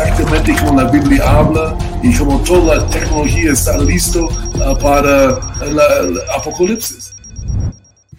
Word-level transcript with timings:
Exactamente 0.00 0.54
como 0.60 0.80
la 0.80 0.90
Biblia 0.90 1.28
habla 1.28 1.76
y 2.04 2.16
como 2.16 2.40
toda 2.44 2.76
la 2.76 2.88
tecnología 2.88 3.50
está 3.50 3.76
listo 3.78 4.26
uh, 4.26 4.78
para 4.80 5.40
el 5.62 6.20
apocalipsis. 6.36 7.16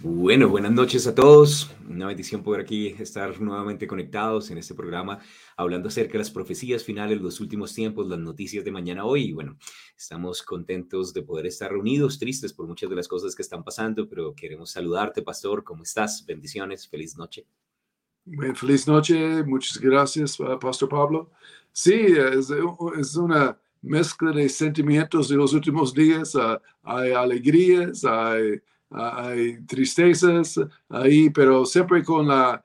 Bueno, 0.02 0.50
buenas 0.50 0.72
noches 0.72 1.06
a 1.06 1.14
todos. 1.14 1.70
Una 1.88 2.06
bendición 2.06 2.42
poder 2.42 2.60
aquí 2.60 2.88
estar 2.98 3.40
nuevamente 3.40 3.86
conectados 3.86 4.50
en 4.50 4.58
este 4.58 4.74
programa 4.74 5.20
hablando 5.56 5.88
acerca 5.88 6.12
de 6.12 6.18
las 6.18 6.30
profecías 6.30 6.84
finales, 6.84 7.18
los 7.18 7.40
últimos 7.40 7.72
tiempos, 7.72 8.06
las 8.06 8.18
noticias 8.18 8.62
de 8.62 8.70
mañana 8.70 9.06
hoy. 9.06 9.28
Y 9.28 9.32
bueno, 9.32 9.56
estamos 9.96 10.42
contentos 10.42 11.14
de 11.14 11.22
poder 11.22 11.46
estar 11.46 11.70
reunidos, 11.70 12.18
tristes 12.18 12.52
por 12.52 12.66
muchas 12.66 12.90
de 12.90 12.96
las 12.96 13.08
cosas 13.08 13.34
que 13.34 13.42
están 13.42 13.64
pasando, 13.64 14.06
pero 14.06 14.34
queremos 14.34 14.70
saludarte, 14.72 15.22
pastor. 15.22 15.64
¿Cómo 15.64 15.82
estás? 15.82 16.24
Bendiciones, 16.26 16.86
feliz 16.86 17.16
noche. 17.16 17.46
feliz 18.54 18.86
noche, 18.86 19.42
muchas 19.44 19.78
gracias, 19.78 20.38
uh, 20.40 20.58
Pastor 20.58 20.88
Pablo. 20.90 21.30
Sí, 21.72 21.92
es, 21.92 23.16
una 23.16 23.56
mezcla 23.82 24.32
de 24.32 24.48
sentimientos 24.48 25.28
de 25.28 25.36
los 25.36 25.52
últimos 25.52 25.94
días. 25.94 26.34
Ah, 26.36 26.60
hay 26.82 27.12
alegrías, 27.12 28.04
hay, 28.04 29.62
tristezas 29.66 30.60
ahí, 30.88 31.30
pero 31.30 31.64
siempre 31.64 32.02
con 32.02 32.26
la, 32.26 32.62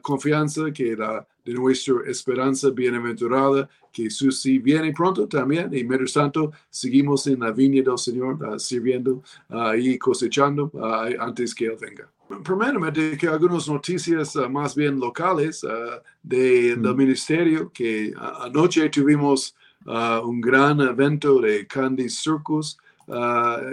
confianza 0.00 0.72
que 0.72 0.96
la, 0.96 1.26
de 1.44 1.54
nuestra 1.54 1.96
esperanza 2.06 2.70
bienaventurada, 2.70 3.68
que 3.92 4.04
Jesús 4.04 4.40
sí 4.40 4.58
viene 4.58 4.92
pronto 4.92 5.28
también, 5.28 5.68
y 5.74 5.84
mientras 5.84 6.14
tanto 6.14 6.52
seguimos 6.70 7.26
en 7.26 7.40
la 7.40 7.50
viña 7.50 7.82
del 7.82 7.98
Señor, 7.98 8.42
uh, 8.42 8.58
sirviendo 8.58 9.22
uh, 9.50 9.74
y 9.74 9.98
cosechando 9.98 10.72
antes 11.20 11.54
que 11.54 11.66
Él 11.66 11.76
venga 11.78 12.10
primeramente 12.42 13.16
que 13.16 13.28
algunas 13.28 13.68
noticias 13.68 14.36
uh, 14.36 14.48
más 14.48 14.74
bien 14.74 14.98
locales 14.98 15.64
uh, 15.64 16.00
de, 16.22 16.76
del 16.76 16.94
ministerio, 16.94 17.70
que 17.72 18.12
anoche 18.40 18.88
tuvimos 18.88 19.54
un 19.84 20.40
gran 20.40 20.80
evento 20.80 21.40
de 21.40 21.66
Candy 21.66 22.08
Circus 22.08 22.78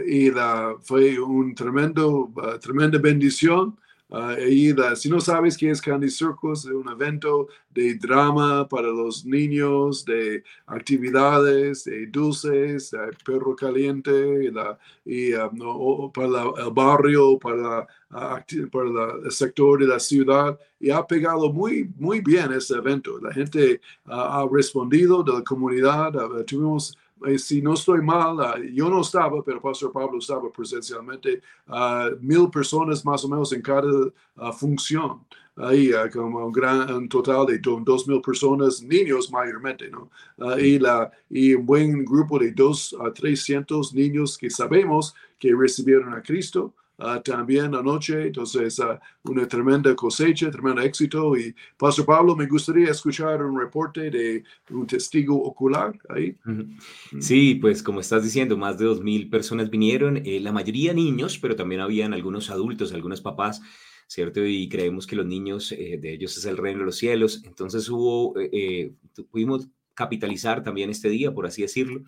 y 0.08 0.32
la, 0.32 0.76
fue 0.82 1.20
un 1.20 1.54
tremendo, 1.54 2.32
tremenda 2.60 2.98
bendición. 2.98 3.78
Y 4.50 4.74
si 4.96 5.08
no 5.10 5.22
sabes 5.22 5.56
qué 5.56 5.70
es 5.70 5.82
Candy 5.82 6.10
Circus, 6.10 6.66
es 6.66 6.72
un 6.72 6.90
evento 6.90 7.48
de 7.70 7.94
drama 7.94 8.68
para 8.68 8.88
los 8.88 9.24
niños, 9.24 10.04
de 10.04 10.44
actividades, 10.66 11.84
de 11.84 12.08
dulces, 12.08 12.90
de 12.90 13.00
perro 13.24 13.56
caliente, 13.56 14.52
la, 14.52 14.80
y 15.06 15.34
um, 15.34 16.12
para 16.12 16.28
el 16.58 16.72
barrio, 16.72 17.38
para 17.38 17.88
por 18.72 18.88
el 19.24 19.32
sector 19.32 19.80
de 19.80 19.88
la 19.88 20.00
ciudad 20.00 20.58
y 20.80 20.90
ha 20.90 21.06
pegado 21.06 21.52
muy, 21.52 21.90
muy 21.98 22.22
bien 22.22 22.52
ese 22.54 22.76
evento. 22.76 23.20
La 23.20 23.32
gente 23.32 23.82
ha 24.06 24.48
respondido 24.52 25.24
de 25.24 25.34
la 25.34 25.44
comunidad. 25.44 26.14
tuvimos, 26.48 26.92
eh, 26.92 26.98
si 27.38 27.62
no 27.62 27.74
estoy 27.74 28.02
mal, 28.02 28.40
ah, 28.40 28.56
yo 28.74 28.90
no 28.90 29.02
estaba, 29.02 29.44
pero 29.44 29.62
Pastor 29.62 29.92
Pablo 29.92 30.20
estaba 30.20 30.52
presencialmente, 30.52 31.42
uh, 31.68 32.16
mil 32.22 32.50
personas 32.50 33.04
más 33.06 33.24
o 33.26 33.28
menos 33.28 33.52
en 33.54 33.62
cada 33.62 33.90
ah, 34.38 34.52
función 34.52 35.22
ahí 35.62 35.92
como 36.14 36.46
un 36.46 36.54
gran 36.54 37.10
total 37.10 37.46
de 37.46 37.60
dos 37.60 38.08
mil 38.08 38.22
personas, 38.22 38.82
niños 38.82 39.30
mayormente, 39.30 39.90
¿no? 39.90 40.10
y, 40.58 40.80
la, 40.80 41.12
y 41.30 41.54
un 41.54 41.66
buen 41.66 42.06
grupo 42.06 42.40
de 42.40 42.52
dos 42.52 42.96
a 43.00 43.12
trescientos 43.12 43.94
niños 43.94 44.38
que 44.38 44.50
sabemos 44.50 45.14
que 45.38 45.54
recibieron 45.54 46.14
a 46.14 46.22
Cristo 46.22 46.74
Ah, 47.00 47.22
también 47.24 47.74
anoche. 47.74 48.28
Entonces, 48.28 48.78
uh, 48.80 48.98
una 49.24 49.48
tremenda 49.48 49.96
cosecha, 49.96 50.52
tremendo 50.52 50.82
éxito. 50.82 51.38
Y 51.38 51.56
Pastor 51.78 52.06
Pablo, 52.06 52.36
me 52.36 52.46
gustaría 52.46 52.92
escuchar 52.92 53.44
un 53.44 53.58
reporte 53.58 54.12
de 54.12 54.44
un 54.72 54.86
testigo 54.86 55.42
ocular 55.42 55.98
ahí. 56.10 56.36
Sí, 57.20 57.56
pues 57.56 57.82
como 57.82 58.02
estás 58.02 58.24
diciendo, 58.24 58.58
más 58.58 58.78
de 58.78 58.86
dos 58.86 59.02
mil 59.02 59.30
personas 59.30 59.70
vinieron, 59.70 60.18
eh, 60.18 60.40
la 60.42 60.52
mayoría 60.52 60.94
niños, 60.94 61.38
pero 61.38 61.56
también 61.56 61.82
habían 61.82 62.14
algunos 62.14 62.50
adultos, 62.50 62.94
algunos 62.94 63.22
papás. 63.22 63.62
¿Cierto? 64.08 64.44
Y 64.44 64.68
creemos 64.68 65.06
que 65.06 65.16
los 65.16 65.28
niños, 65.28 65.72
eh, 65.72 66.00
de 66.02 66.14
ellos 66.14 66.36
es 66.36 66.46
el 66.46 66.58
reino 66.58 66.80
de 66.80 66.86
los 66.86 66.98
cielos. 66.98 67.44
Entonces 67.46 67.88
hubo, 67.90 68.34
eh, 68.40 68.92
pudimos 69.30 69.68
capitalizar 69.94 70.64
también 70.64 70.90
este 70.90 71.10
día, 71.10 71.32
por 71.32 71.46
así 71.46 71.62
decirlo. 71.62 72.02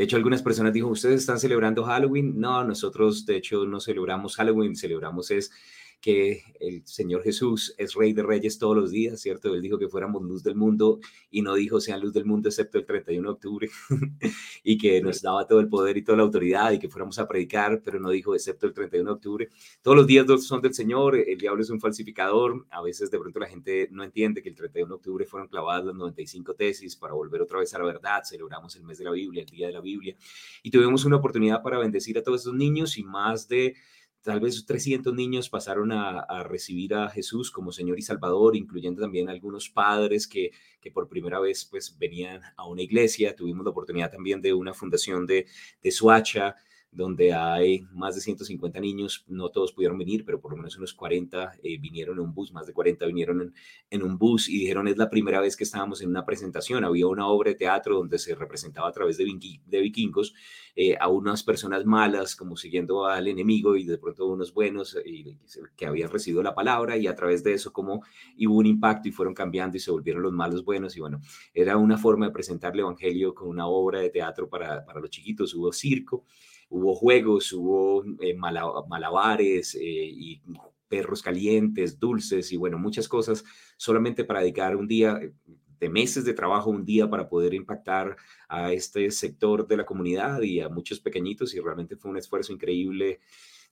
De 0.00 0.04
hecho, 0.04 0.16
algunas 0.16 0.42
personas 0.42 0.72
dijo, 0.72 0.88
¿ustedes 0.88 1.20
están 1.20 1.38
celebrando 1.38 1.84
Halloween? 1.84 2.40
No, 2.40 2.64
nosotros 2.64 3.26
de 3.26 3.36
hecho 3.36 3.66
no 3.66 3.80
celebramos 3.80 4.34
Halloween, 4.34 4.74
celebramos 4.74 5.30
es 5.30 5.52
que 6.00 6.42
el 6.60 6.86
Señor 6.86 7.22
Jesús 7.22 7.74
es 7.76 7.94
Rey 7.94 8.12
de 8.12 8.22
Reyes 8.22 8.58
todos 8.58 8.76
los 8.76 8.90
días, 8.90 9.20
¿cierto? 9.20 9.54
Él 9.54 9.60
dijo 9.60 9.78
que 9.78 9.88
fuéramos 9.88 10.22
luz 10.22 10.42
del 10.42 10.54
mundo 10.54 10.98
y 11.30 11.42
no 11.42 11.54
dijo 11.54 11.80
sean 11.80 12.00
luz 12.00 12.12
del 12.12 12.24
mundo 12.24 12.48
excepto 12.48 12.78
el 12.78 12.86
31 12.86 13.28
de 13.28 13.32
octubre 13.32 13.70
y 14.64 14.78
que 14.78 15.00
nos 15.02 15.20
daba 15.20 15.46
todo 15.46 15.60
el 15.60 15.68
poder 15.68 15.96
y 15.98 16.02
toda 16.02 16.18
la 16.18 16.24
autoridad 16.24 16.72
y 16.72 16.78
que 16.78 16.88
fuéramos 16.88 17.18
a 17.18 17.28
predicar, 17.28 17.82
pero 17.84 18.00
no 18.00 18.10
dijo 18.10 18.34
excepto 18.34 18.66
el 18.66 18.72
31 18.72 19.10
de 19.10 19.14
octubre. 19.14 19.48
Todos 19.82 19.96
los 19.96 20.06
días 20.06 20.26
son 20.42 20.62
del 20.62 20.74
Señor, 20.74 21.16
el 21.16 21.38
diablo 21.38 21.62
es 21.62 21.70
un 21.70 21.80
falsificador, 21.80 22.66
a 22.70 22.82
veces 22.82 23.10
de 23.10 23.18
pronto 23.18 23.38
la 23.38 23.46
gente 23.46 23.88
no 23.90 24.02
entiende 24.02 24.42
que 24.42 24.48
el 24.48 24.54
31 24.54 24.88
de 24.88 24.94
octubre 24.94 25.26
fueron 25.26 25.48
clavadas 25.48 25.84
las 25.84 25.94
95 25.94 26.54
tesis 26.54 26.96
para 26.96 27.12
volver 27.12 27.42
otra 27.42 27.58
vez 27.58 27.74
a 27.74 27.78
la 27.78 27.84
verdad, 27.84 28.22
celebramos 28.24 28.74
el 28.76 28.84
mes 28.84 28.98
de 28.98 29.04
la 29.04 29.10
Biblia, 29.10 29.42
el 29.42 29.48
día 29.48 29.66
de 29.66 29.72
la 29.74 29.80
Biblia. 29.80 30.16
Y 30.62 30.70
tuvimos 30.70 31.04
una 31.04 31.16
oportunidad 31.16 31.62
para 31.62 31.78
bendecir 31.78 32.16
a 32.18 32.22
todos 32.22 32.40
esos 32.40 32.54
niños 32.54 32.96
y 32.96 33.04
más 33.04 33.48
de 33.48 33.74
tal 34.22 34.40
vez 34.40 34.64
300 34.64 35.14
niños 35.14 35.48
pasaron 35.48 35.92
a, 35.92 36.42
recibir 36.44 36.94
a 36.94 37.08
Jesús 37.08 37.50
como 37.50 37.72
Señor 37.72 37.98
y 37.98 38.02
Salvador, 38.02 38.56
incluyendo 38.56 39.02
también 39.02 39.28
algunos 39.28 39.68
padres 39.68 40.26
que, 40.26 40.50
que, 40.80 40.90
por 40.90 41.08
primera 41.08 41.40
vez 41.40 41.64
pues 41.64 41.96
venían 41.98 42.40
a 42.56 42.66
una 42.66 42.82
iglesia. 42.82 43.34
Tuvimos 43.34 43.64
la 43.64 43.70
oportunidad 43.70 44.10
también 44.10 44.40
de 44.40 44.52
una 44.52 44.74
fundación 44.74 45.26
de, 45.26 45.46
de 45.82 45.90
Suacha, 45.90 46.56
donde 46.92 47.32
hay 47.32 47.86
más 47.92 48.16
de 48.16 48.20
150 48.20 48.80
niños, 48.80 49.24
no 49.28 49.48
todos 49.50 49.72
pudieron 49.72 49.96
venir, 49.96 50.24
pero 50.24 50.40
por 50.40 50.50
lo 50.50 50.56
menos 50.56 50.76
unos 50.76 50.92
40 50.92 51.52
eh, 51.62 51.78
vinieron 51.78 52.18
en 52.18 52.24
un 52.24 52.34
bus, 52.34 52.52
más 52.52 52.66
de 52.66 52.72
40 52.72 53.06
vinieron 53.06 53.54
en, 53.90 54.02
un 54.02 54.18
bus 54.18 54.48
y 54.48 54.58
dijeron 54.58 54.88
es 54.88 54.96
la 54.96 55.08
primera 55.08 55.40
vez 55.40 55.56
que 55.56 55.62
estábamos 55.62 56.02
en 56.02 56.08
una 56.08 56.24
presentación, 56.24 56.84
había 56.84 57.06
una 57.06 57.28
obra 57.28 57.50
de 57.50 57.56
teatro 57.56 57.96
donde 57.96 58.18
se 58.18 58.34
representaba 58.34 58.88
a 58.88 58.92
través 58.92 59.18
de, 59.18 59.24
de 59.66 59.80
vikingos 59.80 60.34
eh, 60.74 60.96
a 60.98 61.08
unas 61.08 61.44
personas 61.44 61.84
malas 61.84 62.34
como 62.34 62.56
siguiendo 62.56 63.06
al 63.06 63.28
enemigo 63.28 63.76
y 63.76 63.84
de 63.84 63.98
pronto 63.98 64.26
unos 64.26 64.52
buenos 64.52 64.96
y, 65.04 65.36
que 65.76 65.86
habían 65.86 66.10
recibido 66.10 66.42
la 66.42 66.54
palabra 66.54 66.96
y 66.96 67.06
a 67.06 67.14
través 67.14 67.44
de 67.44 67.52
eso 67.52 67.72
como 67.72 68.02
hubo 68.38 68.56
un 68.56 68.66
impacto 68.66 69.08
y 69.08 69.12
fueron 69.12 69.34
cambiando 69.34 69.76
y 69.76 69.80
se 69.80 69.92
volvieron 69.92 70.22
los 70.22 70.32
malos 70.32 70.64
buenos 70.64 70.96
y 70.96 71.00
bueno, 71.00 71.20
era 71.54 71.76
una 71.76 71.98
forma 71.98 72.26
de 72.26 72.32
presentar 72.32 72.72
el 72.74 72.80
Evangelio 72.80 73.32
con 73.32 73.48
una 73.48 73.68
obra 73.68 74.00
de 74.00 74.10
teatro 74.10 74.48
para, 74.48 74.84
para 74.84 75.00
los 75.00 75.10
chiquitos, 75.10 75.54
hubo 75.54 75.72
circo 75.72 76.24
hubo 76.70 76.94
juegos, 76.94 77.52
hubo 77.52 78.04
eh, 78.20 78.34
malabares 78.34 79.74
eh, 79.74 79.80
y 79.82 80.40
perros 80.88 81.22
calientes, 81.22 81.98
dulces 81.98 82.50
y 82.52 82.56
bueno, 82.56 82.78
muchas 82.78 83.08
cosas 83.08 83.44
solamente 83.76 84.24
para 84.24 84.40
dedicar 84.40 84.76
un 84.76 84.88
día 84.88 85.18
eh, 85.20 85.32
de 85.78 85.88
meses 85.88 86.24
de 86.24 86.34
trabajo, 86.34 86.70
un 86.70 86.84
día 86.84 87.08
para 87.08 87.28
poder 87.28 87.54
impactar 87.54 88.16
a 88.48 88.72
este 88.72 89.10
sector 89.10 89.66
de 89.66 89.78
la 89.78 89.86
comunidad 89.86 90.42
y 90.42 90.60
a 90.60 90.68
muchos 90.68 91.00
pequeñitos 91.00 91.54
y 91.54 91.60
realmente 91.60 91.96
fue 91.96 92.10
un 92.10 92.18
esfuerzo 92.18 92.52
increíble 92.52 93.20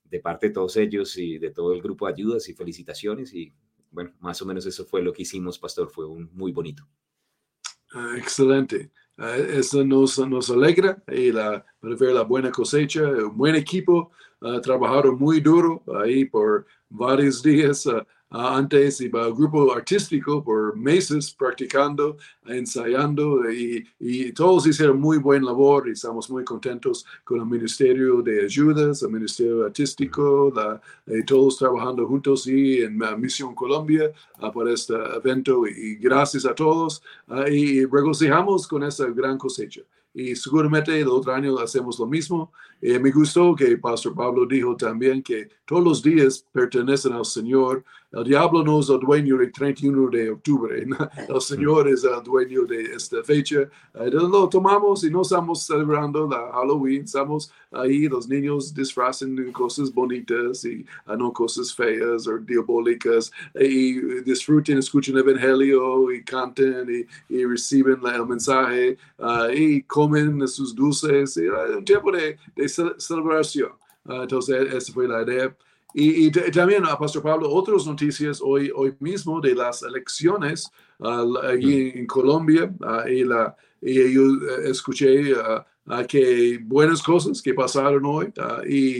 de 0.03 0.19
parte 0.19 0.47
de 0.47 0.53
todos 0.53 0.75
ellos 0.77 1.17
y 1.17 1.37
de 1.37 1.51
todo 1.51 1.73
el 1.73 1.81
grupo 1.81 2.07
de 2.07 2.13
ayudas 2.13 2.49
y 2.49 2.53
felicitaciones 2.53 3.33
y 3.33 3.53
bueno, 3.91 4.13
más 4.19 4.41
o 4.41 4.45
menos 4.45 4.65
eso 4.65 4.85
fue 4.85 5.01
lo 5.01 5.13
que 5.13 5.23
hicimos, 5.23 5.57
pastor, 5.57 5.89
fue 5.89 6.05
un 6.05 6.29
muy 6.33 6.51
bonito. 6.51 6.87
Ah, 7.93 8.13
excelente. 8.17 8.91
Ah, 9.17 9.35
eso 9.35 9.83
nos, 9.83 10.17
nos 10.19 10.49
alegra 10.49 11.01
y 11.07 11.31
la, 11.31 11.65
para 11.79 11.95
ver 11.95 12.13
la 12.13 12.21
buena 12.23 12.51
cosecha, 12.51 13.01
un 13.03 13.37
buen 13.37 13.55
equipo, 13.55 14.11
uh, 14.41 14.61
trabajaron 14.61 15.17
muy 15.17 15.41
duro 15.41 15.83
ahí 16.01 16.25
por 16.25 16.65
varios 16.89 17.41
días. 17.43 17.85
Antes 18.29 19.01
iba 19.01 19.25
al 19.25 19.33
grupo 19.33 19.73
artístico 19.73 20.43
por 20.43 20.75
meses 20.77 21.31
practicando, 21.31 22.17
ensayando 22.45 23.51
y, 23.51 23.87
y, 23.99 24.31
todos 24.33 24.67
hicieron 24.67 24.99
muy 24.99 25.17
buen 25.17 25.43
labor 25.43 25.87
y 25.87 25.91
estamos 25.91 26.29
muy 26.29 26.43
contentos 26.43 27.05
con 27.23 27.39
el 27.39 27.45
Ministerio 27.45 28.21
de 28.21 28.43
Ayudas, 28.43 29.01
el 29.01 29.09
Ministerio 29.09 29.65
Artístico, 29.65 30.51
la, 30.55 30.79
y 31.07 31.23
todos 31.23 31.57
trabajando 31.57 32.07
juntos 32.07 32.45
y 32.47 32.83
en 32.83 32.99
Misión 33.19 33.55
Colombia 33.55 34.11
uh, 34.41 34.51
por 34.51 34.69
este 34.69 34.93
evento 34.93 35.65
y, 35.67 35.95
gracias 35.95 36.45
a 36.45 36.53
todos 36.53 37.01
uh, 37.27 37.47
y 37.47 37.85
regocijamos 37.85 38.67
con 38.67 38.83
esa 38.83 39.07
gran 39.07 39.37
cosecha. 39.37 39.81
y 40.13 40.35
seguramente 40.35 40.99
el 40.99 41.07
otro 41.07 41.33
año 41.33 41.57
hacemos 41.59 41.99
lo 41.99 42.05
mismo. 42.05 42.51
Eh, 42.81 42.97
me 42.97 43.11
gustó 43.11 43.55
que 43.55 43.77
Pastor 43.77 44.15
Pablo 44.15 44.45
dijo 44.45 44.75
también 44.75 45.21
que 45.21 45.49
todos 45.65 45.83
los 45.83 46.01
días 46.01 46.45
pertenecen 46.51 47.13
al 47.13 47.25
Señor. 47.25 47.83
El 48.11 48.23
diablo 48.23 48.63
no 48.63 48.79
es 48.79 48.89
el 48.89 48.99
dueño 48.99 49.37
del 49.37 49.51
31 49.51 50.09
de 50.09 50.31
octubre, 50.31 50.83
el 51.29 51.41
Señor 51.41 51.87
es 51.89 52.03
el 52.03 52.23
dueño 52.23 52.65
de 52.65 52.95
esta 52.95 53.23
fecha. 53.23 53.59
Eh, 53.93 54.09
lo 54.09 54.49
tomamos 54.49 55.03
y 55.03 55.11
no 55.11 55.21
estamos 55.21 55.61
celebrando 55.61 56.27
la 56.27 56.51
Halloween, 56.53 57.03
estamos 57.03 57.51
ahí, 57.71 58.07
los 58.07 58.27
niños 58.27 58.73
disfrazan 58.73 59.35
de 59.35 59.51
cosas 59.51 59.93
bonitas 59.93 60.65
y 60.65 60.83
ah, 61.05 61.15
no 61.15 61.31
cosas 61.31 61.71
feas 61.75 62.25
o 62.27 62.39
diabólicas, 62.39 63.31
y 63.53 64.01
disfruten, 64.21 64.79
escuchen 64.79 65.15
el 65.15 65.21
Evangelio 65.21 66.11
y 66.11 66.23
canten 66.23 67.07
y, 67.29 67.45
reciben 67.45 67.99
el 68.11 68.25
mensaje 68.25 68.97
y 69.53 69.83
comen 69.83 70.47
sus 70.47 70.73
dulces, 70.73 71.37
y, 71.37 71.41
un 71.47 71.85
tiempo 71.85 72.11
de, 72.11 72.39
celebración. 72.97 73.73
entonces, 74.03 74.73
esa 74.73 74.93
fue 74.93 75.07
la 75.07 75.21
idea. 75.21 75.55
Y, 75.93 76.31
también, 76.51 76.83
Pastor 76.99 77.23
Pablo, 77.23 77.49
otras 77.49 77.85
noticias 77.87 78.39
hoy, 78.43 78.71
hoy 78.75 78.95
mismo 78.99 79.41
de 79.41 79.55
las 79.55 79.81
elecciones 79.81 80.71
allí 80.99 81.91
en 81.95 82.05
Colombia. 82.05 82.71
y, 83.07 83.23
la, 83.23 83.55
y 83.81 84.13
yo 84.13 84.21
eh, 84.21 84.69
escuché 84.69 85.33
que 86.07 86.59
buenas 86.63 87.01
cosas 87.01 87.41
que 87.41 87.53
pasaron 87.53 88.05
hoy. 88.05 88.31
y, 88.67 88.99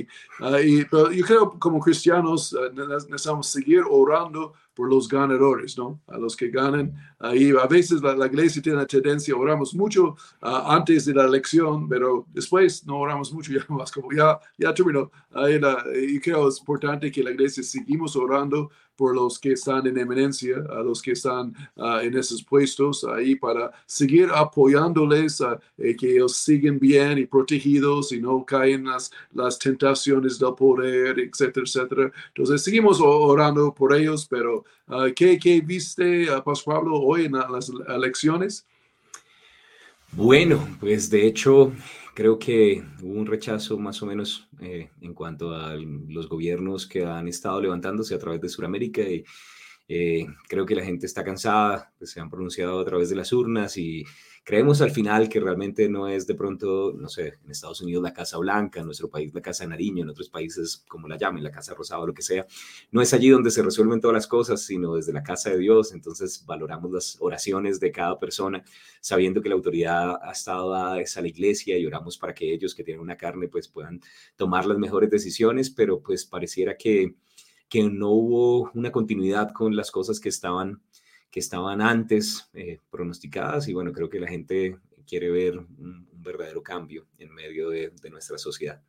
y 0.63 0.79
yo 0.79 1.25
creo 1.25 1.59
como 1.59 1.79
cristianos 1.79 2.55
necesitamos 2.73 3.47
seguir 3.47 3.83
orando 3.87 4.53
por 4.79 4.89
los 4.89 5.09
ganadores, 5.09 5.77
¿no? 5.77 5.99
A 6.07 6.17
los 6.17 6.37
que 6.37 6.47
ganan. 6.47 6.93
Ahí 7.19 7.51
a 7.51 7.67
veces 7.67 8.01
la, 8.01 8.25
iglesia 8.27 8.61
tiene 8.61 8.77
la 8.77 8.85
tendencia, 8.85 9.35
oramos 9.35 9.75
mucho 9.75 10.15
ah, 10.41 10.73
antes 10.73 11.03
de 11.03 11.13
la 11.13 11.25
elección, 11.25 11.89
pero 11.89 12.25
después 12.31 12.85
no 12.85 12.97
oramos 12.97 13.33
mucho, 13.33 13.51
ya 13.59 13.65
más 13.67 13.91
como 13.91 14.09
ya, 14.13 14.39
ya 14.57 14.73
terminó. 14.73 15.11
Ahí 15.33 15.59
y 16.07 16.17
creo 16.21 16.47
es 16.47 16.59
importante 16.59 17.11
que 17.11 17.21
la 17.21 17.31
iglesia 17.31 17.61
seguimos 17.61 18.15
orando 18.15 18.71
por 18.99 19.15
los 19.15 19.39
que 19.39 19.53
están 19.53 19.87
en 19.87 19.97
eminencia, 19.97 20.57
a 20.69 20.83
los 20.83 21.01
que 21.01 21.13
están 21.13 21.55
ah, 21.77 22.01
en 22.03 22.17
esos 22.17 22.43
puestos 22.43 23.05
ahí 23.05 23.33
para 23.33 23.71
seguir 23.85 24.27
apoyándoles, 24.35 25.39
a 25.39 25.57
eh, 25.77 25.95
que 25.95 26.15
ellos 26.15 26.35
siguen 26.35 26.77
bien 26.77 27.17
y 27.17 27.25
protegidos 27.25 28.11
y 28.11 28.19
no 28.19 28.43
caen 28.43 28.83
las, 28.83 29.09
las 29.31 29.57
tentaciones 29.57 30.37
del 30.37 30.53
poder, 30.53 31.17
etcétera, 31.17 31.63
etcétera. 31.65 32.11
Entonces 32.27 32.61
seguimos 32.61 32.99
orando 32.99 33.73
por 33.73 33.95
ellos, 33.95 34.27
pero 34.29 34.65
uh, 34.89 35.13
¿qué, 35.15 35.39
¿qué, 35.39 35.61
viste, 35.61 36.29
uh, 36.29 36.43
Pastor 36.43 36.75
Pablo, 36.75 36.99
hoy 36.99 37.25
en 37.25 37.31
las 37.31 37.71
elecciones? 37.87 38.65
Bueno, 40.11 40.77
pues 40.81 41.09
de 41.09 41.25
hecho 41.25 41.71
creo 42.13 42.39
que 42.39 42.83
hubo 43.01 43.13
un 43.13 43.25
rechazo 43.25 43.77
más 43.77 44.01
o 44.01 44.05
menos 44.05 44.49
eh, 44.59 44.89
en 45.01 45.13
cuanto 45.13 45.53
a 45.53 45.75
los 45.75 46.27
gobiernos 46.27 46.87
que 46.87 47.05
han 47.05 47.27
estado 47.27 47.61
levantándose 47.61 48.15
a 48.15 48.19
través 48.19 48.41
de 48.41 48.49
Sudamérica 48.49 49.01
y 49.01 49.23
eh, 49.87 50.27
creo 50.47 50.65
que 50.65 50.75
la 50.75 50.83
gente 50.83 51.05
está 51.05 51.23
cansada, 51.23 51.91
pues, 51.97 52.11
se 52.11 52.19
han 52.19 52.29
pronunciado 52.29 52.79
a 52.79 52.85
través 52.85 53.09
de 53.09 53.15
las 53.15 53.33
urnas 53.33 53.75
y 53.77 54.05
Creemos 54.43 54.81
al 54.81 54.91
final 54.91 55.29
que 55.29 55.39
realmente 55.39 55.87
no 55.89 56.07
es 56.07 56.25
de 56.25 56.35
pronto, 56.35 56.93
no 56.97 57.07
sé, 57.07 57.37
en 57.43 57.51
Estados 57.51 57.81
Unidos 57.81 58.03
la 58.03 58.13
Casa 58.13 58.37
Blanca, 58.37 58.79
en 58.79 58.85
nuestro 58.85 59.09
país 59.09 59.33
la 59.33 59.41
Casa 59.41 59.67
Nariño, 59.67 60.03
en 60.03 60.09
otros 60.09 60.29
países 60.29 60.83
como 60.87 61.07
la 61.07 61.17
llamen, 61.17 61.43
la 61.43 61.51
Casa 61.51 61.73
Rosada 61.73 62.05
lo 62.05 62.13
que 62.13 62.21
sea, 62.21 62.45
no 62.91 63.01
es 63.01 63.13
allí 63.13 63.29
donde 63.29 63.51
se 63.51 63.61
resuelven 63.61 64.01
todas 64.01 64.15
las 64.15 64.27
cosas, 64.27 64.61
sino 64.61 64.95
desde 64.95 65.13
la 65.13 65.23
casa 65.23 65.49
de 65.49 65.59
Dios. 65.59 65.93
Entonces 65.93 66.43
valoramos 66.45 66.91
las 66.91 67.17
oraciones 67.19 67.79
de 67.79 67.91
cada 67.91 68.19
persona, 68.19 68.63
sabiendo 69.01 69.41
que 69.41 69.49
la 69.49 69.55
autoridad 69.55 70.19
ha 70.21 70.31
estado 70.31 70.71
dada 70.71 70.93
a 70.93 71.21
la 71.21 71.27
iglesia 71.27 71.77
y 71.77 71.85
oramos 71.85 72.17
para 72.17 72.33
que 72.33 72.53
ellos 72.53 72.73
que 72.75 72.83
tienen 72.83 73.01
una 73.01 73.17
carne 73.17 73.47
pues 73.47 73.67
puedan 73.67 74.01
tomar 74.35 74.65
las 74.65 74.77
mejores 74.77 75.09
decisiones, 75.09 75.69
pero 75.69 76.01
pues 76.01 76.25
pareciera 76.25 76.77
que, 76.77 77.15
que 77.67 77.83
no 77.83 78.09
hubo 78.09 78.71
una 78.73 78.91
continuidad 78.91 79.51
con 79.53 79.75
las 79.75 79.91
cosas 79.91 80.19
que 80.19 80.29
estaban 80.29 80.81
que 81.31 81.39
estaban 81.39 81.81
antes 81.81 82.49
eh, 82.53 82.79
pronosticadas 82.89 83.67
y 83.67 83.73
bueno, 83.73 83.91
creo 83.93 84.09
que 84.09 84.19
la 84.19 84.27
gente 84.27 84.77
quiere 85.07 85.29
ver 85.29 85.57
un, 85.57 86.07
verdadero 86.21 86.61
cambio 86.61 87.07
en 87.17 87.33
medio 87.33 87.69
de, 87.69 87.93
nuestra 88.11 88.37
sociedad. 88.37 88.81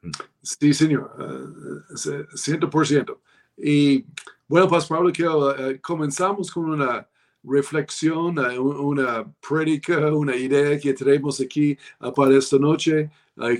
Mm. 0.00 0.10
Sí, 0.42 0.72
señor, 0.72 1.14
eh, 1.18 2.26
100%. 2.34 3.18
Y 3.58 4.06
bueno, 4.48 4.66
pues 4.68 4.86
Pablo, 4.86 5.12
que 5.12 5.28
uh, 5.28 5.78
comenzamos 5.82 6.50
con 6.50 6.70
una 6.70 7.06
reflexión, 7.42 8.38
una 8.58 9.30
prédica, 9.46 10.12
una 10.12 10.34
idea 10.34 10.78
que 10.78 10.94
tenemos 10.94 11.40
aquí 11.40 11.76
para 12.16 12.36
esta 12.36 12.58
noche. 12.58 13.10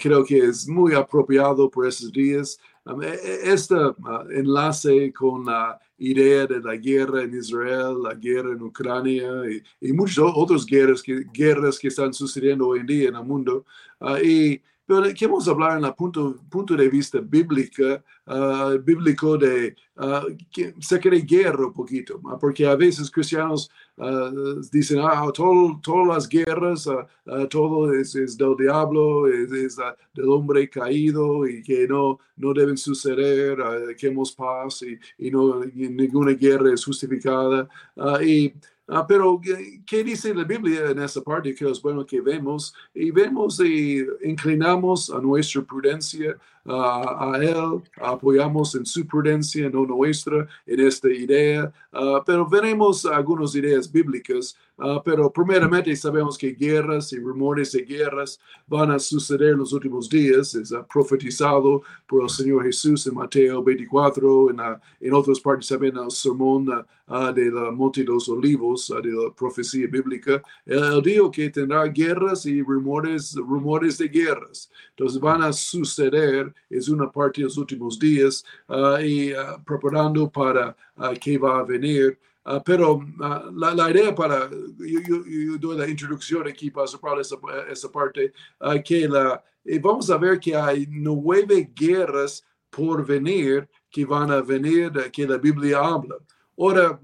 creo 0.00 0.24
que 0.24 0.38
es 0.38 0.66
muy 0.66 0.94
apropiado 0.94 1.70
por 1.70 1.86
estos 1.86 2.10
días. 2.10 2.58
E, 3.02 3.06
e, 3.06 3.52
este 3.52 3.74
enlace 4.30 5.12
con 5.12 5.44
la 5.44 5.78
idea 5.98 6.46
de 6.46 6.60
la 6.60 6.76
guerra 6.76 7.22
en 7.22 7.36
Israel, 7.36 8.02
la 8.02 8.14
guerra 8.14 8.52
en 8.52 8.62
Ucrania 8.62 9.28
y, 9.80 9.92
muchas 9.92 10.24
otras 10.34 10.66
guerras 10.66 11.02
que, 11.02 11.24
guerras 11.32 11.78
que 11.78 11.88
están 11.88 12.12
sucediendo 12.12 12.68
hoy 12.68 12.80
en 12.80 12.86
día 12.86 13.08
en 13.08 13.16
el 13.16 13.24
mundo. 13.24 13.64
Uh, 14.00 14.16
y 14.16 14.62
pero 14.86 15.02
queremos 15.14 15.48
hablar 15.48 15.78
en 15.78 15.84
el 15.84 15.94
punto, 15.94 16.36
punto 16.50 16.76
de 16.76 16.88
vista 16.88 17.18
bíblica, 17.20 18.04
uh, 18.26 18.78
bíblico 18.78 19.38
de 19.38 19.74
uh, 19.96 20.36
que 20.50 20.74
se 20.78 20.98
quiere 20.98 21.20
guerra 21.20 21.66
un 21.66 21.72
poquito, 21.72 22.20
porque 22.40 22.66
a 22.66 22.76
veces 22.76 23.10
cristianos 23.10 23.70
uh, 23.96 24.60
dicen, 24.70 25.00
ah, 25.00 25.30
todo, 25.32 25.80
todas 25.82 26.06
las 26.08 26.28
guerras, 26.28 26.88
todo 27.48 27.94
es, 27.94 28.12
del 28.12 28.56
diablo, 28.58 29.26
es, 29.26 29.76
del 30.14 30.28
hombre 30.28 30.68
caído 30.68 31.46
y 31.46 31.62
que 31.62 31.88
no, 31.88 32.18
no 32.36 32.52
deben 32.52 32.76
suceder, 32.76 33.56
que 33.96 34.08
hemos 34.08 34.32
paz 34.32 34.82
y, 34.82 35.26
y 35.26 35.30
no, 35.30 35.64
ninguna 35.74 36.32
guerra 36.32 36.74
es 36.74 36.84
justificada. 36.84 37.68
y 38.22 38.52
Ah, 38.86 39.06
pero, 39.06 39.40
¿qué 39.86 40.04
dice 40.04 40.34
la 40.34 40.44
Biblia 40.44 40.90
en 40.90 40.98
esa 40.98 41.22
parte 41.22 41.54
que 41.54 41.70
es 41.70 41.80
bueno 41.80 42.04
que 42.04 42.20
vemos? 42.20 42.74
Y 42.94 43.10
vemos 43.10 43.58
y 43.60 44.04
inclinamos 44.22 45.08
a 45.08 45.20
nuestra 45.20 45.62
prudencia, 45.62 46.36
a 46.66 47.38
Él, 47.40 47.82
apoyamos 47.96 48.74
en 48.74 48.84
su 48.84 49.06
prudencia, 49.06 49.70
no 49.70 49.86
nuestra, 49.86 50.46
en 50.66 50.80
esta 50.80 51.10
idea, 51.10 51.72
ah, 51.92 52.22
pero 52.26 52.46
veremos 52.46 53.06
algunas 53.06 53.54
ideas 53.54 53.90
bíblicas 53.90 54.54
Ah, 54.76 55.00
pero 55.04 55.32
primeramente 55.32 55.94
sabemos 55.94 56.36
que 56.36 56.52
guerras 56.52 57.12
y 57.12 57.20
rumores 57.20 57.70
de 57.72 57.82
guerras 57.82 58.40
van 58.66 58.90
a 58.90 58.98
suceder 58.98 59.50
en 59.50 59.58
los 59.58 59.72
últimos 59.72 60.08
días. 60.08 60.52
Es 60.56 60.74
profetizado 60.92 61.82
por 62.08 62.24
el 62.24 62.28
Señor 62.28 62.64
Jesús 62.64 63.06
en 63.06 63.14
Mateo 63.14 63.62
24, 63.62 64.50
en, 64.50 64.58
en 65.00 65.14
otras 65.14 65.38
partes 65.38 65.68
también 65.68 65.96
el 65.96 66.10
sermón 66.10 66.68
uh, 66.68 67.32
de 67.32 67.52
la 67.52 67.70
Monte 67.70 68.00
de 68.00 68.08
los 68.08 68.28
Olivos, 68.28 68.92
de 69.00 69.12
la 69.12 69.30
profecía 69.30 69.86
bíblica. 69.86 70.42
Él, 70.66 71.00
dijo 71.04 71.30
que 71.30 71.50
tendrá 71.50 71.84
guerras 71.84 72.44
y 72.44 72.60
rumores, 72.60 73.36
rumores 73.36 73.96
de 73.98 74.08
guerras. 74.08 74.68
Entonces 74.90 75.20
van 75.20 75.42
a 75.42 75.52
suceder, 75.52 76.52
es 76.68 76.88
una 76.88 77.12
parte 77.12 77.42
de 77.42 77.44
los 77.44 77.56
últimos 77.58 77.96
días 77.96 78.44
y 79.04 79.30
preparando 79.64 80.28
para 80.28 80.76
que 81.20 81.38
va 81.38 81.60
a 81.60 81.62
venir. 81.62 82.18
Ah, 82.44 82.62
pero 82.62 83.00
ah, 83.20 83.50
la, 83.54 83.90
idea 83.90 84.14
para, 84.14 84.50
yo, 84.50 85.58
doy 85.58 85.78
la 85.78 85.88
introducción 85.88 86.46
aquí 86.46 86.70
para 86.70 86.86
esa, 87.20 87.36
esa 87.70 87.90
parte, 87.90 88.32
uh, 88.60 88.82
que 88.84 89.08
la, 89.08 89.42
vamos 89.80 90.10
a 90.10 90.18
ver 90.18 90.38
que 90.38 90.54
hay 90.54 90.86
nueve 90.90 91.70
guerras 91.74 92.44
por 92.70 93.06
venir 93.06 93.68
que 93.94 94.04
van 94.04 94.30
a 94.32 94.42
venir, 94.42 94.90
que 95.12 95.24
la 95.24 95.38
Biblia 95.38 95.78
habla. 95.78 96.16
Ahora, 96.56 97.00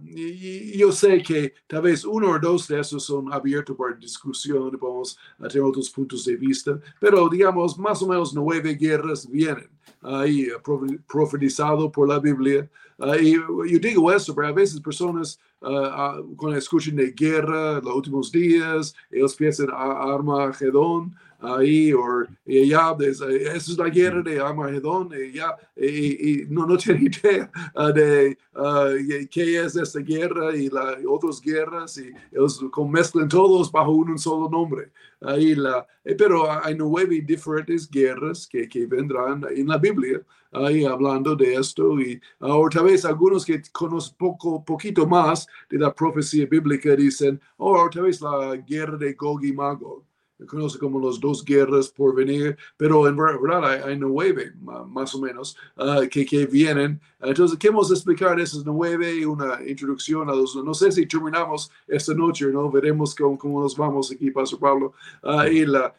yo 0.74 0.92
sé 0.92 1.22
que 1.22 1.54
tal 1.66 1.82
vez 1.82 2.04
uno 2.04 2.30
o 2.30 2.38
dos 2.38 2.68
de 2.68 2.78
esos 2.78 3.04
son 3.04 3.32
abiertos 3.32 3.76
para 3.76 3.96
discusión, 3.96 4.70
podemos 4.78 5.18
tener 5.38 5.62
otros 5.62 5.90
puntos 5.90 6.24
de 6.24 6.36
vista, 6.36 6.78
pero 7.00 7.28
digamos, 7.28 7.76
más 7.78 8.00
o 8.02 8.06
menos 8.06 8.32
nueve 8.32 8.74
guerras 8.74 9.28
vienen 9.28 9.68
ahí 10.02 10.48
profetizado 11.06 11.90
por 11.90 12.08
la 12.08 12.18
Biblia. 12.18 12.68
y 13.20 13.32
yo 13.32 13.78
digo 13.80 14.12
eso, 14.12 14.34
pero 14.34 14.48
a 14.48 14.52
veces 14.52 14.80
personas 14.80 15.38
uh, 15.60 16.34
cuando 16.36 16.56
escuchan 16.56 16.96
de 16.96 17.10
guerra, 17.12 17.80
los 17.80 17.94
últimos 17.94 18.30
días, 18.30 18.94
ellos 19.10 19.34
piensan 19.34 19.70
a 19.70 20.14
Armagedón, 20.14 21.14
ahí, 21.40 21.92
o 21.92 22.26
ya, 22.44 22.96
esa 23.00 23.28
es 23.28 23.78
la 23.78 23.88
guerra 23.88 24.22
de 24.22 24.40
Armagedón, 24.40 25.10
y 25.12 25.32
ya, 25.32 25.56
y, 25.76 26.44
no, 26.48 26.66
no 26.66 26.76
tiene 26.78 27.04
idea 27.04 27.50
de 27.94 28.36
qué 29.30 29.60
es 29.60 29.76
esta 29.76 30.00
guerra 30.00 30.54
y 30.56 30.68
las 30.68 30.98
otras 31.08 31.40
guerras, 31.40 31.98
y 31.98 32.12
ellos 32.32 32.60
mezclan 32.88 33.28
todos 33.28 33.70
bajo 33.70 33.92
un 33.92 34.18
solo 34.18 34.48
nombre. 34.48 34.90
Ahí 35.20 35.54
la, 35.54 35.86
eh, 36.04 36.14
pero 36.14 36.50
hay 36.50 36.74
nueve 36.74 37.20
diferentes 37.20 37.88
guerras 37.90 38.46
que, 38.46 38.68
que 38.68 38.86
vendrán 38.86 39.44
en 39.54 39.68
la 39.68 39.76
Biblia, 39.76 40.22
ahí 40.52 40.84
hablando 40.84 41.36
de 41.36 41.54
esto, 41.54 42.00
y 42.00 42.20
ahora 42.40 42.70
tal 42.76 42.84
vez 42.86 43.04
algunos 43.04 43.44
que 43.44 43.62
conocen 43.72 44.16
poco, 44.16 44.64
poquito 44.64 45.06
más 45.06 45.46
de 45.68 45.78
la 45.78 45.94
profecía 45.94 46.46
bíblica 46.46 46.96
dicen, 46.96 47.40
oh, 47.58 47.88
tal 47.90 48.04
vez 48.04 48.20
la 48.20 48.56
guerra 48.56 48.96
de 48.96 49.12
Gog 49.12 49.44
y 49.44 49.52
Magog. 49.52 50.09
Conoce 50.46 50.78
como 50.78 51.00
las 51.00 51.20
dos 51.20 51.44
guerras 51.44 51.88
por 51.88 52.14
venir, 52.14 52.56
pero 52.76 53.06
en 53.06 53.16
verdad 53.16 53.84
hay, 53.84 53.98
nueve 53.98 54.52
más 54.60 55.14
o 55.14 55.20
menos 55.20 55.56
uh, 55.76 56.08
que, 56.08 56.24
que 56.24 56.46
vienen. 56.46 57.00
Entonces, 57.20 57.58
queremos 57.58 57.90
explicar 57.90 58.40
esas 58.40 58.64
nueve, 58.64 59.26
una 59.26 59.58
introducción 59.66 60.30
a 60.30 60.34
los, 60.34 60.56
no 60.56 60.72
sé 60.72 60.90
si 60.90 61.06
terminamos 61.06 61.70
esta 61.86 62.14
noche, 62.14 62.46
¿no? 62.46 62.70
Veremos 62.70 63.14
cómo, 63.14 63.36
cómo 63.36 63.60
nos 63.62 63.76
vamos 63.76 64.10
aquí, 64.10 64.30
Pastor 64.30 64.58
Pablo, 64.58 64.94
uh, 65.22 65.42
y, 65.50 65.66
la, 65.66 65.94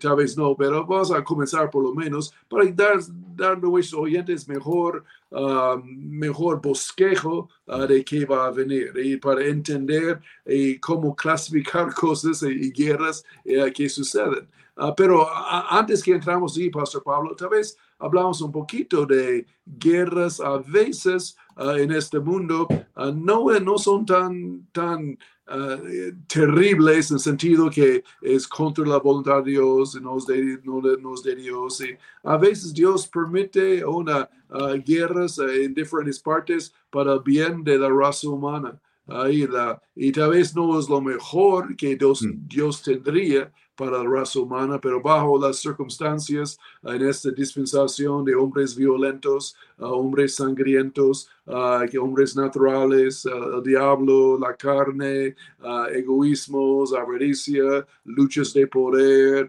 tal 0.00 0.16
vez 0.16 0.36
no, 0.36 0.54
pero 0.54 0.86
vamos 0.86 1.10
a 1.10 1.24
comenzar 1.24 1.70
por 1.70 1.82
lo 1.82 1.94
menos 1.94 2.34
para 2.48 2.66
dar, 2.72 2.98
dar 3.34 3.52
a 3.52 3.56
nuestros 3.56 4.00
oyentes 4.00 4.46
mejor 4.48 5.04
Um, 5.30 5.82
mejor 6.08 6.58
bosquejo 6.62 7.50
uh, 7.66 7.86
de 7.86 8.02
qué 8.02 8.24
va 8.24 8.46
a 8.46 8.50
venir. 8.50 8.94
Y 8.96 9.18
para 9.18 9.44
entender 9.44 10.20
y 10.46 10.78
cómo 10.78 11.14
clasificar 11.14 11.92
cosas 11.94 12.42
y, 12.44 12.72
guerras 12.72 13.22
uh, 13.44 13.70
que 13.70 13.90
suceden. 13.90 14.48
Uh, 14.78 14.94
pero 14.96 15.28
antes 15.70 16.02
que 16.02 16.12
entramos 16.12 16.56
ahí, 16.56 16.70
Pastor 16.70 17.02
Pablo, 17.02 17.36
tal 17.36 17.50
vez 17.50 17.76
hablamos 17.98 18.40
un 18.40 18.52
poquito 18.52 19.04
de 19.04 19.44
guerras 19.66 20.40
a 20.40 20.56
veces 20.58 21.36
en 21.58 21.90
este 21.90 22.20
mundo, 22.20 22.68
no, 22.96 23.50
no 23.58 23.78
son 23.78 24.06
tan, 24.06 24.68
tan 24.70 25.18
uh, 25.50 26.14
terribles 26.26 27.10
en 27.10 27.16
el 27.16 27.20
sentido 27.20 27.70
que 27.70 28.04
es 28.22 28.46
contra 28.46 28.84
la 28.84 28.98
voluntad 28.98 29.42
de 29.42 29.52
Dios, 29.52 30.00
no 30.00 30.18
es 30.18 30.26
de, 30.26 30.60
no 30.64 30.80
de 30.80 31.36
Dios. 31.36 31.80
Y 31.80 31.96
a 32.24 32.36
veces 32.36 32.72
Dios 32.72 33.06
permite 33.06 33.84
una 33.84 34.28
uh, 34.50 34.74
guerras 34.84 35.38
uh, 35.38 35.48
en 35.48 35.74
diferentes 35.74 36.20
partes 36.20 36.72
para 36.90 37.14
el 37.14 37.20
bien 37.20 37.64
de 37.64 37.78
la 37.78 37.88
raza 37.88 38.28
humana. 38.28 38.78
Ahí 39.06 39.46
la, 39.46 39.80
y 39.96 40.12
tal 40.12 40.30
vez 40.30 40.54
no 40.54 40.78
es 40.78 40.88
lo 40.88 41.00
mejor 41.00 41.74
que 41.76 41.96
Dios, 41.96 42.22
mm. 42.22 42.46
Dios 42.46 42.82
tendría, 42.82 43.50
para 43.78 44.02
la 44.02 44.10
raza 44.10 44.40
humana, 44.40 44.80
pero 44.80 45.00
bajo 45.00 45.38
las 45.40 45.58
circunstancias 45.60 46.58
en 46.82 47.00
esta 47.08 47.30
dispensación 47.30 48.24
de 48.24 48.34
hombres 48.34 48.74
violentos, 48.74 49.54
hombres 49.78 50.34
sangrientos, 50.34 51.30
hombres 51.46 52.34
naturales, 52.34 53.24
el 53.24 53.62
diablo, 53.62 54.36
la 54.36 54.54
carne, 54.56 55.36
egoísmos, 55.92 56.92
avaricia, 56.92 57.86
luchas 58.04 58.52
de 58.52 58.66
poder, 58.66 59.48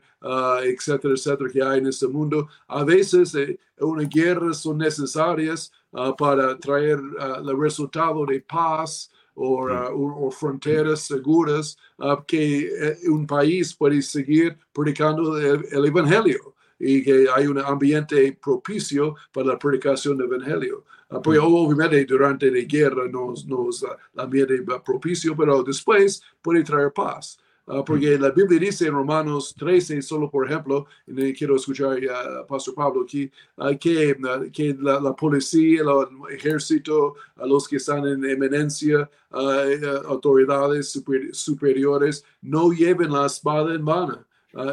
etcétera, 0.63 1.15
etcétera, 1.15 1.49
que 1.51 1.63
hay 1.63 1.79
en 1.79 1.87
este 1.87 2.07
mundo. 2.07 2.47
A 2.67 2.83
veces 2.83 3.33
eh, 3.33 3.59
una 3.79 4.03
guerra 4.03 4.53
son 4.53 4.77
necesarias 4.77 5.71
para 6.17 6.55
traer 6.59 6.99
el 7.39 7.59
resultado 7.59 8.23
de 8.27 8.41
paz, 8.41 9.11
o, 9.39 10.27
uh, 10.27 10.31
fronteras 10.31 11.01
seguras 11.01 11.77
uh, 11.97 12.21
que 12.27 12.67
eh, 12.67 12.97
un 13.09 13.25
país 13.25 13.73
puede 13.73 14.01
seguir 14.01 14.57
predicando 14.73 15.37
el, 15.37 15.85
Evangelio 15.85 16.55
y 16.77 17.03
que 17.03 17.27
hay 17.33 17.47
un 17.47 17.59
ambiente 17.59 18.37
propicio 18.41 19.15
para 19.31 19.47
la 19.47 19.59
predicación 19.59 20.17
del 20.17 20.27
Evangelio. 20.27 20.83
Uh, 21.09 21.21
porque 21.21 21.39
obviamente 21.39 22.03
durante 22.05 22.51
la 22.51 22.59
guerra 22.59 23.07
no, 23.09 23.33
no 23.47 23.69
es 23.69 23.83
el 23.83 24.19
ambiente 24.19 24.61
propicio, 24.85 25.35
pero 25.35 25.63
después 25.63 26.21
puede 26.41 26.63
traer 26.63 26.91
paz. 26.91 27.37
Ah, 27.71 27.83
porque 27.85 28.17
la 28.17 28.31
Biblia 28.31 28.59
dice 28.59 28.87
en 28.87 28.93
Romanos 28.93 29.53
13, 29.55 30.01
solo 30.01 30.27
por 30.27 30.43
ejemplo, 30.43 30.87
y 31.05 31.31
quiero 31.33 31.55
escuchar 31.55 31.99
a 32.09 32.43
Pastor 32.47 32.73
Pablo 32.73 33.03
aquí, 33.03 33.29
ah, 33.57 33.75
que, 33.79 34.17
ah, 34.27 34.41
que 34.51 34.75
la, 34.79 35.15
policía, 35.15 35.81
el 35.81 36.35
ejército, 36.35 37.13
a 37.35 37.45
los 37.45 37.67
que 37.67 37.75
están 37.75 38.07
en 38.07 38.25
eminencia, 38.25 39.07
eh, 39.31 39.81
autoridades 40.07 40.99
superiores, 41.31 42.25
no 42.41 42.71
lleven 42.71 43.11
la 43.11 43.27
espada 43.27 43.75
en 43.75 43.85
vano. 43.85 44.25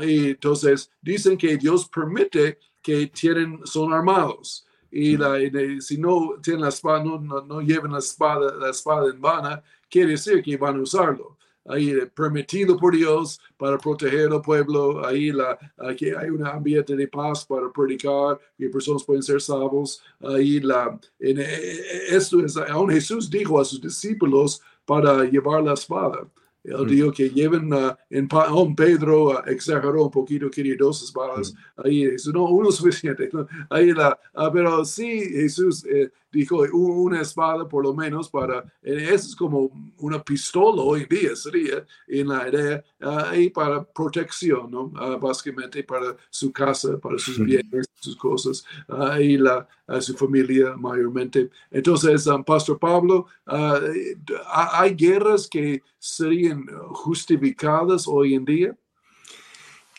y 0.02 0.30
entonces 0.30 0.90
dicen 1.02 1.36
que 1.36 1.58
Dios 1.58 1.86
permite 1.90 2.58
que 2.82 3.08
tienen, 3.08 3.60
son 3.64 3.92
armados. 3.92 4.66
Y, 4.90 5.18
la, 5.18 5.36
si 5.80 5.98
no 5.98 6.36
tienen 6.42 6.62
la 6.62 6.70
espada, 6.70 7.04
no, 7.04 7.18
no, 7.18 7.60
lleven 7.60 7.92
la 7.92 7.98
espada, 7.98 8.54
la 8.56 8.70
espada 8.70 9.10
en 9.10 9.20
vano, 9.20 9.62
quiere 9.90 10.12
decir 10.12 10.42
que 10.42 10.56
van 10.56 10.78
a 10.78 10.82
usarlo 10.82 11.36
ahí 11.68 11.94
permitido 12.14 12.76
por 12.76 12.94
Dios 12.94 13.40
para 13.56 13.78
proteger 13.78 14.32
al 14.32 14.42
pueblo, 14.42 15.04
ahí 15.06 15.32
la, 15.32 15.58
aquí 15.78 16.10
hay 16.10 16.30
un 16.30 16.46
ambiente 16.46 16.94
de 16.94 17.08
paz 17.08 17.44
para 17.44 17.72
predicar 17.72 18.38
y 18.58 18.68
personas 18.68 19.04
pueden 19.04 19.22
ser 19.22 19.40
salvos, 19.40 20.02
ahí 20.20 20.60
la, 20.60 20.98
en, 21.18 21.38
e, 21.38 21.42
e, 21.42 22.16
esto 22.16 22.44
es, 22.44 22.56
aún 22.56 22.90
Jesús 22.90 23.30
dijo 23.30 23.60
a 23.60 23.64
sus 23.64 23.80
discípulos 23.80 24.60
para 24.84 25.24
llevar 25.24 25.62
la 25.62 25.74
espada. 25.74 26.26
Él 26.66 26.84
mm. 26.84 26.88
dijo 26.88 27.12
que 27.12 27.30
lleven 27.30 27.70
en 28.10 28.28
oh, 28.32 28.74
Pedro 28.74 29.26
uh, 29.26 29.42
exageró 29.46 30.04
un 30.04 30.10
poquito, 30.10 30.50
quería 30.50 30.74
dos 30.76 31.02
espadas. 31.02 31.52
Mm. 31.52 31.80
Ahí 31.84 32.10
Jesús, 32.10 32.34
no, 32.34 32.44
uno 32.44 32.70
es 32.70 32.76
suficiente. 32.76 33.30
Ahí 33.70 33.92
la, 33.92 34.18
uh, 34.34 34.50
pero 34.52 34.84
sí, 34.84 35.20
Jesús 35.30 35.84
eh, 35.84 36.10
dijo 36.40 36.58
una 36.72 37.20
espada 37.20 37.68
por 37.68 37.84
lo 37.84 37.94
menos 37.94 38.28
para, 38.28 38.60
eh, 38.82 39.08
eso 39.12 39.28
es 39.28 39.36
como 39.36 39.70
una 39.98 40.22
pistola 40.22 40.82
hoy 40.82 41.02
en 41.02 41.08
día 41.08 41.36
sería 41.36 41.84
en 42.06 42.28
la 42.28 42.48
idea, 42.48 42.84
ahí 43.00 43.50
para 43.50 43.84
protección, 43.84 44.70
¿no? 44.70 44.88
básicamente 45.18 45.82
para 45.82 46.16
su 46.30 46.52
casa, 46.52 46.98
para 46.98 47.18
sus 47.18 47.38
bienes, 47.38 47.86
sus 48.00 48.16
cosas, 48.16 48.64
ahí 48.88 49.36
la, 49.36 49.66
su 50.00 50.14
familia 50.16 50.76
mayormente. 50.76 51.50
Entonces, 51.70 52.26
um, 52.26 52.44
Pastor 52.44 52.78
Pablo, 52.78 53.26
hay 53.46 54.94
guerras 54.94 55.48
que 55.48 55.82
serían 55.98 56.66
justificadas 56.90 58.06
hoy 58.06 58.34
en 58.34 58.44
día. 58.44 58.76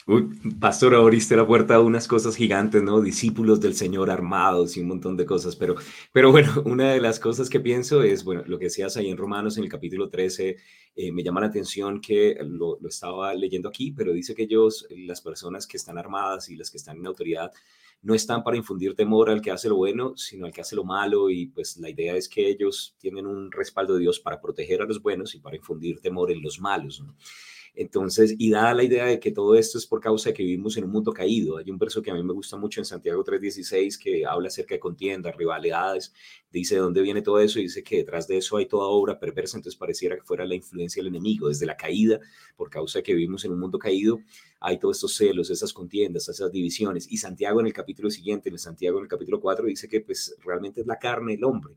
Uy, 0.10 0.24
pastor, 0.62 0.96
abriste 0.96 1.36
la 1.36 1.46
puerta 1.46 1.76
a 1.76 1.82
unas 1.82 2.08
cosas 2.08 2.38
gigantes, 2.38 2.82
¿no? 2.82 3.02
Discípulos 3.02 3.60
del 3.60 3.76
Señor 3.76 4.10
armados 4.10 4.78
y 4.78 4.80
un 4.80 4.88
montón 4.88 5.18
de 5.18 5.26
cosas, 5.26 5.58
pero, 5.58 5.76
pero 6.14 6.32
bueno, 6.32 6.50
una 6.66 6.94
de 6.94 7.02
las 7.02 7.20
cosas 7.20 7.50
que 7.50 7.60
pienso 7.60 8.02
es, 8.02 8.24
bueno, 8.24 8.42
lo 8.46 8.58
que 8.58 8.66
decías 8.66 8.96
ahí 8.96 9.10
en 9.10 9.18
Romanos 9.18 9.58
en 9.58 9.66
el 9.66 9.70
capítulo 9.70 10.10
13, 10.10 10.56
eh, 10.96 11.12
me 11.12 11.24
llama 11.24 11.42
la 11.42 11.48
atención 11.48 12.00
que 12.00 12.38
lo, 12.40 12.78
lo, 12.80 12.88
estaba 12.88 13.34
leyendo 13.34 13.68
aquí, 13.68 13.92
pero 13.92 14.14
dice 14.14 14.34
que 14.34 14.44
ellos, 14.44 14.88
las 14.92 15.20
personas 15.20 15.68
que 15.68 15.76
están 15.76 15.98
armadas 15.98 16.48
y 16.48 16.56
las 16.56 16.72
que 16.72 16.78
están 16.78 17.00
en 17.00 17.06
autoridad, 17.06 17.52
no 18.02 18.14
están 18.14 18.46
para 18.46 18.56
infundir 18.56 18.96
temor 18.96 19.30
al 19.30 19.42
que 19.42 19.52
hace 19.52 19.68
lo 19.68 19.76
bueno, 19.76 20.16
sino 20.16 20.46
al 20.46 20.54
que 20.54 20.62
hace 20.62 20.78
lo 20.78 20.86
malo, 20.86 21.30
y 21.30 21.48
pues 21.48 21.76
la 21.80 21.90
idea 21.90 22.16
es 22.16 22.30
que 22.30 22.48
ellos 22.48 22.96
tienen 22.98 23.26
un 23.26 23.52
respaldo 23.52 23.96
de 23.96 24.00
Dios 24.00 24.22
para 24.22 24.40
proteger 24.40 24.82
a 24.82 24.86
los 24.86 25.02
buenos 25.02 25.36
y 25.36 25.40
para 25.40 25.58
infundir 25.58 26.00
temor 26.00 26.32
en 26.32 26.42
los 26.42 26.62
malos. 26.62 27.02
¿no? 27.02 27.14
Entonces, 27.80 28.34
y 28.40 28.50
da 28.50 28.74
la 28.74 28.84
idea 28.84 29.06
de 29.06 29.20
que 29.20 29.32
todo 29.32 29.54
esto 29.56 29.78
es 29.78 29.86
por 29.86 30.02
causa 30.02 30.30
de 30.30 30.34
que 30.34 30.42
vivimos 30.42 30.76
en 30.78 30.86
un 30.86 30.90
mundo 30.90 31.14
caído. 31.14 31.58
Hay 31.58 31.70
un 31.70 31.78
verso 31.78 32.02
que 32.02 32.10
a 32.10 32.16
mí 32.16 32.24
me 32.24 32.34
gusta 32.34 32.58
mucho 32.58 32.82
en 32.82 32.86
Santiago 32.86 33.24
3:16 33.24 34.00
que 34.00 34.26
habla 34.26 34.48
acerca 34.48 34.74
de 34.74 34.80
contiendas, 34.80 35.36
rivalidades, 35.36 36.12
dice 36.52 36.74
de 36.74 36.82
dónde 36.82 37.04
viene 37.04 37.22
todo 37.22 37.40
eso 37.40 37.60
y 37.60 37.64
dice 37.64 37.84
que 37.84 37.98
detrás 37.98 38.28
de 38.28 38.38
eso 38.38 38.58
hay 38.58 38.66
toda 38.66 38.88
obra 38.88 39.20
perversa, 39.20 39.58
entonces 39.58 39.78
pareciera 39.78 40.16
que 40.16 40.24
fuera 40.24 40.44
la 40.44 40.56
influencia 40.56 41.04
del 41.04 41.10
enemigo, 41.10 41.50
desde 41.50 41.68
la 41.68 41.78
caída, 41.78 42.20
por 42.56 42.72
causa 42.72 42.98
de 42.98 43.04
que 43.04 43.14
vivimos 43.14 43.46
en 43.46 43.52
un 43.52 43.60
mundo 43.60 43.78
caído, 43.78 44.22
hay 44.60 44.80
todos 44.80 44.98
estos 44.98 45.16
celos, 45.16 45.52
esas 45.52 45.72
contiendas, 45.72 46.28
esas 46.30 46.52
divisiones. 46.52 47.08
Y 47.12 47.18
Santiago 47.18 47.60
en 47.60 47.68
el 47.68 47.74
capítulo 47.74 48.10
siguiente, 48.10 48.50
en 48.50 48.56
el 48.56 48.60
Santiago 48.60 48.98
en 48.98 49.04
el 49.04 49.10
capítulo 49.10 49.40
4, 49.40 49.68
dice 49.68 49.88
que 49.88 50.02
pues 50.02 50.36
realmente 50.44 50.82
es 50.82 50.88
la 50.88 50.98
carne 50.98 51.36
el 51.36 51.44
hombre 51.44 51.76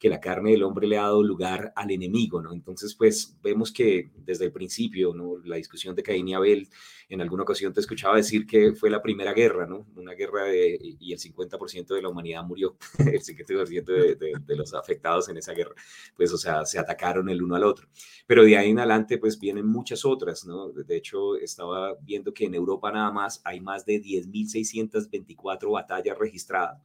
que 0.00 0.08
la 0.08 0.18
carne 0.18 0.52
del 0.52 0.62
hombre 0.62 0.88
le 0.88 0.96
ha 0.96 1.02
dado 1.02 1.22
lugar 1.22 1.74
al 1.76 1.90
enemigo, 1.90 2.40
¿no? 2.40 2.54
Entonces, 2.54 2.94
pues 2.94 3.36
vemos 3.42 3.70
que 3.70 4.10
desde 4.16 4.46
el 4.46 4.52
principio, 4.52 5.12
¿no? 5.12 5.36
La 5.44 5.56
discusión 5.56 5.94
de 5.94 6.02
Caín 6.02 6.26
y 6.26 6.32
Abel, 6.32 6.70
en 7.10 7.20
alguna 7.20 7.42
ocasión 7.42 7.74
te 7.74 7.80
escuchaba 7.80 8.16
decir 8.16 8.46
que 8.46 8.72
fue 8.72 8.88
la 8.88 9.02
primera 9.02 9.34
guerra, 9.34 9.66
¿no? 9.66 9.86
Una 9.96 10.14
guerra 10.14 10.44
de, 10.44 10.78
y 10.98 11.12
el 11.12 11.18
50% 11.18 11.94
de 11.94 12.00
la 12.00 12.08
humanidad 12.08 12.42
murió, 12.44 12.78
el 12.98 13.20
50% 13.20 13.84
de, 13.84 14.14
de, 14.14 14.32
de 14.40 14.56
los 14.56 14.72
afectados 14.72 15.28
en 15.28 15.36
esa 15.36 15.52
guerra, 15.52 15.74
pues, 16.16 16.32
o 16.32 16.38
sea, 16.38 16.64
se 16.64 16.78
atacaron 16.78 17.28
el 17.28 17.42
uno 17.42 17.56
al 17.56 17.64
otro. 17.64 17.86
Pero 18.26 18.42
de 18.42 18.56
ahí 18.56 18.70
en 18.70 18.78
adelante, 18.78 19.18
pues 19.18 19.38
vienen 19.38 19.66
muchas 19.66 20.06
otras, 20.06 20.46
¿no? 20.46 20.70
De 20.70 20.96
hecho, 20.96 21.36
estaba 21.36 21.94
viendo 22.00 22.32
que 22.32 22.46
en 22.46 22.54
Europa 22.54 22.90
nada 22.90 23.12
más 23.12 23.42
hay 23.44 23.60
más 23.60 23.84
de 23.84 24.00
10.624 24.00 25.70
batallas 25.70 26.18
registradas 26.18 26.80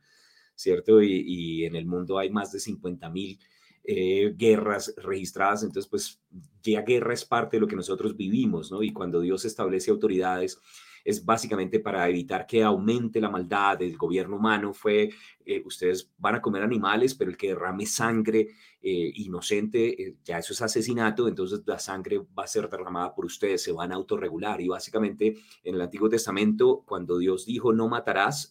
¿cierto? 0.55 1.01
Y, 1.01 1.65
en 1.65 1.75
el 1.75 1.85
mundo 1.85 2.17
hay 2.17 2.29
más 2.29 2.51
de 2.51 2.59
50 2.59 3.09
mil 3.09 3.39
eh, 3.83 4.33
guerras 4.35 4.93
registradas, 4.97 5.63
entonces 5.63 5.89
pues 5.89 6.19
ya 6.63 6.81
guerra 6.81 7.13
es 7.13 7.23
parte 7.23 7.57
de 7.57 7.61
lo 7.61 7.67
que 7.67 7.75
nosotros 7.75 8.17
vivimos, 8.17 8.71
¿no? 8.71 8.81
Y 8.81 8.91
cuando 8.91 9.21
Dios 9.21 9.45
establece 9.45 9.91
autoridades, 9.91 10.59
es 11.05 11.23
básicamente 11.23 11.79
para 11.79 12.09
evitar 12.09 12.47
que 12.47 12.63
aumente 12.63 13.21
la 13.21 13.29
maldad 13.29 13.77
del 13.77 13.95
gobierno 13.95 14.37
humano, 14.37 14.73
fue, 14.73 15.11
eh, 15.45 15.61
ustedes 15.63 16.11
van 16.17 16.35
a 16.35 16.41
comer 16.41 16.63
animales, 16.63 17.13
pero 17.13 17.29
el 17.29 17.37
que 17.37 17.49
derrame 17.49 17.85
sangre 17.85 18.49
eh, 18.81 19.11
inocente, 19.15 20.17
ya 20.23 20.39
eso 20.39 20.53
es 20.53 20.61
asesinato, 20.63 21.27
entonces 21.27 21.61
la 21.67 21.77
sangre 21.77 22.17
va 22.37 22.43
a 22.43 22.47
ser 22.47 22.67
derramada 22.67 23.13
por 23.13 23.25
ustedes, 23.25 23.61
se 23.61 23.71
van 23.71 23.91
a 23.91 23.95
autorregular. 23.95 24.59
Y 24.59 24.67
básicamente 24.67 25.35
en 25.63 25.75
el 25.75 25.81
Antiguo 25.81 26.09
Testamento, 26.09 26.83
cuando 26.87 27.19
Dios 27.19 27.45
dijo 27.45 27.71
no 27.71 27.87
matarás, 27.87 28.49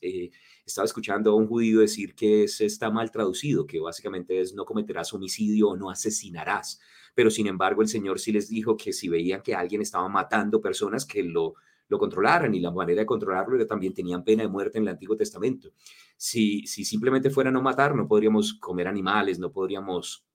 estaba 0.65 0.87
escuchando 0.87 1.33
a 1.33 1.35
un 1.35 1.49
judío 1.49 1.81
decir 1.81 2.15
que 2.15 2.47
se 2.47 2.67
está 2.67 2.89
mal 2.89 3.11
traducido, 3.11 3.67
que 3.67 3.81
básicamente 3.81 4.41
es 4.41 4.55
no 4.55 4.65
cometerás 4.65 5.13
homicidio 5.13 5.71
o 5.71 5.77
no 5.77 5.91
asesinarás. 5.91 6.81
Pero 7.15 7.31
sin 7.31 7.47
embargo, 7.49 7.83
el 7.83 7.89
Señor 7.89 8.19
sí 8.21 8.33
les 8.33 8.49
dijo 8.49 8.77
que 8.77 8.93
si 8.93 9.09
veían 9.09 9.43
que 9.43 9.55
alguien 9.55 9.83
estaba 9.83 10.09
matando 10.09 10.61
personas, 10.61 11.05
que 11.05 11.23
lo, 11.23 11.55
lo 11.95 11.99
controlaran 11.99 12.55
y 12.55 12.61
la 12.61 12.71
manera 12.71 13.01
de 13.01 13.07
controlarlo 13.07 13.57
era 13.57 13.67
también 13.67 13.95
tenían 13.95 14.25
pena 14.25 14.43
de 14.43 14.49
muerte 14.49 14.79
en 14.79 14.85
el 14.85 14.89
Antiguo 14.91 15.17
Testamento. 15.17 15.71
Si, 16.17 16.67
si 16.67 16.85
simplemente 16.85 17.31
fuera 17.31 17.51
no 17.51 17.63
matar, 17.63 17.95
no 17.95 18.09
podríamos 18.09 18.55
comer 18.55 18.89
animales, 18.89 19.39
no 19.39 19.53
podríamos 19.53 20.27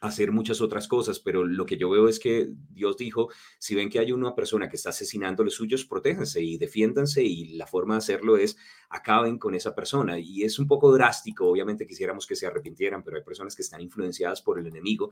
hacer 0.00 0.32
muchas 0.32 0.60
otras 0.60 0.88
cosas, 0.88 1.20
pero 1.20 1.44
lo 1.44 1.64
que 1.66 1.76
yo 1.76 1.88
veo 1.90 2.08
es 2.08 2.18
que 2.18 2.50
Dios 2.70 2.96
dijo, 2.96 3.30
si 3.58 3.74
ven 3.74 3.88
que 3.88 3.98
hay 3.98 4.12
una 4.12 4.34
persona 4.34 4.68
que 4.68 4.76
está 4.76 4.90
asesinando 4.90 5.42
a 5.42 5.44
los 5.44 5.54
suyos, 5.54 5.84
protéjanse 5.84 6.42
y 6.42 6.58
defiéndanse 6.58 7.22
y 7.22 7.56
la 7.56 7.66
forma 7.66 7.94
de 7.94 7.98
hacerlo 7.98 8.36
es 8.36 8.56
acaben 8.88 9.38
con 9.38 9.54
esa 9.54 9.74
persona. 9.74 10.18
Y 10.18 10.42
es 10.42 10.58
un 10.58 10.66
poco 10.66 10.92
drástico, 10.92 11.48
obviamente 11.48 11.86
quisiéramos 11.86 12.26
que 12.26 12.36
se 12.36 12.46
arrepintieran, 12.46 13.02
pero 13.02 13.16
hay 13.16 13.22
personas 13.22 13.56
que 13.56 13.62
están 13.62 13.80
influenciadas 13.80 14.42
por 14.42 14.58
el 14.58 14.66
enemigo 14.66 15.10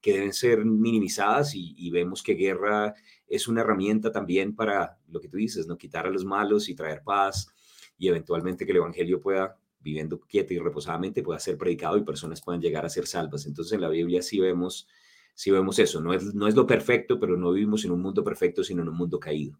que 0.00 0.12
deben 0.12 0.32
ser 0.32 0.64
minimizadas 0.64 1.54
y, 1.54 1.74
y 1.76 1.90
vemos 1.90 2.22
que 2.22 2.34
guerra 2.34 2.94
es 3.26 3.48
una 3.48 3.62
herramienta 3.62 4.12
también 4.12 4.54
para 4.54 4.98
lo 5.08 5.20
que 5.20 5.28
tú 5.28 5.36
dices, 5.36 5.66
¿no? 5.66 5.76
Quitar 5.76 6.06
a 6.06 6.10
los 6.10 6.24
malos 6.24 6.68
y 6.68 6.74
traer 6.74 7.02
paz 7.02 7.48
y 7.98 8.08
eventualmente 8.08 8.66
que 8.66 8.72
el 8.72 8.78
Evangelio 8.78 9.20
pueda 9.20 9.58
viviendo 9.86 10.20
quieta 10.20 10.52
y 10.52 10.58
reposadamente 10.58 11.22
pueda 11.22 11.38
ser 11.38 11.56
predicado 11.56 11.96
y 11.96 12.02
personas 12.02 12.42
puedan 12.42 12.60
llegar 12.60 12.84
a 12.84 12.88
ser 12.88 13.06
salvas. 13.06 13.46
Entonces 13.46 13.72
en 13.72 13.80
la 13.80 13.88
Biblia 13.88 14.20
sí 14.20 14.40
vemos, 14.40 14.88
sí 15.32 15.52
vemos 15.52 15.78
eso. 15.78 16.00
No 16.00 16.12
es, 16.12 16.34
no 16.34 16.48
es 16.48 16.56
lo 16.56 16.66
perfecto, 16.66 17.20
pero 17.20 17.36
no 17.36 17.52
vivimos 17.52 17.84
en 17.84 17.92
un 17.92 18.02
mundo 18.02 18.24
perfecto, 18.24 18.64
sino 18.64 18.82
en 18.82 18.88
un 18.88 18.96
mundo 18.96 19.20
caído. 19.20 19.56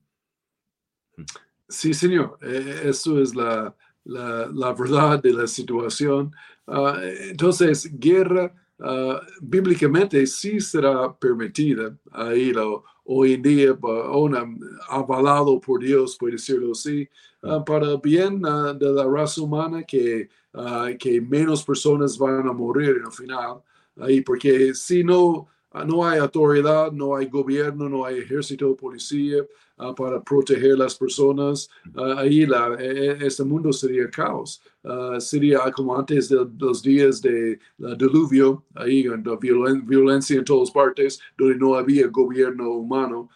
Mm. 1.17 1.23
Sí, 1.69 1.95
señor. 1.95 2.39
Eh, 2.43 2.83
eso 2.85 3.21
es 3.21 3.35
la, 3.35 3.75
la, 4.05 4.51
la, 4.53 4.73
verdad 4.73 5.23
de 5.23 5.33
la 5.33 5.47
situación. 5.47 6.33
Uh, 6.67 6.99
entonces, 7.31 7.89
guerra 7.99 8.53
uh, 8.79 9.19
bíblicamente 9.41 10.27
sí 10.27 10.61
será 10.61 11.17
permitida. 11.17 11.97
Ahí 12.13 12.53
lo, 12.53 12.85
hoy 13.07 13.35
en 13.35 13.43
día, 13.43 13.73
una, 14.13 14.45
avalado 14.89 15.61
por 15.61 15.81
Dios, 15.81 16.17
puede 16.19 16.33
decirlo 16.33 16.73
así, 16.73 17.09
uh, 17.43 17.65
para 17.65 17.93
el 17.93 17.99
bien 17.99 18.45
uh, 18.45 18.75
de 18.75 18.93
la 18.93 19.05
raza 19.05 19.41
humana, 19.43 19.83
que, 19.83 20.29
uh, 20.55 20.97
que 20.99 21.21
menos 21.21 21.65
personas 21.65 22.19
van 22.19 22.47
a 22.49 22.53
morir 22.53 23.01
al 23.05 23.13
final. 23.13 23.63
Ahí, 23.99 24.21
porque 24.21 24.75
si 24.75 25.03
no, 25.03 25.49
no 25.87 26.07
hay 26.07 26.19
autoridad, 26.19 26.93
no 26.93 27.17
hay 27.17 27.27
gobierno, 27.27 27.89
no 27.89 28.05
hay 28.05 28.19
ejército, 28.19 28.77
policía 28.77 29.45
uh, 29.79 29.95
para 29.95 30.21
proteger 30.23 30.79
las 30.79 30.95
personas. 30.95 31.69
Uh, 31.95 32.19
ahí 32.19 32.47
la, 32.47 32.77
e, 32.79 33.19
e, 33.23 33.27
este 33.27 33.45
mundo 33.45 33.73
sería 33.73 34.11
caos. 34.11 34.63
Uh, 34.83 35.21
sería 35.21 35.71
como 35.73 35.97
antes 35.97 36.29
de, 36.29 36.47
los 36.59 36.83
días 36.83 37.21
de 37.21 37.59
diluvio, 37.79 38.65
ahí 38.75 39.07
violen, 39.41 39.87
violencia 39.87 40.39
en 40.39 40.45
todas 40.45 40.71
partes, 40.71 41.21
donde 41.37 41.57
no 41.57 41.75
había 41.75 42.09
gobierno 42.09 42.71
humano. 42.71 43.29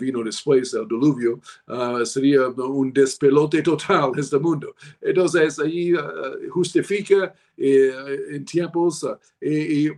Vino 0.00 0.24
después 0.24 0.72
del 0.72 0.88
diluvio, 0.88 1.40
sería 2.04 2.48
un 2.48 2.92
despelote 2.92 3.62
total 3.62 4.10
este 4.16 4.36
mundo. 4.36 4.74
Entonces, 5.00 5.56
ahí 5.60 5.92
justifica 6.50 7.32
eh, 7.56 7.92
en 8.30 8.44
tiempos, 8.44 9.06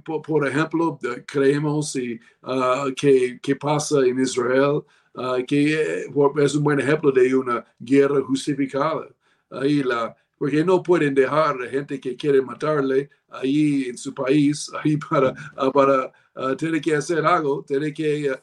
por, 0.05 0.21
por, 0.21 0.47
ejemplo, 0.47 0.99
creemos 1.27 1.97
que, 2.95 3.41
que 3.41 3.57
pasa 3.57 4.01
en 4.05 4.21
Israel, 4.21 4.83
uh, 5.15 5.45
que 5.47 6.07
es 6.43 6.55
un 6.55 6.65
buen 6.65 6.81
ejemplo 6.81 7.13
de 7.13 7.35
una 7.35 7.65
guerra 7.79 8.21
justificada. 8.23 9.09
Ahí 9.51 9.83
la, 9.83 10.15
porque 10.39 10.65
no 10.65 10.83
pueden 10.83 11.15
dejar 11.15 11.61
a 11.63 11.69
gente 11.69 12.01
que 12.01 12.17
quiere 12.17 12.41
matarle 12.41 13.11
ahí 13.31 13.85
en 13.89 13.99
su 13.99 14.15
país, 14.15 14.71
ahí 14.85 14.97
para, 14.97 15.35
uh, 15.57 15.73
para 15.73 16.13
uh, 16.37 16.57
tener 16.57 16.81
que 16.81 16.95
hacer 16.95 17.25
algo, 17.25 17.65
tiene 17.67 17.93
que, 17.93 18.35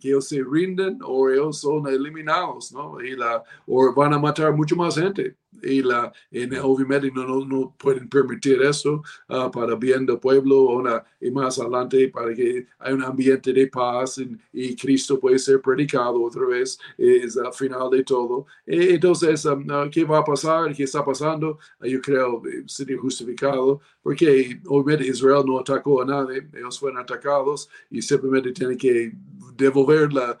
que 0.00 0.08
ellos 0.08 0.28
se 0.28 0.42
rinden 0.42 0.98
o 1.02 1.28
ellos 1.30 1.60
son 1.60 1.86
eliminados, 1.86 2.72
¿no? 2.72 3.00
Y 3.00 3.16
la, 3.16 3.42
o 3.66 3.92
van 3.94 4.14
a 4.14 4.18
matar 4.18 4.52
mucho 4.52 4.76
más 4.76 4.96
gente 4.96 5.36
y 5.64 5.82
la, 5.82 6.12
en, 6.30 6.56
obviamente 6.58 7.10
no, 7.12 7.26
no, 7.26 7.44
no, 7.44 7.74
pueden 7.78 8.08
permitir 8.08 8.60
eso 8.62 9.02
uh, 9.28 9.50
para 9.50 9.74
bien 9.76 10.06
del 10.06 10.18
pueblo 10.18 10.62
una, 10.62 11.04
y 11.20 11.30
más 11.30 11.58
adelante 11.58 12.08
para 12.08 12.34
que 12.34 12.66
haya 12.78 12.94
un 12.94 13.02
ambiente 13.02 13.52
de 13.52 13.66
paz 13.66 14.18
y, 14.18 14.36
y 14.52 14.76
Cristo 14.76 15.18
puede 15.18 15.38
ser 15.38 15.60
predicado 15.60 16.22
otra 16.22 16.46
vez, 16.46 16.78
es 16.98 17.36
al 17.36 17.52
final 17.52 17.90
de 17.90 18.04
todo. 18.04 18.46
E, 18.66 18.94
entonces, 18.94 19.44
um, 19.46 19.64
uh, 19.70 19.90
¿qué 19.90 20.04
va 20.04 20.18
a 20.18 20.24
pasar? 20.24 20.74
¿Qué 20.74 20.84
está 20.84 21.04
pasando? 21.04 21.58
Uh, 21.80 21.86
yo 21.86 22.00
creo 22.00 22.42
eh, 22.46 22.64
sería 22.66 22.98
justificado 22.98 23.80
porque 24.04 24.60
obviamente 24.66 25.10
Israel 25.10 25.44
no 25.46 25.58
atacó 25.58 26.02
a 26.02 26.04
nadie, 26.04 26.46
ellos 26.52 26.78
fueron 26.78 27.00
atacados 27.00 27.70
y 27.90 28.02
simplemente 28.02 28.52
tienen 28.52 28.76
que 28.76 29.12
devolver 29.56 30.12
la, 30.12 30.38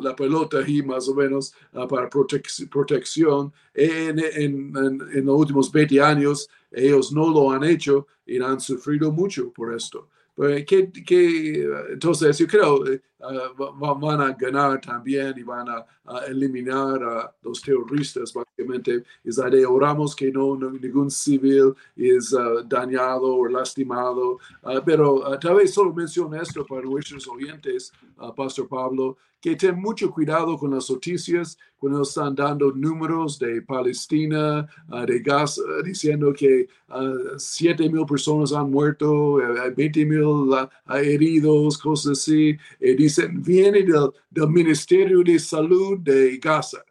la, 0.00 0.14
pelota 0.14 0.58
ahí 0.58 0.80
más 0.80 1.08
o 1.08 1.14
menos 1.14 1.52
uh, 1.72 1.88
para 1.88 2.08
protec 2.08 2.46
protección. 2.70 3.52
En, 3.74 4.20
en, 4.20 4.76
en, 4.76 5.00
en, 5.12 5.26
los 5.26 5.40
últimos 5.40 5.72
20 5.72 6.00
años 6.00 6.48
ellos 6.70 7.10
no 7.10 7.28
lo 7.30 7.50
han 7.50 7.64
hecho 7.64 8.06
y 8.24 8.40
han 8.40 8.60
sufrido 8.60 9.10
mucho 9.10 9.50
por 9.52 9.74
esto. 9.74 10.08
Pues, 10.36 10.64
¿qué, 10.64 10.92
qué, 11.04 11.68
entonces 11.90 12.38
yo 12.38 12.46
creo 12.46 12.84
que 12.84 12.92
uh, 12.92 13.17
van 13.18 14.20
a 14.20 14.32
ganar 14.32 14.80
también 14.80 15.34
y 15.36 15.42
van 15.42 15.68
a, 15.68 15.84
a, 16.04 16.26
eliminar 16.26 17.02
a 17.02 17.34
los 17.42 17.60
terroristas 17.60 18.32
básicamente. 18.32 19.04
Es 19.24 19.36
la 19.38 19.50
de 19.50 19.66
oramos 19.66 20.14
que 20.14 20.30
no, 20.30 20.56
no 20.56 20.70
ningún 20.70 21.10
civil 21.10 21.74
es 21.96 22.32
uh, 22.32 22.62
dañado 22.64 23.34
o 23.34 23.48
lastimado. 23.48 24.38
Uh, 24.62 24.80
pero 24.84 25.38
tal 25.38 25.56
vez 25.56 25.74
solo 25.74 25.92
menciono 25.92 26.40
esto 26.40 26.64
para 26.64 26.82
nuestros 26.82 27.26
oyentes, 27.28 27.92
Pastor 28.36 28.68
Pablo, 28.68 29.16
que 29.40 29.54
ten 29.54 29.80
mucho 29.80 30.10
cuidado 30.10 30.58
con 30.58 30.74
las 30.74 30.90
noticias 30.90 31.56
cuando 31.78 32.02
están 32.02 32.34
dando 32.34 32.72
números 32.72 33.38
de 33.38 33.62
Palestina, 33.62 34.68
uh, 34.88 35.06
de 35.06 35.20
Gaza, 35.20 35.62
diciendo 35.84 36.32
que 36.32 36.68
uh, 36.88 37.38
7 37.38 37.88
mil 37.88 38.04
personas 38.04 38.52
han 38.52 38.70
muerto, 38.70 39.38
20 39.76 40.04
mil 40.04 40.50
heridos, 40.88 41.78
cosas 41.78 42.18
así. 42.18 42.56
Y 42.80 42.94
dicen, 43.08 43.42
viene 43.42 43.82
del, 43.82 44.10
del, 44.30 44.48
Ministerio 44.48 45.22
de 45.22 45.38
Salud 45.38 45.98
de 45.98 46.38
Gaza. 46.38 46.84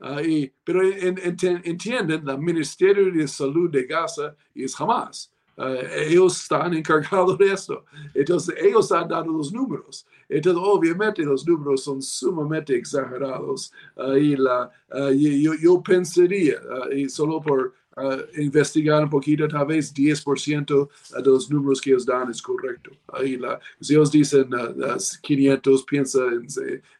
Uh, 0.00 0.20
y, 0.20 0.52
pero 0.64 0.82
en, 0.82 1.18
en, 1.18 1.62
entienden, 1.64 2.26
el 2.26 2.38
Ministerio 2.38 3.12
de 3.12 3.28
Salud 3.28 3.70
de 3.70 3.84
Gaza 3.84 4.34
es 4.54 4.78
Hamas. 4.80 5.30
Uh, 5.56 5.76
ellos 6.08 6.42
están 6.42 6.72
encargados 6.74 7.36
de 7.36 7.52
esto. 7.52 7.84
Entonces, 8.14 8.54
ellos 8.58 8.90
han 8.92 9.08
dado 9.08 9.30
los 9.30 9.52
números. 9.52 10.06
Entonces, 10.28 10.62
obviamente, 10.64 11.22
los 11.22 11.46
números 11.46 11.84
son 11.84 12.00
sumamente 12.00 12.74
exagerados. 12.74 13.70
Uh, 13.94 14.14
y 14.14 14.36
la, 14.36 14.70
uh, 14.92 15.10
yo, 15.10 15.52
yo, 15.54 15.82
pensaría, 15.82 16.60
y 16.96 17.08
solo 17.08 17.40
por 17.42 17.74
uh, 18.02 18.40
investigar 18.40 19.02
un 19.02 19.10
poquito, 19.10 19.46
tal 19.48 19.66
vez 19.66 19.92
10% 19.94 20.88
de 21.16 21.30
los 21.30 21.50
números 21.50 21.80
que 21.80 21.90
ellos 21.90 22.06
dan 22.06 22.30
es 22.30 22.42
correcto. 22.42 22.90
Ahí 23.12 23.36
la, 23.36 23.60
si 23.80 23.94
ellos 23.94 24.10
dicen 24.10 24.52
uh, 24.54 24.96
500, 25.22 25.84
piensa 25.84 26.20
en, 26.26 26.46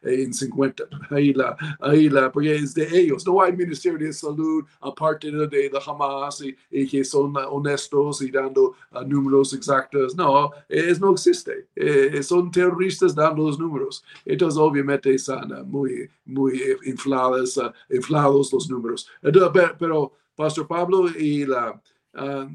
en 0.03 0.33
50. 0.33 0.83
Ahí 1.09 1.33
la, 1.33 1.55
ahí 1.79 2.09
la, 2.09 2.31
porque 2.31 2.55
es 2.55 2.73
de 2.73 2.87
ellos. 2.99 3.25
No 3.25 3.41
hay 3.41 3.55
Ministerio 3.55 3.99
de 3.99 4.13
Salud 4.13 4.63
aparte 4.79 5.31
de, 5.31 5.47
de, 5.47 5.71
Hamas 5.85 6.41
y, 6.41 6.55
y, 6.69 6.87
que 6.87 7.03
son 7.03 7.33
honestos 7.35 8.21
y 8.21 8.31
dando 8.31 8.75
uh, 8.91 9.03
números 9.05 9.53
exactos. 9.53 10.15
No, 10.15 10.51
es, 10.69 10.99
no 10.99 11.11
existe. 11.11 11.67
Eh, 11.75 12.21
son 12.23 12.51
terroristas 12.51 13.15
dando 13.15 13.47
los 13.47 13.59
números. 13.59 14.03
Entonces, 14.25 14.57
obviamente, 14.59 15.13
están 15.13 15.51
uh, 15.51 15.65
muy, 15.65 16.09
muy 16.25 16.61
inflados, 16.85 17.57
uh, 17.57 17.71
inflados 17.89 18.51
los 18.53 18.69
números. 18.69 19.07
Entonces, 19.21 19.71
pero 19.77 20.13
Pastor 20.41 20.67
Pablo, 20.67 21.07
y 21.07 21.45
la, 21.45 21.79
uh, 22.15 22.47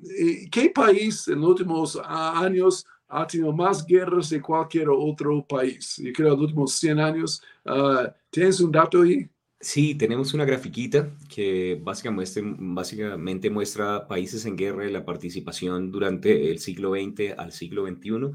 ¿qué 0.50 0.70
país 0.74 1.28
en 1.28 1.40
los 1.40 1.50
últimos 1.50 2.00
años 2.04 2.84
ha 3.06 3.24
tenido 3.24 3.52
más 3.52 3.86
guerras 3.86 4.28
de 4.30 4.42
cualquier 4.42 4.88
otro 4.88 5.46
país? 5.46 5.94
Yo 5.98 6.12
creo 6.12 6.28
en 6.28 6.32
los 6.32 6.42
últimos 6.42 6.72
100 6.72 6.98
años. 6.98 7.40
Uh, 7.64 8.08
¿Tienes 8.28 8.60
un 8.60 8.72
dato 8.72 9.02
ahí? 9.02 9.28
Sí, 9.60 9.94
tenemos 9.94 10.34
una 10.34 10.44
grafiquita 10.44 11.16
que 11.28 11.80
básicamente, 11.80 12.42
básicamente 12.44 13.50
muestra 13.50 14.08
países 14.08 14.44
en 14.46 14.56
guerra 14.56 14.84
y 14.86 14.92
la 14.92 15.04
participación 15.04 15.92
durante 15.92 16.50
el 16.50 16.58
siglo 16.58 16.90
XX 16.94 17.38
al 17.38 17.52
siglo 17.52 17.86
XXI. 17.86 18.32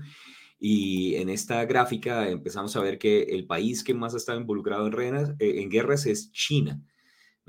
Y 0.60 1.16
en 1.16 1.30
esta 1.30 1.66
gráfica 1.66 2.30
empezamos 2.30 2.74
a 2.78 2.82
ver 2.82 2.98
que 2.98 3.24
el 3.24 3.46
país 3.48 3.84
que 3.84 3.94
más 3.94 4.14
ha 4.14 4.18
estado 4.18 4.40
involucrado 4.40 4.88
en, 4.88 5.16
eh, 5.16 5.62
en 5.62 5.70
guerras 5.70 6.06
es 6.06 6.32
China. 6.32 6.82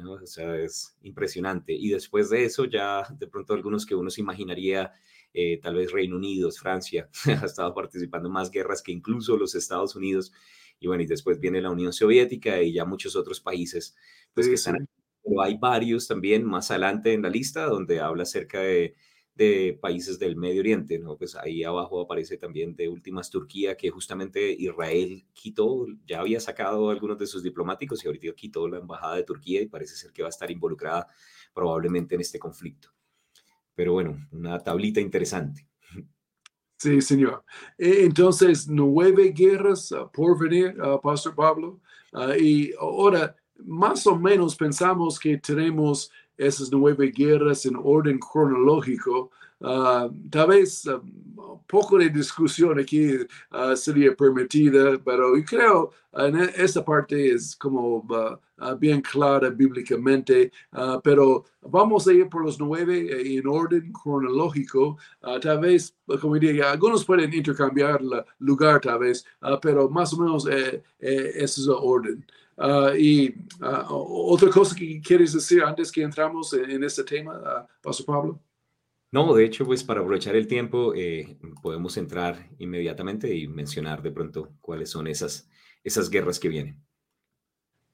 O 0.04 0.26
sea, 0.26 0.56
es 0.56 0.96
impresionante. 1.02 1.72
Y 1.72 1.90
después 1.90 2.30
de 2.30 2.44
eso, 2.44 2.64
ya 2.64 3.06
de 3.18 3.26
pronto 3.26 3.54
algunos 3.54 3.86
que 3.86 3.94
uno 3.94 4.10
se 4.10 4.20
imaginaría, 4.20 4.92
eh, 5.34 5.58
tal 5.60 5.76
vez 5.76 5.92
Reino 5.92 6.16
Unido, 6.16 6.50
Francia, 6.50 7.08
ha 7.26 7.46
estado 7.46 7.74
participando 7.74 8.28
en 8.28 8.34
más 8.34 8.50
guerras 8.50 8.82
que 8.82 8.92
incluso 8.92 9.36
los 9.36 9.54
Estados 9.54 9.96
Unidos. 9.96 10.32
Y 10.80 10.86
bueno, 10.88 11.02
y 11.02 11.06
después 11.06 11.38
viene 11.38 11.60
la 11.60 11.70
Unión 11.70 11.92
Soviética 11.92 12.60
y 12.60 12.72
ya 12.72 12.84
muchos 12.84 13.14
otros 13.16 13.40
países 13.40 13.94
pues, 14.34 14.48
que 14.48 14.54
están 14.54 14.88
Pero 15.22 15.42
hay 15.42 15.56
varios 15.56 16.08
también 16.08 16.44
más 16.44 16.70
adelante 16.70 17.12
en 17.12 17.22
la 17.22 17.30
lista 17.30 17.66
donde 17.66 18.00
habla 18.00 18.24
acerca 18.24 18.60
de, 18.60 18.96
de 19.34 19.78
países 19.80 20.18
del 20.18 20.36
Medio 20.36 20.60
Oriente, 20.60 20.98
¿no? 20.98 21.16
Pues 21.16 21.36
ahí 21.36 21.64
abajo 21.64 22.00
aparece 22.00 22.36
también 22.36 22.76
de 22.76 22.88
últimas 22.88 23.30
Turquía, 23.30 23.76
que 23.76 23.90
justamente 23.90 24.52
Israel 24.52 25.26
quitó, 25.32 25.86
ya 26.06 26.20
había 26.20 26.40
sacado 26.40 26.90
algunos 26.90 27.18
de 27.18 27.26
sus 27.26 27.42
diplomáticos 27.42 28.04
y 28.04 28.08
ahorita 28.08 28.32
quitó 28.34 28.68
la 28.68 28.78
embajada 28.78 29.16
de 29.16 29.24
Turquía 29.24 29.62
y 29.62 29.66
parece 29.66 29.96
ser 29.96 30.12
que 30.12 30.22
va 30.22 30.28
a 30.28 30.30
estar 30.30 30.50
involucrada 30.50 31.08
probablemente 31.54 32.14
en 32.14 32.20
este 32.20 32.38
conflicto. 32.38 32.88
Pero 33.74 33.92
bueno, 33.94 34.28
una 34.32 34.58
tablita 34.58 35.00
interesante. 35.00 35.66
Sí, 36.82 37.00
señor. 37.00 37.44
E, 37.78 38.04
entonces, 38.04 38.66
nueve 38.68 39.32
guerras 39.34 39.92
ah, 39.92 40.10
por 40.12 40.36
venir, 40.36 40.76
uh, 40.80 41.00
Pastor 41.00 41.34
Pablo. 41.34 41.80
Ah, 42.12 42.36
y 42.36 42.72
ahora, 42.78 43.36
más 43.64 44.04
o 44.08 44.16
menos 44.16 44.56
pensamos 44.56 45.18
que 45.18 45.38
tenemos 45.38 46.10
esas 46.46 46.70
nueve 46.72 47.12
guerras 47.14 47.66
en 47.66 47.76
orden 47.76 48.18
cronológico. 48.18 49.30
Uh, 49.60 50.10
tal 50.28 50.48
vez 50.48 50.86
un 50.86 51.62
poco 51.68 51.98
de 51.98 52.08
discusión 52.08 52.80
aquí 52.80 53.14
uh, 53.52 53.76
sería 53.76 54.14
permitida, 54.14 54.98
pero 55.04 55.36
yo 55.36 55.44
creo 55.44 55.92
en 56.14 56.36
e, 56.36 56.52
esta 56.56 56.84
parte 56.84 57.32
es 57.32 57.54
como 57.54 57.98
uh, 57.98 58.76
bien 58.78 59.00
clara 59.00 59.50
bíblicamente, 59.50 60.52
pero 61.02 61.44
vamos 61.62 62.06
a 62.06 62.12
ir 62.12 62.28
por 62.28 62.44
los 62.44 62.58
nueve 62.58 63.06
eh, 63.10 63.38
en 63.38 63.46
orden 63.46 63.92
cronológico. 63.92 64.98
tal 65.40 65.60
vez, 65.60 65.94
como 66.20 66.34
diría, 66.34 66.70
algunos 66.70 67.04
pueden 67.04 67.32
intercambiar 67.32 68.00
el 68.00 68.24
lugar 68.38 68.80
tal 68.80 69.00
vez, 69.00 69.24
pero 69.60 69.88
más 69.88 70.12
o 70.12 70.18
menos 70.18 70.46
eh, 70.48 70.82
eh, 71.00 71.32
ese 71.34 71.60
es 71.60 71.66
el 71.66 71.74
orden. 71.76 72.24
Uh, 72.56 72.94
y 72.96 73.30
uh, 73.60 73.86
otra 73.88 74.50
cosa 74.50 74.76
que 74.76 75.00
quieres 75.00 75.32
decir 75.32 75.62
antes 75.62 75.90
que 75.90 76.02
entramos 76.02 76.52
en, 76.52 76.84
este 76.84 77.02
tema, 77.02 77.36
uh, 77.38 77.66
Pastor 77.82 78.06
Pablo. 78.06 78.40
No, 79.10 79.34
de 79.34 79.44
hecho, 79.44 79.64
pues 79.64 79.84
para 79.84 80.00
aprovechar 80.00 80.36
el 80.36 80.46
tiempo, 80.46 80.94
eh, 80.94 81.36
podemos 81.62 81.96
entrar 81.98 82.48
inmediatamente 82.58 83.34
y 83.34 83.46
mencionar 83.46 84.00
de 84.02 84.10
pronto 84.10 84.54
cuáles 84.60 84.88
son 84.90 85.06
esas, 85.06 85.48
esas 85.84 86.08
guerras 86.08 86.38
que 86.38 86.48
vienen. 86.48 86.82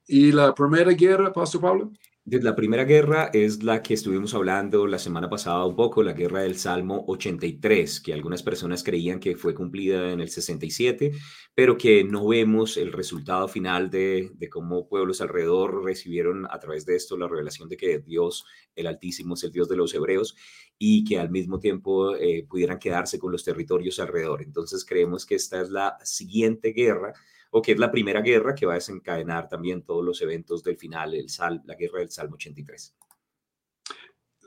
¿Y 0.06 0.30
la 0.30 0.54
primera 0.54 0.92
guerra, 0.92 1.32
Pastor 1.32 1.60
Pablo? 1.60 1.92
La 2.30 2.54
primera 2.54 2.84
guerra 2.84 3.30
es 3.32 3.62
la 3.62 3.82
que 3.82 3.94
estuvimos 3.94 4.34
hablando 4.34 4.86
la 4.86 4.98
semana 4.98 5.30
pasada 5.30 5.64
un 5.64 5.74
poco, 5.74 6.02
la 6.02 6.12
guerra 6.12 6.42
del 6.42 6.58
Salmo 6.58 7.06
83, 7.06 8.00
que 8.02 8.12
algunas 8.12 8.42
personas 8.42 8.82
creían 8.82 9.18
que 9.18 9.34
fue 9.34 9.54
cumplida 9.54 10.12
en 10.12 10.20
el 10.20 10.28
67, 10.28 11.12
pero 11.54 11.78
que 11.78 12.04
no 12.04 12.28
vemos 12.28 12.76
el 12.76 12.92
resultado 12.92 13.48
final 13.48 13.88
de, 13.88 14.30
cómo 14.50 14.86
pueblos 14.88 15.22
alrededor 15.22 15.82
recibieron 15.82 16.46
a 16.50 16.58
través 16.58 16.84
de 16.84 16.96
esto 16.96 17.16
la 17.16 17.28
revelación 17.28 17.66
de 17.70 17.78
que 17.78 17.98
Dios, 18.00 18.44
el 18.76 18.88
Altísimo, 18.88 19.32
es 19.32 19.44
el 19.44 19.52
Dios 19.52 19.66
de 19.70 19.76
los 19.76 19.94
hebreos 19.94 20.36
y 20.76 21.04
que 21.04 21.18
al 21.18 21.30
mismo 21.30 21.58
tiempo 21.58 22.14
eh, 22.14 22.44
pudieran 22.46 22.78
quedarse 22.78 23.18
con 23.18 23.32
los 23.32 23.42
territorios 23.42 24.00
alrededor. 24.00 24.42
Entonces 24.42 24.84
creemos 24.84 25.24
que 25.24 25.36
esta 25.36 25.62
es 25.62 25.70
la 25.70 25.96
siguiente 26.04 26.72
guerra 26.72 27.14
o 27.50 27.62
que 27.62 27.72
es 27.72 27.78
la 27.78 27.90
primera 27.90 28.20
guerra 28.20 28.54
que 28.54 28.66
va 28.66 28.72
a 28.72 28.76
desencadenar 28.76 29.48
también 29.48 29.82
todos 29.82 30.04
los 30.04 30.20
eventos 30.20 30.62
del 30.62 30.76
final, 30.76 31.14
el 31.14 31.30
sal, 31.30 31.62
la 31.64 31.74
guerra 31.74 32.00
del 32.00 32.10
Salmo 32.10 32.34
83. 32.34 32.94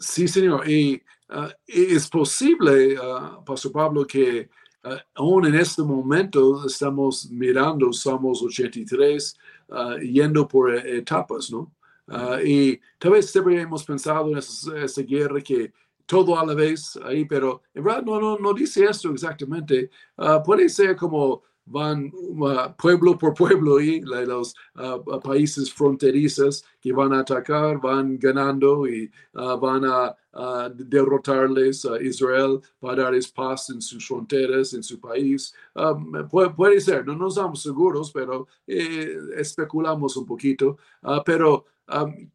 Sí, 0.02 0.28
señor. 0.28 0.68
Y 0.68 1.02
ah, 1.30 1.54
es 1.66 2.08
posible, 2.10 3.00
uh, 3.00 3.44
Pastor 3.44 3.72
Pablo, 3.72 4.06
que 4.06 4.50
uh, 4.84 4.96
aún 5.16 5.46
en 5.46 5.56
este 5.56 5.84
momento 5.84 6.66
estamos 6.66 7.30
mirando 7.32 7.94
Salmos 7.94 8.42
83 8.42 9.38
yendo 10.02 10.46
por 10.50 10.76
etapas, 10.76 11.50
¿no? 11.50 11.74
y 12.44 12.78
tal 12.98 13.12
vez 13.12 13.32
siempre 13.32 13.62
hemos 13.62 13.86
pensado 13.86 14.30
en 14.32 14.38
esa, 14.40 15.02
guerra 15.04 15.40
que 15.40 15.72
todo 16.06 16.38
a 16.38 16.46
la 16.46 16.54
vez 16.54 17.00
ahí, 17.06 17.24
pero 17.24 17.62
en 17.74 17.82
verdad 17.82 18.04
no, 18.04 18.20
no, 18.20 18.38
no 18.38 18.54
dice 18.54 18.84
esto 18.84 19.12
exactamente. 19.12 19.90
puede 20.44 20.68
ser 20.68 20.98
como 20.98 21.44
van 21.72 22.12
uh, 22.14 22.74
pueblo 22.78 23.18
por 23.18 23.34
pueblo 23.34 23.80
y 23.80 24.02
los 24.02 24.54
uh, 24.76 25.20
países 25.22 25.72
fronterizos 25.72 26.64
que 26.82 26.92
van 26.92 27.14
a 27.14 27.20
atacar 27.20 27.80
van 27.80 28.18
ganando 28.18 28.88
y 28.88 29.10
uh, 29.34 29.58
van 29.58 29.86
a 29.86 30.16
derrotarles 30.74 31.86
a 31.86 32.02
Israel 32.02 32.62
para 32.80 33.04
darles 33.04 33.30
paz 33.30 33.70
en 33.70 33.82
sus 33.82 34.08
fronteras, 34.08 34.74
en 34.74 34.82
su 34.82 34.98
país. 34.98 35.54
Um, 35.76 36.14
puede, 36.56 36.80
ser, 36.80 37.06
no 37.06 37.18
nos 37.18 37.36
estamos 37.36 37.62
seguros, 37.62 38.12
pero 38.14 38.48
eh, 38.66 39.14
especulamos 39.36 40.16
un 40.16 40.26
poquito. 40.26 40.78
pero 41.26 41.66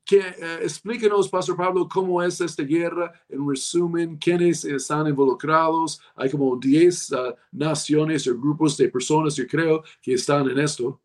que, 0.05 0.19
eh, 0.19 0.59
explíquenos, 0.63 1.29
Pastor 1.29 1.57
Pablo, 1.57 1.89
cómo 1.89 2.23
es 2.23 2.41
esta 2.41 2.63
guerra, 2.63 3.13
en 3.29 3.49
resumen, 3.49 4.17
quiénes 4.17 4.65
están 4.65 5.07
involucrados. 5.07 6.01
Hay 6.15 6.31
como 6.31 6.57
10 6.57 7.13
ah, 7.13 7.35
naciones 7.53 8.27
o 8.27 8.39
grupos 8.39 8.77
de 8.77 8.89
personas, 8.89 9.37
yo 9.37 9.47
creo, 9.47 9.83
que 10.03 10.15
están 10.15 10.49
en 10.51 10.59
esto. 10.59 11.01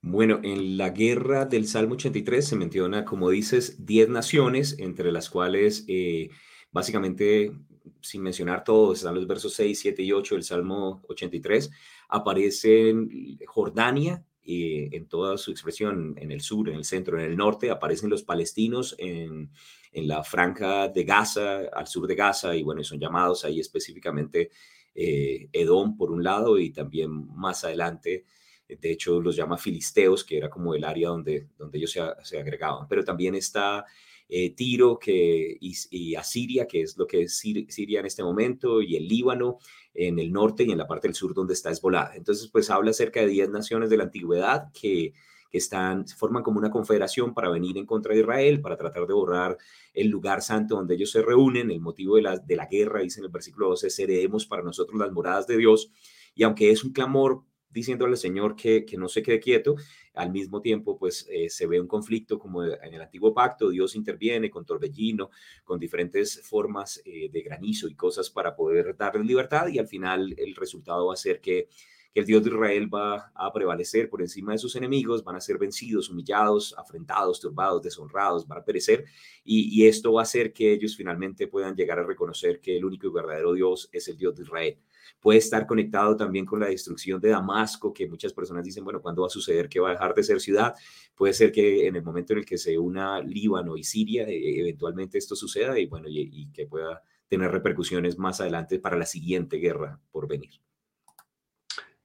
Bueno, 0.00 0.40
en 0.42 0.76
la 0.76 0.90
guerra 0.90 1.44
del 1.44 1.66
Salmo 1.66 1.94
83 1.94 2.46
se 2.46 2.56
menciona, 2.56 3.04
como 3.04 3.30
dices, 3.30 3.84
10 3.84 4.08
naciones, 4.08 4.76
entre 4.78 5.10
las 5.10 5.28
cuales 5.28 5.84
eh, 5.88 6.30
básicamente, 6.70 7.52
sin 8.00 8.22
mencionar 8.22 8.64
todos, 8.64 8.98
están 8.98 9.14
los 9.14 9.26
versos 9.26 9.54
6, 9.54 9.78
7 9.78 10.02
y 10.02 10.12
8 10.12 10.36
del 10.36 10.44
Salmo 10.44 11.02
83, 11.08 11.70
aparecen 12.08 13.38
Jordania, 13.46 14.24
eh, 14.50 14.88
en 14.92 15.06
toda 15.08 15.36
su 15.36 15.50
expresión, 15.50 16.14
en 16.16 16.32
el 16.32 16.40
sur, 16.40 16.70
en 16.70 16.76
el 16.76 16.84
centro, 16.86 17.18
en 17.18 17.26
el 17.26 17.36
norte, 17.36 17.70
aparecen 17.70 18.08
los 18.08 18.22
palestinos 18.22 18.94
en, 18.96 19.50
la 19.92 20.24
franja 20.24 20.88
de 20.88 21.04
Gaza, 21.04 21.68
al 21.70 21.86
sur 21.86 22.06
de 22.06 22.14
Gaza, 22.14 22.56
y 22.56 22.62
bueno, 22.62 22.82
son 22.82 22.98
llamados 22.98 23.44
ahí 23.44 23.60
específicamente 23.60 24.50
eh, 24.94 25.48
Edom 25.52 25.98
por 25.98 26.10
un 26.10 26.24
lado 26.24 26.58
y 26.58 26.70
también 26.70 27.10
más 27.34 27.64
adelante, 27.64 28.24
de 28.68 28.90
hecho 28.90 29.20
los 29.20 29.36
llama 29.36 29.58
filisteos, 29.58 30.24
que 30.24 30.38
era 30.38 30.48
como 30.48 30.74
el 30.74 30.84
área 30.84 31.08
donde, 31.08 31.48
donde 31.58 31.76
ellos 31.76 31.90
se, 31.90 32.00
se 32.22 32.38
agregaban, 32.38 32.88
pero 32.88 33.04
también 33.04 33.34
está 33.34 33.84
eh, 34.28 34.50
Tiro 34.54 34.98
que, 34.98 35.56
y, 35.60 36.14
Asiria, 36.14 36.66
que 36.66 36.82
es 36.82 36.96
lo 36.96 37.06
que 37.06 37.22
es 37.22 37.38
Siria 37.38 38.00
en 38.00 38.06
este 38.06 38.22
momento, 38.22 38.82
y 38.82 38.96
el 38.96 39.08
Líbano 39.08 39.58
en 39.94 40.18
el 40.18 40.32
norte 40.32 40.64
y 40.64 40.70
en 40.70 40.78
la 40.78 40.86
parte 40.86 41.08
del 41.08 41.14
sur 41.14 41.34
donde 41.34 41.54
está 41.54 41.70
Hezbollah. 41.70 42.12
Entonces, 42.14 42.48
pues 42.48 42.70
habla 42.70 42.90
acerca 42.90 43.20
de 43.20 43.28
10 43.28 43.50
naciones 43.50 43.90
de 43.90 43.96
la 43.96 44.04
antigüedad 44.04 44.70
que, 44.72 45.12
que 45.50 45.58
están, 45.58 46.06
forman 46.06 46.42
como 46.42 46.58
una 46.58 46.70
confederación 46.70 47.34
para 47.34 47.48
venir 47.48 47.78
en 47.78 47.86
contra 47.86 48.14
de 48.14 48.20
Israel, 48.20 48.60
para 48.60 48.76
tratar 48.76 49.06
de 49.06 49.14
borrar 49.14 49.56
el 49.94 50.08
lugar 50.08 50.42
santo 50.42 50.76
donde 50.76 50.94
ellos 50.94 51.10
se 51.10 51.22
reúnen. 51.22 51.70
El 51.70 51.80
motivo 51.80 52.16
de 52.16 52.22
la, 52.22 52.36
de 52.36 52.56
la 52.56 52.66
guerra, 52.66 53.00
dice 53.00 53.20
en 53.20 53.26
el 53.26 53.32
versículo 53.32 53.68
12, 53.70 53.88
heredemos 54.02 54.46
para 54.46 54.62
nosotros 54.62 54.98
las 54.98 55.10
moradas 55.10 55.46
de 55.46 55.56
Dios. 55.56 55.90
Y 56.34 56.42
aunque 56.42 56.70
es 56.70 56.84
un 56.84 56.92
clamor 56.92 57.42
diciéndole 57.70 58.12
al 58.12 58.18
Señor 58.18 58.56
que, 58.56 58.84
que 58.84 58.96
no 58.96 59.08
se 59.08 59.22
quede 59.22 59.40
quieto, 59.40 59.76
al 60.14 60.32
mismo 60.32 60.60
tiempo 60.60 60.98
pues 60.98 61.26
eh, 61.30 61.48
se 61.48 61.66
ve 61.66 61.80
un 61.80 61.86
conflicto 61.86 62.38
como 62.38 62.64
en 62.64 62.94
el 62.94 63.00
antiguo 63.00 63.34
pacto, 63.34 63.70
Dios 63.70 63.94
interviene 63.94 64.50
con 64.50 64.64
torbellino, 64.64 65.30
con 65.64 65.78
diferentes 65.78 66.42
formas 66.46 67.00
eh, 67.04 67.28
de 67.30 67.42
granizo 67.42 67.88
y 67.88 67.94
cosas 67.94 68.30
para 68.30 68.56
poder 68.56 68.96
darle 68.96 69.24
libertad 69.24 69.68
y 69.68 69.78
al 69.78 69.86
final 69.86 70.34
el 70.36 70.54
resultado 70.56 71.06
va 71.06 71.14
a 71.14 71.16
ser 71.16 71.40
que, 71.40 71.68
que 72.12 72.20
el 72.20 72.26
Dios 72.26 72.42
de 72.42 72.50
Israel 72.50 72.92
va 72.92 73.30
a 73.34 73.52
prevalecer 73.52 74.08
por 74.08 74.22
encima 74.22 74.52
de 74.52 74.58
sus 74.58 74.74
enemigos, 74.74 75.22
van 75.22 75.36
a 75.36 75.40
ser 75.40 75.58
vencidos, 75.58 76.10
humillados, 76.10 76.74
afrentados, 76.78 77.40
turbados, 77.40 77.82
deshonrados, 77.82 78.48
van 78.48 78.58
a 78.58 78.64
perecer 78.64 79.04
y, 79.44 79.68
y 79.70 79.86
esto 79.86 80.12
va 80.12 80.22
a 80.22 80.24
hacer 80.24 80.52
que 80.52 80.72
ellos 80.72 80.96
finalmente 80.96 81.46
puedan 81.46 81.76
llegar 81.76 81.98
a 81.98 82.04
reconocer 82.04 82.60
que 82.60 82.76
el 82.76 82.84
único 82.84 83.06
y 83.06 83.10
verdadero 83.10 83.52
Dios 83.52 83.88
es 83.92 84.08
el 84.08 84.16
Dios 84.16 84.34
de 84.34 84.42
Israel 84.42 84.78
puede 85.20 85.38
estar 85.38 85.66
conectado 85.66 86.16
también 86.16 86.44
con 86.44 86.60
la 86.60 86.66
destrucción 86.66 87.20
de 87.20 87.30
Damasco, 87.30 87.92
que 87.92 88.08
muchas 88.08 88.32
personas 88.32 88.64
dicen, 88.64 88.84
bueno, 88.84 89.00
¿cuándo 89.00 89.22
va 89.22 89.28
a 89.28 89.30
suceder 89.30 89.68
que 89.68 89.80
va 89.80 89.90
a 89.90 89.92
dejar 89.92 90.14
de 90.14 90.22
ser 90.22 90.40
ciudad? 90.40 90.74
Puede 91.14 91.32
ser 91.32 91.52
que 91.52 91.86
en 91.86 91.96
el 91.96 92.02
momento 92.02 92.32
en 92.32 92.40
el 92.40 92.44
que 92.44 92.58
se 92.58 92.78
una 92.78 93.20
Líbano 93.20 93.76
y 93.76 93.84
Siria, 93.84 94.24
eh, 94.28 94.60
eventualmente 94.60 95.18
esto 95.18 95.34
suceda 95.34 95.78
y 95.78 95.86
bueno, 95.86 96.06
y, 96.08 96.50
que 96.52 96.66
pueda 96.66 97.02
tener 97.28 97.50
repercusiones 97.50 98.18
más 98.18 98.40
adelante 98.40 98.78
para 98.78 98.96
la 98.96 99.06
siguiente 99.06 99.58
guerra 99.58 100.00
por 100.10 100.26
venir. 100.26 100.50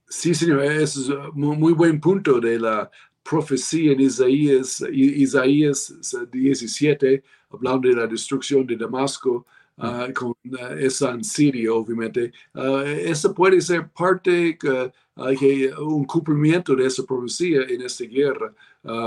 Sí, 0.08 0.36
señor, 0.36 0.64
es 0.64 1.10
muy, 1.34 1.58
muy 1.58 1.74
buen 1.74 2.00
punto 2.00 2.40
de 2.40 2.60
la 2.60 2.92
profecía 3.24 3.94
en 3.94 4.02
Isaías, 4.02 4.84
Isaías 4.92 5.94
17, 6.32 7.24
hablando 7.50 7.88
de 7.88 7.96
la 7.96 8.08
destrucción 8.08 8.68
de 8.68 8.76
Damasco. 8.76 9.48
Ah, 9.78 10.08
con 10.14 10.30
uh, 10.30 10.58
esa 10.78 11.12
en 11.12 11.24
Siria, 11.24 11.74
obviamente. 11.74 12.32
Uh, 12.54 12.82
esa 12.86 13.34
puede 13.34 13.60
ser 13.60 13.90
parte, 13.90 14.58
que 14.58 15.74
un 15.80 16.06
cumplimiento 16.06 16.76
de 16.76 16.86
esa 16.86 17.04
profecía 17.04 17.62
en 17.64 17.82
esta 17.82 18.06
guerra. 18.06 18.54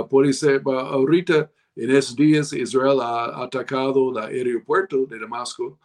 puede 0.09 0.33
ser, 0.33 0.63
ahorita 0.65 1.51
en 1.77 1.91
esos 1.91 2.17
días 2.17 2.53
Israel 2.53 2.99
ha 3.01 3.45
atacado 3.45 4.11
el 4.11 4.25
aeropuerto 4.25 5.07
de 5.07 5.21
Damasco 5.21 5.79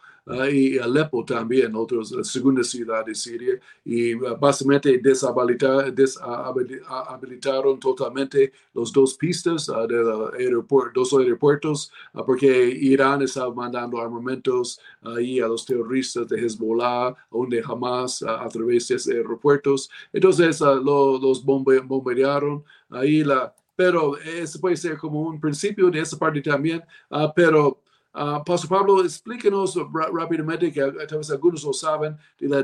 y 0.50 0.78
Alepo 0.78 1.24
también, 1.24 1.74
otros, 1.74 2.12
la 2.12 2.22
segunda 2.22 2.62
ciudad 2.62 3.04
de 3.04 3.14
Siria, 3.14 3.58
y 3.84 4.14
uh, 4.14 4.36
básicamente 4.38 4.98
deshabilitaron, 4.98 5.92
deshabilitaron 5.94 7.80
totalmente 7.80 8.52
los 8.72 8.92
dos 8.92 9.14
pistas 9.14 9.66
de 9.66 10.30
aeropuerto, 10.38 11.00
dos 11.00 11.12
aeropuertos, 11.14 11.92
porque 12.24 12.68
Irán 12.68 13.22
estaba 13.22 13.52
mandando 13.52 14.00
armamentos 14.00 14.78
ahí 15.02 15.40
a 15.40 15.48
los 15.48 15.66
terroristas 15.66 16.28
de 16.28 16.40
Hezbollah, 16.40 17.14
donde 17.30 17.62
jamás 17.62 18.22
a 18.22 18.48
través 18.48 18.88
de 18.88 18.94
esos 18.94 19.12
aeropuertos. 19.12 19.90
Entonces 20.12 20.60
los 20.60 21.44
bombardearon 21.44 22.64
ahí 22.90 23.24
la 23.24 23.52
pero 23.74 24.18
eso 24.18 24.60
puede 24.60 24.76
ser 24.76 24.98
como 24.98 25.22
un 25.22 25.40
principio 25.40 25.90
de 25.90 25.98
esa 25.98 26.16
parte 26.18 26.40
también, 26.42 26.82
pero 27.34 27.81
Uh, 28.14 28.44
Pastor 28.44 28.68
Pablo, 28.68 29.02
explíquenos 29.02 29.74
rápidamente, 30.12 30.70
que 30.70 30.80
tal 31.08 31.18
vez 31.18 31.30
algunos 31.30 31.64
lo 31.64 31.72
saben, 31.72 32.16
de 32.38 32.48
la 32.48 32.62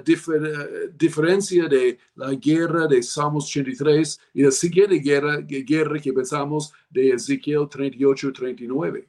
diferencia 0.98 1.66
de 1.66 1.98
la 2.16 2.34
guerra 2.34 2.86
de 2.86 3.02
Salmos 3.02 3.46
83 3.46 4.20
y 4.34 4.42
la 4.42 4.50
siguiente 4.50 4.96
guerra, 4.98 5.38
guerra 5.38 5.98
que 6.00 6.12
pensamos 6.12 6.72
de 6.90 7.10
Ezequiel 7.10 7.60
38-39. 7.60 9.06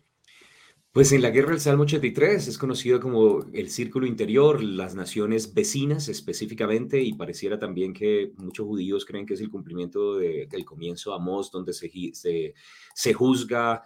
Pues 0.91 1.12
en 1.12 1.21
la 1.21 1.30
guerra 1.30 1.52
del 1.52 1.60
Salmo 1.60 1.84
83 1.84 2.47
es 2.47 2.58
conocido 2.58 2.99
como 2.99 3.45
el 3.54 3.69
círculo 3.69 4.08
interior, 4.08 4.63
las 4.63 4.95
naciones 4.95 5.54
vecinas 5.54 6.08
específicamente, 6.08 6.99
y 6.99 7.13
pareciera 7.13 7.60
también 7.60 7.93
que 7.93 8.32
muchos 8.38 8.65
judíos 8.65 9.06
creen 9.06 9.28
que 9.28 9.36
es 9.36 9.41
el 9.41 9.52
cumplimiento 9.52 10.17
del 10.17 10.65
comienzo 10.65 11.12
de 11.12 11.17
Amós, 11.17 11.52
donde 11.52 11.73
se, 11.73 11.91
se, 12.13 12.56
se 12.95 13.13
juzga 13.13 13.84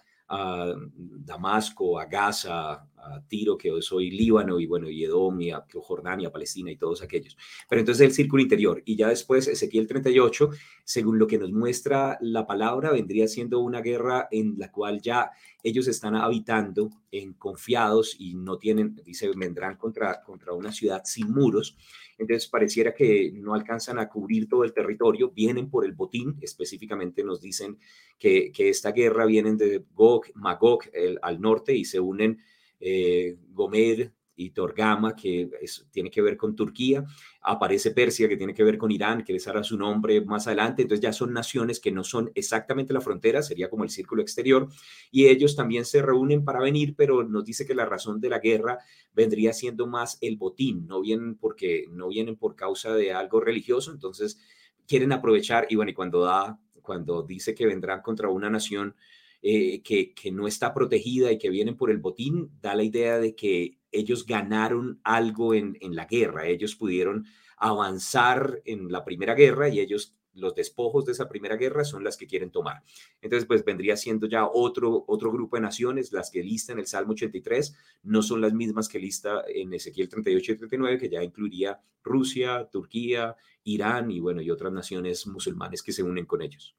Damasco, 0.95 1.99
a 1.99 2.05
Gaza, 2.05 2.71
a 2.95 3.21
Tiro, 3.27 3.57
que 3.57 3.69
soy 3.81 4.11
Líbano, 4.11 4.59
y 4.59 4.65
bueno, 4.65 4.89
y 4.89 5.03
Edom, 5.03 5.39
Jordania, 5.81 6.31
Palestina 6.31 6.71
y 6.71 6.77
todos 6.77 7.01
aquellos. 7.01 7.37
Pero 7.69 7.79
entonces 7.79 8.05
el 8.07 8.13
círculo 8.13 8.41
interior. 8.41 8.81
Y 8.85 8.95
ya 8.95 9.09
después 9.09 9.47
Ezequiel 9.47 9.87
38, 9.87 10.49
según 10.83 11.19
lo 11.19 11.27
que 11.27 11.37
nos 11.37 11.51
muestra 11.51 12.17
la 12.21 12.45
palabra, 12.47 12.91
vendría 12.91 13.27
siendo 13.27 13.59
una 13.59 13.81
guerra 13.81 14.27
en 14.31 14.55
la 14.57 14.71
cual 14.71 15.01
ya 15.01 15.31
ellos 15.63 15.87
están 15.87 16.15
habitando 16.15 16.89
en 17.11 17.33
confiados 17.33 18.15
y 18.19 18.35
no 18.35 18.57
tienen, 18.57 18.95
dice, 19.05 19.31
vendrán 19.35 19.77
contra, 19.77 20.21
contra 20.21 20.53
una 20.53 20.71
ciudad 20.71 21.01
sin 21.05 21.31
muros 21.31 21.77
entonces 22.17 22.47
pareciera 22.47 22.93
que 22.93 23.31
no 23.33 23.53
alcanzan 23.53 23.99
a 23.99 24.09
cubrir 24.09 24.47
todo 24.47 24.63
el 24.63 24.73
territorio, 24.73 25.31
vienen 25.31 25.69
por 25.69 25.85
el 25.85 25.93
botín, 25.93 26.37
específicamente 26.41 27.23
nos 27.23 27.41
dicen 27.41 27.77
que, 28.17 28.51
que 28.51 28.69
esta 28.69 28.91
guerra 28.91 29.25
vienen 29.25 29.57
de 29.57 29.83
Gog, 29.93 30.25
Magog 30.35 30.83
al 31.21 31.41
norte 31.41 31.75
y 31.75 31.85
se 31.85 31.99
unen 31.99 32.39
eh, 32.79 33.37
Gomer, 33.49 34.11
y 34.35 34.49
Torgama, 34.51 35.15
que 35.15 35.49
tiene 35.91 36.09
que 36.09 36.21
ver 36.21 36.37
con 36.37 36.55
Turquía, 36.55 37.03
aparece 37.41 37.91
Persia, 37.91 38.27
que 38.27 38.37
tiene 38.37 38.53
que 38.53 38.63
ver 38.63 38.77
con 38.77 38.91
Irán, 38.91 39.23
que 39.23 39.33
les 39.33 39.47
hará 39.47 39.63
su 39.63 39.77
nombre 39.77 40.21
más 40.21 40.47
adelante, 40.47 40.81
entonces 40.81 41.03
ya 41.03 41.13
son 41.13 41.33
naciones 41.33 41.79
que 41.79 41.91
no 41.91 42.03
son 42.03 42.31
exactamente 42.35 42.93
la 42.93 43.01
frontera, 43.01 43.41
sería 43.43 43.69
como 43.69 43.83
el 43.83 43.89
círculo 43.89 44.21
exterior, 44.21 44.69
y 45.11 45.27
ellos 45.27 45.55
también 45.55 45.85
se 45.85 46.01
reúnen 46.01 46.43
para 46.43 46.59
venir, 46.59 46.95
pero 46.95 47.23
nos 47.23 47.45
dice 47.45 47.65
que 47.65 47.75
la 47.75 47.85
razón 47.85 48.19
de 48.19 48.29
la 48.29 48.39
guerra 48.39 48.79
vendría 49.13 49.53
siendo 49.53 49.87
más 49.87 50.17
el 50.21 50.37
botín, 50.37 50.87
no 50.87 51.01
vienen 51.01 51.35
porque 51.35 51.85
no 51.91 52.07
vienen 52.07 52.35
por 52.35 52.55
causa 52.55 52.93
de 52.93 53.13
algo 53.13 53.39
religioso, 53.39 53.91
entonces 53.91 54.39
quieren 54.87 55.11
aprovechar, 55.11 55.67
y 55.69 55.75
bueno, 55.75 55.91
y 55.91 55.93
cuando 55.93 56.21
da, 56.21 56.59
cuando 56.81 57.23
dice 57.23 57.53
que 57.53 57.65
vendrán 57.65 58.01
contra 58.01 58.29
una 58.29 58.49
nación, 58.49 58.95
eh, 59.45 59.81
que, 59.83 60.13
que, 60.13 60.31
no 60.31 60.47
está 60.47 60.73
protegida 60.73 61.29
y 61.29 61.37
que 61.37 61.49
vienen 61.49 61.75
por 61.75 61.91
el 61.91 61.97
botín, 61.97 62.49
da 62.61 62.75
la 62.75 62.83
idea 62.83 63.19
de 63.19 63.35
que 63.35 63.77
ellos 63.91 64.25
ganaron 64.25 65.01
algo 65.03 65.53
en, 65.53 65.77
en 65.81 65.95
la 65.95 66.05
guerra, 66.05 66.47
ellos 66.47 66.75
pudieron 66.75 67.25
avanzar 67.57 68.61
en 68.63 68.89
la 68.89 69.03
primera 69.03 69.35
guerra 69.35 69.67
y 69.67 69.81
ellos 69.81 70.15
los 70.33 70.55
despojos 70.55 71.05
de 71.05 71.11
esa 71.11 71.29
primera 71.29 71.57
guerra 71.57 71.83
son 71.83 72.03
las 72.03 72.17
que 72.17 72.25
quieren 72.25 72.51
tomar. 72.51 72.83
Entonces, 73.21 73.45
pues 73.45 73.63
vendría 73.63 73.97
siendo 73.97 74.27
ya 74.27 74.47
otro, 74.47 75.03
otro 75.07 75.31
grupo 75.31 75.57
de 75.57 75.61
naciones, 75.61 76.11
las 76.11 76.31
que 76.31 76.41
lista 76.41 76.73
en 76.73 76.79
el 76.79 76.87
Salmo 76.87 77.11
83, 77.11 77.75
no 78.03 78.21
son 78.21 78.41
las 78.41 78.53
mismas 78.53 78.89
que 78.89 78.99
lista 78.99 79.43
en 79.47 79.73
Ezequiel 79.73 80.09
38 80.09 80.51
y 80.53 80.55
39, 80.55 80.97
que 80.97 81.09
ya 81.09 81.23
incluiría 81.23 81.79
Rusia, 82.01 82.67
Turquía, 82.71 83.35
Irán 83.63 84.09
y 84.11 84.19
bueno, 84.19 84.41
y 84.41 84.49
otras 84.51 84.73
naciones 84.73 85.27
musulmanes 85.27 85.83
que 85.83 85.91
se 85.91 86.03
unen 86.03 86.25
con 86.25 86.41
ellos. 86.41 86.75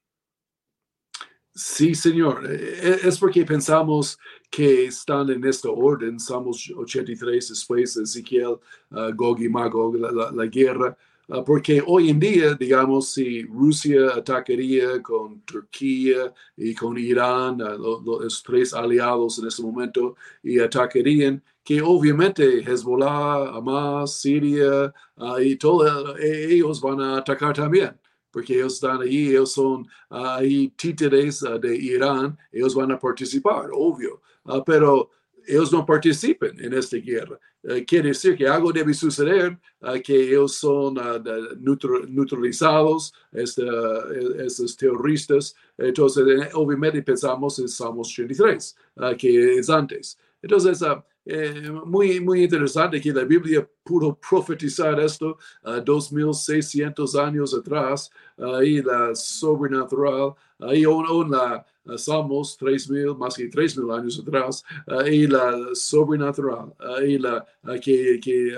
Sí, 1.57 1.95
Señor. 1.95 2.45
E, 2.51 2.55
e, 2.89 3.07
es 3.07 3.17
porque 3.17 3.45
pensamos 3.45 4.19
que 4.51 4.87
están 4.87 5.29
en 5.29 5.45
este 5.45 5.69
orden, 5.69 6.19
Salmos 6.19 6.69
83, 6.75 7.49
después 7.49 7.95
Ezequiel, 7.95 8.57
uh, 8.91 9.13
Gog 9.15 9.41
y 9.41 9.47
Magog, 9.47 9.95
la, 9.95 10.45
guerra, 10.47 10.97
uh, 11.29 11.43
porque 11.45 11.81
hoy 11.87 12.09
en 12.09 12.19
día, 12.19 12.55
digamos, 12.55 13.13
si 13.13 13.43
Rusia 13.43 14.11
atacaría 14.15 15.01
con 15.01 15.41
Turquía 15.43 16.33
y 16.57 16.75
con 16.75 16.97
Irán, 16.97 17.61
uh, 17.61 18.01
los 18.03 18.43
tres 18.43 18.73
aliados 18.73 19.39
en 19.39 19.47
este 19.47 19.63
momento, 19.63 20.17
y 20.43 20.59
atacarían, 20.59 21.41
que 21.63 21.81
obviamente 21.81 22.59
Hezbollah, 22.69 23.55
Hamas, 23.55 24.19
Siria 24.19 24.93
y 25.41 25.55
todos 25.55 26.15
ellos 26.19 26.81
van 26.81 27.01
a 27.01 27.17
atacar 27.17 27.55
también 27.55 27.97
porque 28.35 28.53
ellos 28.53 28.73
están 28.73 29.01
ahí, 29.01 29.29
ellos 29.29 29.53
son 29.53 29.87
ah, 30.09 30.35
ahí 30.39 30.67
títeres 30.75 31.41
ah, 31.43 31.57
de 31.57 31.73
Irán, 31.73 32.37
ellos 32.51 32.75
van 32.75 32.91
a 32.91 32.99
participar, 32.99 33.69
obvio, 33.71 34.21
ah, 34.43 34.61
pero 34.61 35.09
ellos 35.47 35.71
no 35.71 35.85
participen 35.85 36.59
en 36.59 36.73
esta 36.73 36.97
guerra. 36.97 37.39
Eh, 37.63 37.85
quiere 37.85 38.09
decir 38.09 38.35
que 38.35 38.45
algo 38.45 38.73
debe 38.73 38.93
suceder, 38.93 39.57
que 40.03 40.13
ellos 40.13 40.55
son 40.55 40.95
neutralizados, 42.09 43.13
estos 43.31 44.75
terroristas. 44.75 45.55
Entonces, 45.77 46.27
eh, 46.27 46.49
obviamente 46.55 47.01
pensamos 47.03 47.57
en 47.59 47.69
Salmos 47.69 48.09
83, 48.09 48.75
que 49.17 49.59
es 49.59 49.69
antes. 49.69 50.17
Entonces, 50.41 50.83
eh, 51.25 51.71
muy, 51.85 52.19
muy 52.19 52.43
interesante 52.43 53.01
que 53.01 53.11
la 53.11 53.23
Biblia 53.23 53.67
pudo 53.83 54.15
profetizar 54.15 54.99
esto 54.99 55.37
uh, 55.63 55.81
2600 55.83 57.15
años 57.15 57.53
atrás, 57.53 58.11
ahí 58.37 58.81
la 58.81 59.15
sobrenatural, 59.15 60.35
ahí 60.59 60.83
en 60.83 61.31
la 61.31 61.65
Salmos 61.97 62.57
3000, 62.57 63.15
más 63.17 63.35
que 63.35 63.47
3000 63.47 63.91
años 63.91 64.19
atrás, 64.19 64.63
ahí 64.87 65.27
la 65.27 65.69
sobrenatural, 65.73 66.73
ahí 66.97 67.17
la, 67.17 67.45
que, 67.81 68.19
que, 68.19 68.55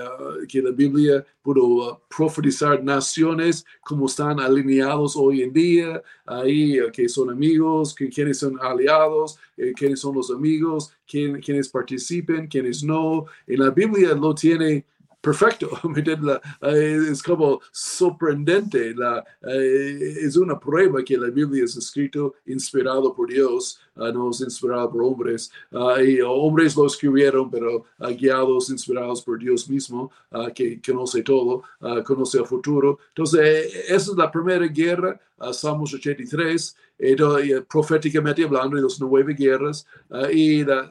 que 0.48 0.62
la 0.62 0.70
Biblia 0.70 1.24
pudo 1.42 2.02
profetizar 2.08 2.82
naciones 2.82 3.64
como 3.82 4.06
están 4.06 4.40
alineados 4.40 5.16
hoy 5.16 5.42
en 5.42 5.52
día, 5.52 6.02
ahí 6.26 6.78
que 6.92 7.08
son 7.08 7.30
amigos, 7.30 7.94
que, 7.94 8.08
quienes 8.08 8.38
son 8.38 8.58
aliados, 8.60 9.38
eh, 9.56 9.72
quiénes 9.74 10.00
son 10.00 10.14
los 10.14 10.30
amigos, 10.30 10.92
quién, 11.06 11.40
quienes 11.40 11.68
participen, 11.68 12.46
quienes 12.48 12.82
no. 12.82 13.26
En 13.46 13.60
la 13.60 13.70
Biblia 13.70 14.14
lo 14.14 14.34
tiene 14.34 14.84
perfecto, 15.28 15.68
es 16.62 17.22
como 17.22 17.60
sorprendente, 17.70 18.94
la, 18.94 19.22
eh, 19.42 20.20
es 20.22 20.36
una 20.36 20.58
prueba 20.58 21.02
que 21.04 21.18
la 21.18 21.28
Biblia 21.28 21.64
es 21.64 21.76
escrito 21.76 22.36
inspirado 22.46 23.14
por 23.14 23.28
Dios, 23.28 23.78
ah, 23.96 24.10
no 24.10 24.30
es 24.30 24.40
inspirado 24.40 24.90
por 24.90 25.02
hombres, 25.02 25.50
uh, 25.72 26.00
y 26.00 26.22
hombres 26.22 26.74
lo 26.74 26.86
escribieron, 26.86 27.50
pero 27.50 27.84
uh, 27.98 28.06
guiados, 28.16 28.70
inspirados 28.70 29.20
por 29.20 29.38
Dios 29.38 29.68
mismo, 29.68 30.10
que 30.54 30.80
conoce 30.80 31.22
todo, 31.22 31.62
conoce 32.04 32.38
el 32.38 32.46
futuro. 32.46 32.98
Entonces, 33.08 33.40
eh, 33.40 33.84
esa 33.88 34.10
es 34.12 34.16
la 34.16 34.30
primera 34.30 34.66
guerra, 34.66 35.20
Salmos 35.52 35.92
83, 35.92 36.76
y, 37.00 37.60
proféticamente 37.68 38.44
hablando 38.44 38.76
de 38.76 38.82
las 38.82 38.98
nueve 38.98 39.34
guerras, 39.34 39.86
y 40.32 40.64
la 40.64 40.90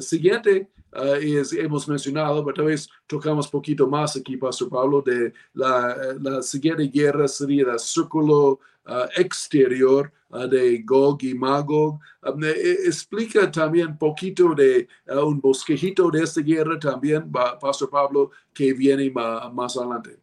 siguiente 0.00 0.68
uh, 0.96 1.56
hemos 1.58 1.88
mencionado, 1.88 2.44
pero 2.44 2.56
tal 2.56 2.66
vez 2.66 2.88
tocamos 3.06 3.48
poquito 3.48 3.86
más 3.88 4.16
aquí, 4.16 4.36
Pastor 4.36 4.68
Pablo, 4.68 5.02
de 5.02 5.32
la, 5.54 5.96
la 6.20 6.42
siguiente 6.42 6.88
guerra 6.88 7.28
sería 7.28 7.72
el 7.72 7.78
círculo 7.78 8.60
uh, 8.86 9.06
exterior 9.16 10.12
uh, 10.30 10.46
de 10.46 10.82
Gog 10.82 11.22
y 11.22 11.34
Magog. 11.34 11.98
Um, 12.22 12.44
explica 12.44 13.50
también 13.50 13.96
poquito 13.98 14.54
de 14.54 14.88
un 15.08 15.40
bosquejito 15.40 16.10
de 16.10 16.22
esta 16.22 16.40
guerra 16.40 16.78
también, 16.78 17.30
Pastor 17.30 17.90
Pablo, 17.90 18.30
que 18.52 18.72
viene 18.72 19.10
más 19.10 19.76
adelante. 19.76 20.18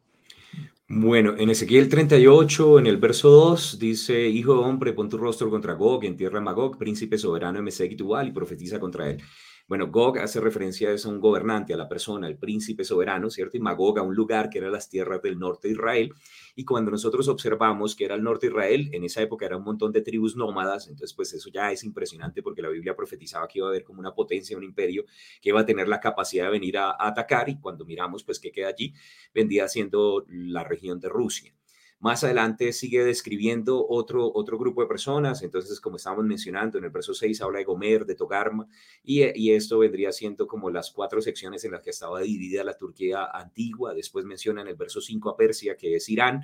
Bueno, 0.96 1.34
en 1.38 1.50
Ezequiel 1.50 1.90
38, 1.90 2.78
en 2.80 2.88
el 2.88 2.98
verso 2.98 3.30
2, 3.30 3.80
dice, 3.80 4.28
Hijo 4.28 4.54
de 4.54 4.60
hombre, 4.60 4.94
pon 4.94 5.10
tu 5.10 5.18
rostro 5.18 5.50
contra 5.50 5.74
Gog, 5.74 6.04
en 6.04 6.16
tierra 6.16 6.40
Magog, 6.40 6.78
príncipe 6.78 7.18
soberano 7.18 7.58
de 7.58 7.64
Mesec 7.64 7.94
y 7.94 7.96
Tubal, 7.96 8.28
y 8.28 8.32
profetiza 8.32 8.80
contra 8.80 9.10
él. 9.10 9.22
Bueno, 9.66 9.88
Gog 9.88 10.20
hace 10.20 10.42
referencia 10.42 10.90
a 10.90 10.92
eso, 10.92 11.10
a 11.10 11.14
un 11.14 11.22
gobernante, 11.22 11.74
a 11.74 11.78
la 11.78 11.88
persona, 11.88 12.28
al 12.28 12.38
príncipe 12.38 12.84
soberano, 12.84 13.30
¿cierto? 13.30 13.56
Y 13.56 13.62
Magog 13.62 13.98
a 13.98 14.02
un 14.02 14.14
lugar 14.14 14.50
que 14.50 14.58
era 14.58 14.70
las 14.70 14.90
tierras 14.90 15.22
del 15.22 15.40
norte 15.40 15.70
de 15.70 15.74
Israel. 15.76 16.14
Y 16.54 16.66
cuando 16.66 16.92
nosotros 16.92 17.30
observamos 17.30 17.96
que 17.96 18.04
era 18.04 18.16
el 18.16 18.24
norte 18.24 18.48
de 18.48 18.52
Israel, 18.52 18.90
en 18.92 19.06
esa 19.06 19.22
época 19.22 19.46
era 19.46 19.56
un 19.56 19.64
montón 19.64 19.94
de 19.94 20.02
tribus 20.02 20.36
nómadas, 20.36 20.90
entonces 20.90 21.14
pues 21.16 21.34
eso 21.34 21.50
ya 21.50 21.72
es 21.72 21.86
impresionante 21.86 22.44
porque 22.44 22.62
la 22.62 22.70
Biblia 22.70 22.94
profetizaba 22.94 23.48
que 23.48 23.60
iba 23.60 23.68
a 23.68 23.70
haber 23.70 23.86
como 23.86 24.02
una 24.02 24.14
potencia, 24.14 24.58
un 24.58 24.64
imperio 24.64 25.06
que 25.42 25.50
iba 25.50 25.62
a 25.62 25.66
tener 25.66 25.88
la 25.88 26.02
capacidad 26.02 26.46
de 26.46 26.52
venir 26.52 26.78
a, 26.78 26.98
atacar 27.00 27.48
y 27.48 27.58
cuando 27.60 27.86
miramos 27.86 28.24
pues 28.26 28.40
qué 28.42 28.52
queda 28.52 28.68
allí, 28.68 28.94
vendría 29.34 29.70
siendo 29.70 30.26
la 30.28 30.66
región 30.66 31.00
de 31.00 31.08
Rusia. 31.08 31.54
Más 32.04 32.22
adelante 32.26 32.74
sigue 32.74 33.06
describiendo 33.06 33.88
otro, 33.88 34.30
otro 34.36 34.60
grupo 34.60 34.82
de 34.82 34.90
personas, 34.90 35.42
entonces 35.42 35.80
como 35.80 35.96
estábamos 35.96 36.26
mencionando, 36.26 36.78
en 36.78 36.84
el 36.84 36.90
verso 36.90 37.14
6 37.14 37.40
habla 37.40 37.60
de 37.60 37.64
Gomer, 37.64 38.06
de 38.06 38.14
Togarma, 38.14 38.68
y, 39.06 39.52
esto 39.52 39.80
vendría 39.80 40.12
siendo 40.12 40.46
como 40.46 40.70
las 40.70 40.92
cuatro 40.92 41.22
secciones 41.22 41.64
en 41.64 41.72
las 41.72 41.82
que 41.82 41.92
estaba 41.92 42.20
dividida 42.20 42.66
la 42.66 42.76
Turquía 42.76 43.28
antigua, 43.34 43.94
después 43.94 44.26
menciona 44.26 44.64
en 44.64 44.68
el 44.68 44.76
verso 44.76 45.00
5 45.00 45.30
a 45.30 45.38
Persia, 45.38 45.78
que 45.78 45.96
es 45.96 46.10
Irán, 46.10 46.42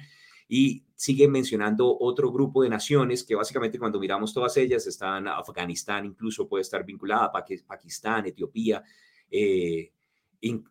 y 0.47 0.85
sigue 0.95 1.27
mencionando 1.27 1.93
otro 1.99 2.31
grupo 2.31 2.63
de 2.63 2.69
naciones 2.69 3.25
que 3.25 3.35
básicamente 3.35 3.77
cuando 3.77 3.99
miramos 3.99 4.33
todas 4.33 4.55
ellas 4.55 4.87
están 4.87 5.27
Afganistán, 5.27 6.05
incluso 6.05 6.47
puede 6.47 6.61
estar 6.61 6.85
vinculada 6.85 7.25
a 7.25 7.31
Pakistán, 7.67 8.27
Etiopía, 8.27 8.81
eh, 9.29 9.91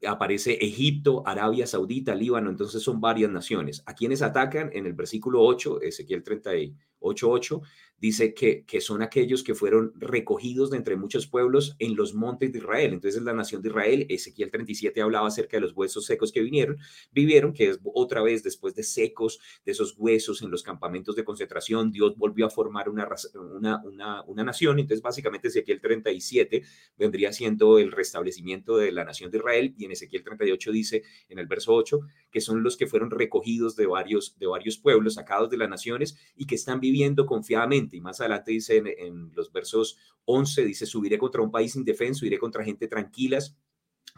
aparece 0.07 0.55
Egipto, 0.65 1.23
Arabia 1.27 1.67
Saudita, 1.67 2.15
Líbano, 2.15 2.51
entonces 2.51 2.83
son 2.83 3.01
varias 3.01 3.31
naciones. 3.31 3.83
¿A 3.87 3.95
quienes 3.95 4.23
atacan? 4.23 4.71
En 4.73 4.87
el 4.87 4.95
versículo 4.95 5.43
8, 5.43 5.83
Ezequiel 5.83 6.23
38, 6.23 6.75
8, 7.01 7.63
dice 8.01 8.33
que, 8.33 8.65
que 8.65 8.81
son 8.81 9.03
aquellos 9.03 9.43
que 9.43 9.55
fueron 9.55 9.93
recogidos 9.97 10.71
de 10.71 10.77
entre 10.77 10.97
muchos 10.97 11.27
pueblos 11.27 11.75
en 11.79 11.97
los 11.97 12.15
montes 12.15 12.53
de 12.53 12.59
Israel. 12.59 12.93
Entonces 12.93 13.23
la 13.23 13.33
nación 13.33 13.61
de 13.63 13.69
Israel, 13.69 14.07
Ezequiel 14.09 14.51
37 14.51 15.01
hablaba 15.01 15.27
acerca 15.27 15.57
de 15.57 15.63
los 15.63 15.73
huesos 15.73 16.07
secos 16.07 16.33
que 16.33 16.41
vinieron, 16.41 16.79
vivieron, 17.11 17.53
que 17.53 17.71
es 17.71 17.81
otra 17.83 18.23
vez 18.23 18.43
después 18.43 18.75
de 18.75 18.85
secos, 18.85 19.41
de 19.65 19.73
esos 19.73 19.95
huesos 19.99 20.43
en 20.43 20.51
los 20.51 20.63
campamentos 20.63 21.17
de 21.17 21.25
concentración, 21.25 21.91
Dios 21.91 22.17
volvió 22.17 22.47
a 22.47 22.51
formar 22.51 22.89
una, 22.89 23.09
una, 23.35 23.83
una, 23.85 24.23
una 24.23 24.45
nación. 24.45 24.79
Entonces 24.79 25.03
básicamente 25.03 25.49
Ezequiel 25.49 25.81
37 25.81 26.63
vendría 26.97 27.33
siendo 27.33 27.79
el 27.79 27.91
restablecimiento 27.91 28.77
de 28.77 28.93
la 28.93 29.05
nación 29.05 29.31
de 29.31 29.39
Israel 29.39 29.75
y 29.77 29.85
en 29.85 29.93
Ezequiel 29.93 30.23
38 30.23 30.73
dice 30.73 31.03
en 31.29 31.39
el 31.39 31.47
verso 31.47 31.75
8 31.75 32.01
que 32.31 32.41
son 32.41 32.63
los 32.63 32.77
que 32.77 32.87
fueron 32.87 33.11
recogidos 33.11 33.75
de 33.75 33.87
varios, 33.87 34.39
de 34.39 34.47
varios 34.47 34.79
pueblos, 34.79 35.15
sacados 35.15 35.51
de 35.51 35.57
las 35.57 35.69
naciones 35.69 36.17
y 36.37 36.47
que 36.47 36.55
están 36.55 36.79
viviendo 36.79 36.88
confiadamente 37.27 37.97
y 37.97 38.01
más 38.01 38.21
adelante 38.21 38.53
dice 38.53 38.83
en, 38.99 39.33
los 39.35 39.53
versos 39.53 39.99
11, 40.25 40.65
dice, 40.65 40.87
subiré 40.87 41.19
contra 41.19 41.43
un 41.43 41.51
país 41.51 41.77
indefenso, 41.77 42.27
iré 42.27 42.39
contra 42.39 42.65
gente 42.65 42.89
tranquilas 42.89 43.57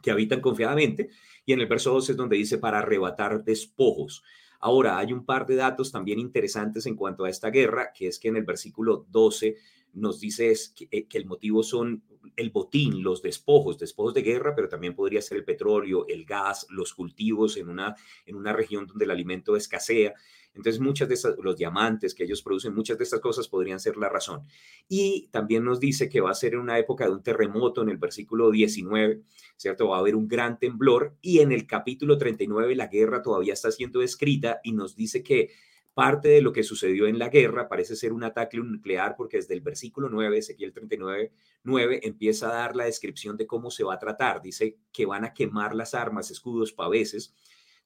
que 0.03 0.11
habitan 0.11 0.41
confiadamente. 0.41 1.11
Y 1.45 1.53
en 1.53 1.61
el 1.61 1.67
verso 1.67 1.93
12 1.93 2.13
es 2.13 2.19
donde 2.19 2.37
dice, 2.37 2.59
para 2.59 2.79
arrebatar 2.79 3.45
despojos. 3.45 4.23
Ahora, 4.61 4.99
hay 4.99 5.13
un 5.13 5.25
par 5.25 5.47
de 5.47 5.57
datos 5.57 5.91
también 5.91 6.19
interesantes 6.19 6.87
en 6.87 6.97
cuanto 6.97 7.25
a 7.25 7.31
esta 7.31 7.51
guerra, 7.51 7.93
que 7.95 8.09
es 8.09 8.19
que 8.19 8.29
en 8.29 8.37
el 8.37 8.45
versículo 8.45 9.07
12 9.11 9.57
nos 9.95 10.21
dice 10.21 10.55
eh, 10.91 11.07
que, 11.07 11.19
el 11.19 11.27
motivo 11.27 11.63
son 11.63 12.03
el 12.37 12.51
botín, 12.51 13.03
los 13.03 13.23
despojos, 13.23 13.79
despojos 13.79 14.15
de 14.15 14.23
guerra, 14.23 14.55
pero 14.55 14.69
también 14.69 14.95
podría 14.95 15.23
ser 15.23 15.39
el 15.39 15.45
petróleo, 15.45 16.07
el 16.09 16.25
gas, 16.25 16.67
los 16.71 16.95
cultivos 16.95 17.57
en 17.57 17.69
una, 17.69 17.95
en 18.27 18.37
una 18.37 18.53
región 18.53 18.87
donde 18.87 19.05
el 19.05 19.11
alimento 19.11 19.57
escasea. 19.57 20.15
Entonces, 20.53 20.81
muchas 20.81 21.09
de 21.09 21.15
esas, 21.15 21.37
los 21.39 21.57
diamantes 21.57 22.15
que 22.15 22.25
ellos 22.25 22.43
producen, 22.43 22.75
muchas 22.75 22.99
de 22.99 23.05
estas 23.05 23.21
cosas 23.21 23.47
podrían 23.49 23.79
ser 23.79 23.97
la 23.97 24.09
razón. 24.09 24.43
Y 24.89 25.29
también 25.31 25.65
nos 25.65 25.79
dice 25.79 26.09
que 26.09 26.21
va 26.21 26.31
a 26.31 26.35
ser 26.35 26.55
en 26.55 26.61
una 26.61 26.79
época 26.79 27.05
de 27.05 27.13
un 27.13 27.23
terremoto, 27.23 27.83
en 27.83 27.89
el 27.89 27.99
versículo 27.99 28.51
19, 28.51 29.23
¿cierto? 29.57 29.89
Va 29.89 29.97
a 29.97 30.01
haber 30.01 30.17
un 30.17 30.27
gran 30.27 30.59
temblor 30.59 31.17
y 31.23 31.39
en 31.39 31.53
el 31.53 31.67
capítulo 31.67 32.19
39 32.19 32.75
la 32.75 32.89
guerra 32.89 33.23
todavía 33.23 33.53
está 33.53 33.71
siendo 33.71 34.01
descrita 34.01 34.61
y 34.65 34.73
nos 34.73 34.97
dice 34.97 35.23
que 35.23 35.51
parte 35.95 36.29
de 36.29 36.43
lo 36.43 36.53
que 36.53 36.63
sucedió 36.63 37.07
en 37.07 37.19
la 37.19 37.29
guerra 37.29 37.69
parece 37.69 37.97
ser 37.97 38.13
un 38.13 38.25
ataque 38.25 38.59
nuclear 38.59 39.17
porque 39.17 39.39
desde 39.39 39.55
el 39.55 39.61
versículo 39.61 40.09
9, 40.09 40.39
Ezequiel 40.39 40.73
39, 40.73 41.33
9, 41.65 42.01
empieza 42.05 42.49
a 42.49 42.55
dar 42.55 42.77
la 42.77 42.85
descripción 42.85 43.37
de 43.37 43.47
cómo 43.47 43.71
se 43.71 43.85
va 43.85 43.95
a 43.95 43.99
tratar. 43.99 44.41
Dice 44.41 44.79
que 44.93 45.07
van 45.07 45.25
a 45.25 45.35
quemar 45.35 45.75
las 45.75 45.95
armas, 45.95 46.31
escudos, 46.31 46.73
paveses 46.73 47.35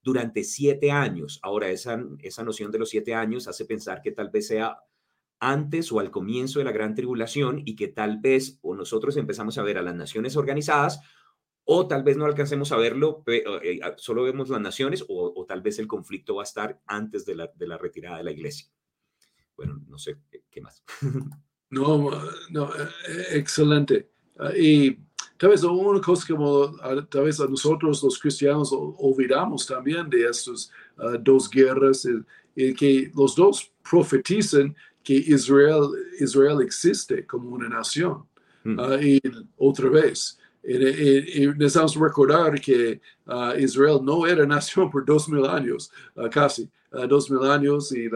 durante 0.02 0.44
siete 0.44 0.90
años. 0.90 1.40
Ahora, 1.42 1.70
esa, 1.70 2.02
esa 2.20 2.44
noción 2.44 2.70
de 2.70 2.78
los 2.78 2.90
siete 2.90 3.14
años 3.14 3.48
hace 3.48 3.64
pensar 3.64 4.02
que 4.02 4.12
tal 4.12 4.28
vez 4.30 4.48
sea 4.48 4.78
antes 5.40 5.90
o 5.92 6.00
al 6.00 6.10
comienzo 6.10 6.58
de 6.58 6.66
la 6.66 6.72
gran 6.72 6.94
tribulación 6.94 7.62
y 7.64 7.74
que 7.76 7.88
tal 7.88 8.18
vez 8.18 8.58
o 8.62 8.74
nosotros 8.74 9.16
empezamos 9.16 9.58
a 9.58 9.62
ver 9.62 9.78
a 9.78 9.82
las 9.82 9.94
naciones 9.94 10.36
organizadas 10.36 11.00
o 11.64 11.86
tal 11.86 12.02
vez 12.02 12.16
no 12.16 12.26
alcancemos 12.26 12.72
a 12.72 12.76
verlo, 12.76 13.22
eh, 13.26 13.80
solo 13.96 14.24
vemos 14.24 14.48
las 14.50 14.60
naciones 14.60 15.04
o, 15.08 15.44
tal 15.46 15.62
vez 15.62 15.78
el 15.78 15.86
conflicto 15.86 16.36
va 16.36 16.42
a 16.42 16.44
estar 16.44 16.80
antes 16.86 17.24
de 17.24 17.34
la, 17.34 17.50
de 17.54 17.66
la 17.66 17.78
retirada 17.78 18.18
de 18.18 18.24
la 18.24 18.32
iglesia. 18.32 18.68
Bueno, 19.56 19.80
no 19.88 19.98
sé 19.98 20.18
qué 20.50 20.60
más. 20.60 20.82
No, 21.70 22.08
no, 22.50 22.70
eh, 22.76 23.26
excelente. 23.32 24.08
Ah, 24.38 24.52
y 24.56 24.96
tal 25.36 25.50
vez 25.50 25.64
una 25.64 26.00
cosa 26.00 26.24
como 26.28 26.70
tal 27.08 27.24
vez 27.24 27.40
a 27.40 27.46
nosotros 27.46 28.00
los 28.00 28.18
cristianos 28.20 28.70
olvidamos 28.72 29.66
también 29.66 30.08
de 30.08 30.24
estas 30.24 30.70
ah, 30.98 31.16
dos 31.20 31.50
guerras, 31.50 32.06
y 32.54 32.74
que 32.74 33.10
los 33.16 33.34
dos 33.34 33.72
profetizan 33.90 34.76
que 35.02 35.14
Israel, 35.14 35.88
Israel 36.20 36.60
existe 36.62 37.26
como 37.26 37.48
una 37.50 37.68
nación. 37.68 38.24
Mm. 38.62 38.78
Ah, 38.78 38.98
y 39.02 39.20
otra 39.56 39.88
vez, 39.88 40.38
necesitamos 40.64 41.94
recordar 41.96 42.60
que 42.60 43.00
uh, 43.26 43.58
Israel 43.58 44.00
no 44.02 44.26
era 44.26 44.46
nación 44.46 44.90
por 44.90 45.04
dos 45.04 45.28
mil 45.28 45.44
años, 45.44 45.90
uh, 46.16 46.28
casi 46.30 46.68
uh, 46.92 47.06
dos 47.06 47.30
mil 47.30 47.44
años, 47.44 47.92
y 47.92 48.08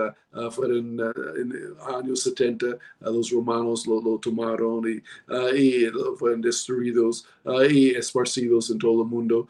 fueron 0.50 0.98
en 1.36 1.76
años 1.94 2.20
70 2.22 2.78
los 3.00 3.30
romanos 3.30 3.86
lo, 3.86 4.00
lo 4.00 4.18
tomaron 4.18 4.84
y, 4.88 5.02
y, 5.56 5.86
fueron 6.16 6.40
destruidos 6.40 7.26
y 7.68 7.90
esparcidos 7.90 8.70
en 8.70 8.78
todo 8.78 9.02
el 9.02 9.08
mundo. 9.08 9.48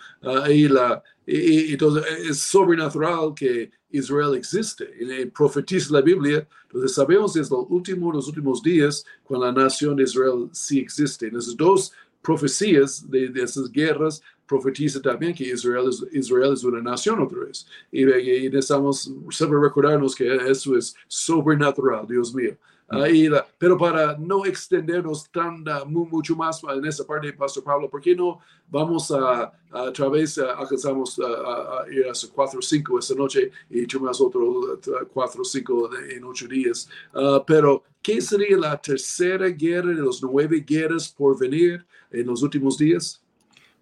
y, 0.48 0.66
la, 0.68 1.02
y, 1.26 1.72
entonces 1.72 2.04
es 2.28 2.38
sobrenatural 2.38 3.34
que 3.34 3.70
Israel 3.90 4.34
existe. 4.34 4.88
Y 5.00 5.26
profetiza 5.26 5.92
la 5.92 6.00
Biblia, 6.00 6.46
entonces 6.64 6.94
sabemos 6.94 7.34
desde 7.34 7.54
los 7.54 7.66
últimos, 7.68 8.14
los 8.14 8.28
últimos 8.28 8.62
días 8.62 9.04
cuando 9.24 9.46
la 9.46 9.52
nación 9.52 9.96
de 9.96 10.04
Israel 10.04 10.48
sí 10.52 10.80
existe. 10.80 11.26
Entonces 11.26 11.56
dos 11.56 11.92
profecías 12.28 13.10
de, 13.10 13.32
esas 13.42 13.72
guerras 13.72 14.22
profetiza 14.46 15.00
también 15.00 15.34
que 15.34 15.44
Israel 15.44 15.88
es, 15.88 16.04
Israel 16.12 16.52
es 16.52 16.62
una 16.62 16.82
nación 16.82 17.22
otra 17.22 17.40
vez. 17.40 17.66
Y, 17.90 18.04
necesitamos 18.04 19.10
siempre 19.30 19.58
recordarnos 19.58 20.14
que 20.14 20.26
eso 20.50 20.76
es 20.76 20.94
sobrenatural, 21.06 22.06
Dios 22.06 22.34
mío. 22.34 22.54
Mm. 22.90 23.34
pero 23.58 23.76
para 23.76 24.16
no 24.16 24.46
extendernos 24.46 25.30
tan 25.30 25.62
mucho 25.86 26.34
más 26.34 26.62
en 26.64 26.84
esa 26.86 27.06
parte, 27.06 27.32
Pastor 27.34 27.62
Pablo, 27.62 27.90
¿por 27.90 28.00
qué 28.00 28.16
no 28.16 28.38
vamos 28.66 29.10
a, 29.10 29.52
a 29.70 29.92
través, 29.92 30.38
alcanzamos 30.38 31.20
a, 31.20 31.84
ir 31.90 32.06
a 32.06 32.12
4 32.32 32.58
o 32.58 32.62
5 32.62 32.98
esta 32.98 33.14
noche 33.14 33.50
y 33.68 33.86
más 33.98 34.20
otros 34.20 34.78
4 35.12 35.42
o 35.42 35.44
5 35.44 35.90
en 36.10 36.24
8 36.24 36.48
días? 36.48 36.88
Ah, 37.12 37.44
pero, 37.46 37.84
¿qué 38.00 38.22
sería 38.22 38.56
la 38.56 38.80
tercera 38.80 39.48
guerra 39.48 39.90
de 39.90 40.02
los 40.02 40.22
nueve 40.22 40.64
guerras 40.66 41.08
por 41.08 41.38
venir? 41.38 41.84
en 42.10 42.26
los 42.26 42.42
últimos 42.42 42.78
días? 42.78 43.22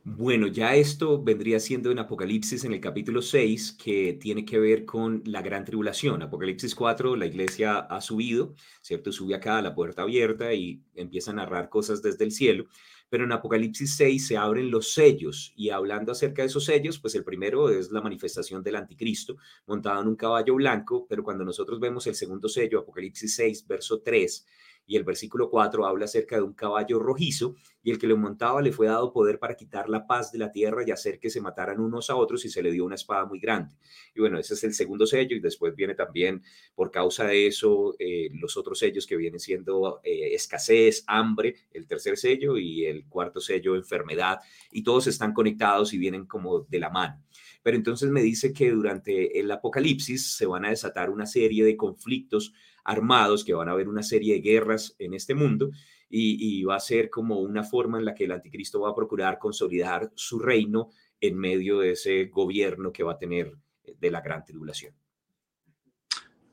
Bueno, 0.09 0.47
ya 0.47 0.77
esto 0.77 1.21
vendría 1.21 1.59
siendo 1.59 1.91
en 1.91 1.99
Apocalipsis 1.99 2.63
en 2.63 2.73
el 2.73 2.81
capítulo 2.81 3.23
6, 3.23 3.73
que 3.73 4.13
tiene 4.13 4.45
que 4.45 4.61
ver 4.61 4.85
con 4.85 5.21
la 5.27 5.43
gran 5.43 5.65
tribulación. 5.65 6.23
Apocalipsis 6.23 6.77
4, 6.77 7.17
la 7.17 7.27
iglesia 7.27 7.81
ha 7.81 8.01
subido, 8.01 8.55
¿cierto? 8.83 9.11
Sube 9.11 9.35
acá 9.35 9.59
a 9.59 9.63
la 9.63 9.75
puerta 9.75 10.03
abierta 10.03 10.55
y 10.55 10.81
empieza 10.95 11.33
a 11.33 11.35
narrar 11.35 11.69
cosas 11.69 12.03
desde 12.03 12.25
el 12.25 12.31
cielo. 12.31 12.67
Pero 13.09 13.25
en 13.25 13.33
Apocalipsis 13.33 13.97
6 13.97 14.29
se 14.29 14.37
abren 14.37 14.71
los 14.71 14.93
sellos 14.93 15.53
y 15.57 15.71
hablando 15.71 16.13
acerca 16.13 16.43
de 16.43 16.49
esos 16.49 16.65
sellos, 16.65 17.01
pues 17.01 17.17
el 17.17 17.25
primero 17.25 17.69
es 17.69 17.91
la 17.91 18.01
manifestación 18.01 18.63
del 18.63 18.77
anticristo 18.77 19.39
montado 19.67 20.01
en 20.03 20.07
un 20.07 20.17
caballo 20.17 20.55
blanco, 20.55 21.07
pero 21.09 21.25
cuando 21.25 21.45
nosotros 21.45 21.81
vemos 21.81 22.07
el 22.07 22.15
segundo 22.15 22.49
sello, 22.49 22.79
Apocalipsis 22.79 23.35
6, 23.35 23.67
verso 23.67 24.01
3, 24.03 24.47
y 24.87 24.97
el 24.97 25.05
versículo 25.05 25.51
4 25.51 25.85
habla 25.85 26.05
acerca 26.05 26.37
de 26.37 26.43
un 26.43 26.55
caballo 26.55 26.99
rojizo 26.99 27.57
y 27.83 27.91
el 27.91 27.99
que 27.99 28.07
lo 28.07 28.17
montaba 28.17 28.63
le 28.63 28.73
fue 28.73 28.87
dado 28.87 29.13
poder 29.13 29.39
para 29.39 29.55
quitar 29.55 29.89
la 29.89 30.07
paz 30.07 30.33
de 30.33 30.39
la 30.39 30.51
tierra 30.51 30.83
y 30.87 30.91
hacer 30.91 31.19
que 31.19 31.31
se 31.31 31.41
mataran 31.41 31.81
unos 31.81 32.11
a 32.11 32.17
otros 32.17 32.45
y 32.45 32.49
se 32.49 32.63
le 32.63 32.71
dio 32.71 32.85
una 32.85 32.95
espada 32.95 33.25
muy 33.27 33.39
grande. 33.39 33.75
Y 34.15 34.21
bueno, 34.21 34.39
ese 34.39 34.55
es 34.55 34.65
el 34.65 34.75
segundo 34.75 35.07
sello 35.07 35.37
y 35.37 35.41
después 35.41 35.75
viene 35.75 35.95
también 35.95 36.43
por 36.75 36.91
causa 36.91 37.25
de 37.27 37.47
eso 37.47 37.95
eh, 37.99 38.29
los 38.33 38.57
otros 38.57 38.79
sellos 38.79 39.07
que 39.07 39.17
vienen 39.17 39.41
siendo 39.41 40.01
eh, 40.03 40.35
escasez, 40.35 41.05
hambre, 41.07 41.55
el 41.73 41.87
tercer 41.87 42.17
sello 42.17 42.57
y 42.57 42.85
el 42.87 43.07
cuarto 43.07 43.41
sello 43.41 43.77
enfermedad 43.77 44.41
y 44.71 44.83
todos 44.83 45.07
están 45.07 45.33
conectados 45.33 45.93
y 45.93 45.99
vienen 45.99 46.27
como 46.27 46.61
de 46.61 46.79
la 46.79 46.91
mano 46.91 47.23
pero 47.67 47.77
entonces 47.77 48.11
me 48.11 48.23
dice 48.23 48.53
que 48.53 48.71
durante 48.71 49.41
el 49.41 49.51
apocalipsis 49.51 50.37
se 50.37 50.47
van 50.47 50.65
a 50.65 50.71
desatar 50.71 51.11
una 51.11 51.27
serie 51.27 51.65
de 51.65 51.77
conflictos 51.77 52.55
armados, 52.87 53.45
que 53.45 53.53
van 53.53 53.69
a 53.69 53.73
haber 53.73 53.89
una 53.89 54.03
serie 54.03 54.35
de 54.35 54.41
guerras 54.41 54.95
en 54.99 55.13
este 55.13 55.35
mundo 55.35 55.71
y, 56.09 56.63
va 56.65 56.77
a 56.77 56.81
ser 56.81 57.11
como 57.11 57.41
una 57.41 57.65
forma 57.65 57.99
en 57.99 58.05
la 58.05 58.15
que 58.15 58.25
el 58.25 58.33
anticristo 58.33 58.81
va 58.81 58.91
a 58.91 58.95
procurar 58.95 59.39
consolidar 59.39 60.13
su 60.15 60.39
reino 60.39 60.91
en 61.21 61.37
medio 61.37 61.81
de 61.81 61.93
ese 61.93 62.27
gobierno 62.27 62.93
que 62.93 63.03
va 63.03 63.13
a 63.13 63.19
tener 63.19 63.53
de 63.99 64.11
la 64.11 64.21
gran 64.21 64.45
tribulación. 64.45 64.95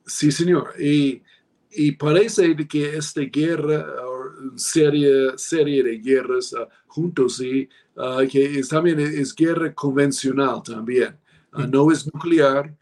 Sí, 0.06 0.32
señor. 0.32 0.74
Y, 0.78 1.22
y 1.70 1.92
parece 1.92 2.54
que 2.66 2.96
esta 2.96 3.22
guerra, 3.22 3.86
serie, 4.56 5.36
serie 5.36 5.82
de 5.82 5.98
guerras 5.98 6.52
uh, 6.52 6.66
juntos, 6.86 7.40
y, 7.40 7.68
uh, 7.96 8.26
que 8.30 8.62
también 8.68 9.00
es 9.00 9.34
guerra 9.34 9.72
convencional 9.72 10.62
también. 10.62 11.16
Uh, 11.52 11.62
no 11.62 11.90
es 11.90 12.12
nuclear, 12.12 12.76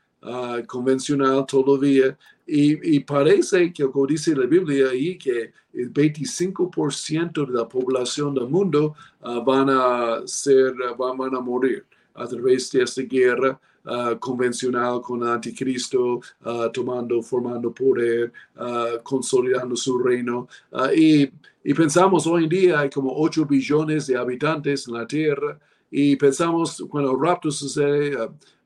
convencional 0.66 1.44
todavía. 1.46 2.16
Y, 2.46 2.96
y, 2.96 3.00
parece 3.00 3.72
que, 3.72 3.84
como 3.90 4.06
dice 4.06 4.34
la 4.36 4.46
Biblia 4.46 4.88
ahí, 4.90 5.16
que 5.16 5.52
el 5.72 5.92
25% 5.92 7.46
de 7.46 7.52
la 7.52 7.68
población 7.68 8.34
del 8.34 8.48
mundo 8.48 8.94
van 9.44 9.70
a 9.70 10.22
ser, 10.26 10.74
van 10.98 11.34
a 11.34 11.40
morir 11.40 11.84
a 12.14 12.26
través 12.26 12.70
de 12.70 12.82
esta 12.82 13.02
guerra. 13.02 13.58
Uh, 13.84 14.16
convencional 14.20 15.02
con 15.02 15.22
el 15.24 15.28
anticristo, 15.30 16.20
uh, 16.44 16.70
tomando, 16.72 17.20
formando 17.20 17.74
poder, 17.74 18.32
uh, 18.56 19.02
consolidando 19.02 19.74
su 19.74 19.98
reino. 19.98 20.46
Y, 20.94 21.28
y, 21.64 21.74
pensamos 21.74 22.24
hoy 22.28 22.44
en 22.44 22.48
día 22.48 22.78
hay 22.78 22.90
como 22.90 23.12
8 23.12 23.44
billones 23.44 24.06
de 24.06 24.16
habitantes 24.16 24.86
en 24.86 24.94
la 24.94 25.04
tierra 25.04 25.58
y 25.93 26.16
pensamos 26.16 26.84
cuando 26.90 27.12
el 27.12 27.20
rapto 27.20 27.53
sucede, 27.53 28.16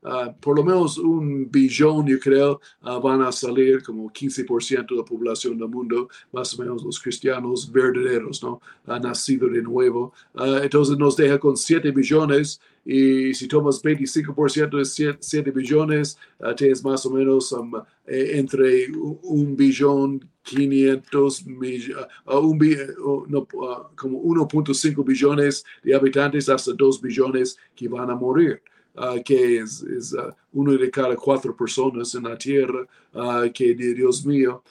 Ah, 0.09 0.33
por 0.39 0.55
lo 0.55 0.63
menos 0.63 0.97
un 0.97 1.51
billón, 1.51 2.07
yo 2.07 2.17
creo, 2.17 2.61
ah, 2.81 2.97
van 2.97 3.21
a 3.23 3.31
salir 3.31 3.83
como 3.83 4.09
15% 4.09 4.95
de 4.95 5.01
la 5.01 5.03
población 5.03 5.57
del 5.57 5.67
mundo, 5.67 6.07
más 6.31 6.57
o 6.57 6.61
menos 6.61 6.81
los 6.81 6.97
cristianos 6.97 7.69
verdaderos, 7.69 8.41
¿no? 8.41 8.61
Han 8.85 9.01
nacido 9.01 9.49
de 9.49 9.61
nuevo. 9.61 10.13
Ah, 10.33 10.61
entonces 10.63 10.97
nos 10.97 11.17
deja 11.17 11.37
con 11.37 11.57
7 11.57 11.91
billones 11.91 12.61
y 12.89 13.33
si 13.33 13.49
tomas 13.49 13.83
25% 13.83 14.77
de 14.77 15.17
7, 15.19 15.51
billones, 15.51 16.17
tienes 16.55 16.81
más 16.85 17.05
o 17.05 17.09
menos 17.09 17.51
um, 17.51 17.75
eh, 18.05 18.31
entre 18.35 18.89
un 18.93 19.57
billón 19.57 20.25
500 20.43 21.45
millones, 21.47 22.07
un, 22.25 23.25
no, 23.27 23.45
como 23.93 24.23
1.5 24.23 25.05
billones 25.05 25.65
de 25.83 25.95
habitantes 25.95 26.47
hasta 26.47 26.71
2 26.71 27.01
billones 27.01 27.57
que 27.75 27.89
van 27.89 28.09
a 28.09 28.15
morir. 28.15 28.61
Ah, 28.95 29.17
que 29.23 29.59
es, 29.59 29.83
es 29.83 30.13
uh, 30.13 30.33
uno 30.53 30.71
de 30.71 30.89
cada 30.89 31.15
cuatro 31.15 31.55
personas 31.55 32.15
en 32.15 32.23
la 32.23 32.35
tierra, 32.35 32.87
uh, 33.13 33.51
que 33.53 33.75
Dios 33.75 34.25
mío, 34.25 34.63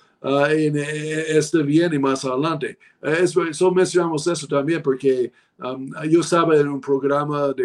en, 0.50 0.76
eh, 0.76 1.24
este 1.28 1.62
viene 1.62 1.98
más 1.98 2.24
adelante. 2.24 2.78
Eso, 3.00 3.44
eso, 3.44 3.70
mencionamos 3.70 4.26
eso 4.26 4.46
también 4.46 4.82
porque 4.82 5.32
um, 5.58 5.88
yo 6.08 6.20
estaba 6.20 6.56
en 6.56 6.68
un 6.68 6.80
programa 6.80 7.52
de 7.52 7.64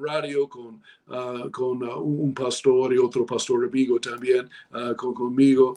radio 0.00 0.48
con, 0.48 0.82
con 1.50 1.82
un 1.82 2.34
pastor 2.34 2.92
y 2.92 2.98
otro 2.98 3.24
pastor 3.24 3.64
amigo 3.64 4.00
también 4.00 4.50
con, 4.96 5.14
conmigo. 5.14 5.76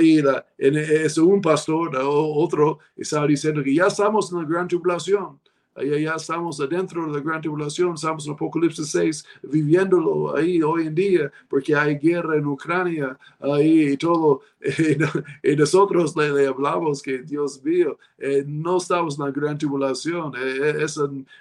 y 0.00 0.20
la, 0.22 0.44
en, 0.58 0.76
es 0.76 1.16
un 1.18 1.40
pastor, 1.40 1.96
otro, 1.96 2.78
estaba 2.96 3.26
diciendo 3.26 3.62
que 3.62 3.74
ya 3.74 3.86
estamos 3.86 4.30
en 4.32 4.38
la 4.38 4.44
gran 4.44 4.68
tribulación. 4.68 5.41
Ahí 5.74 6.02
ya 6.02 6.14
estamos 6.16 6.60
adentro 6.60 7.06
de 7.06 7.12
la 7.12 7.20
gran 7.20 7.40
tribulación, 7.40 7.94
estamos 7.94 8.26
en 8.26 8.34
Apocalipsis 8.34 8.90
6, 8.90 9.24
viviéndolo 9.44 10.36
ahí 10.36 10.62
hoy 10.62 10.86
en 10.88 10.94
día, 10.94 11.32
porque 11.48 11.74
hay 11.74 11.94
guerra 11.96 12.36
en 12.36 12.46
Ucrania, 12.46 13.18
ahí 13.40 13.92
y 13.92 13.96
todo. 13.96 14.42
Y, 15.42 15.56
nosotros 15.56 16.14
le, 16.16 16.46
hablamos 16.46 17.02
que, 17.02 17.22
Dios 17.22 17.62
mío, 17.64 17.98
eh, 18.16 18.44
no 18.46 18.76
estamos 18.76 19.18
en 19.18 19.24
la 19.24 19.30
gran 19.32 19.58
tribulación. 19.58 20.34
Eh, 20.36 20.58
eh, 20.62 20.84
es, 20.84 21.00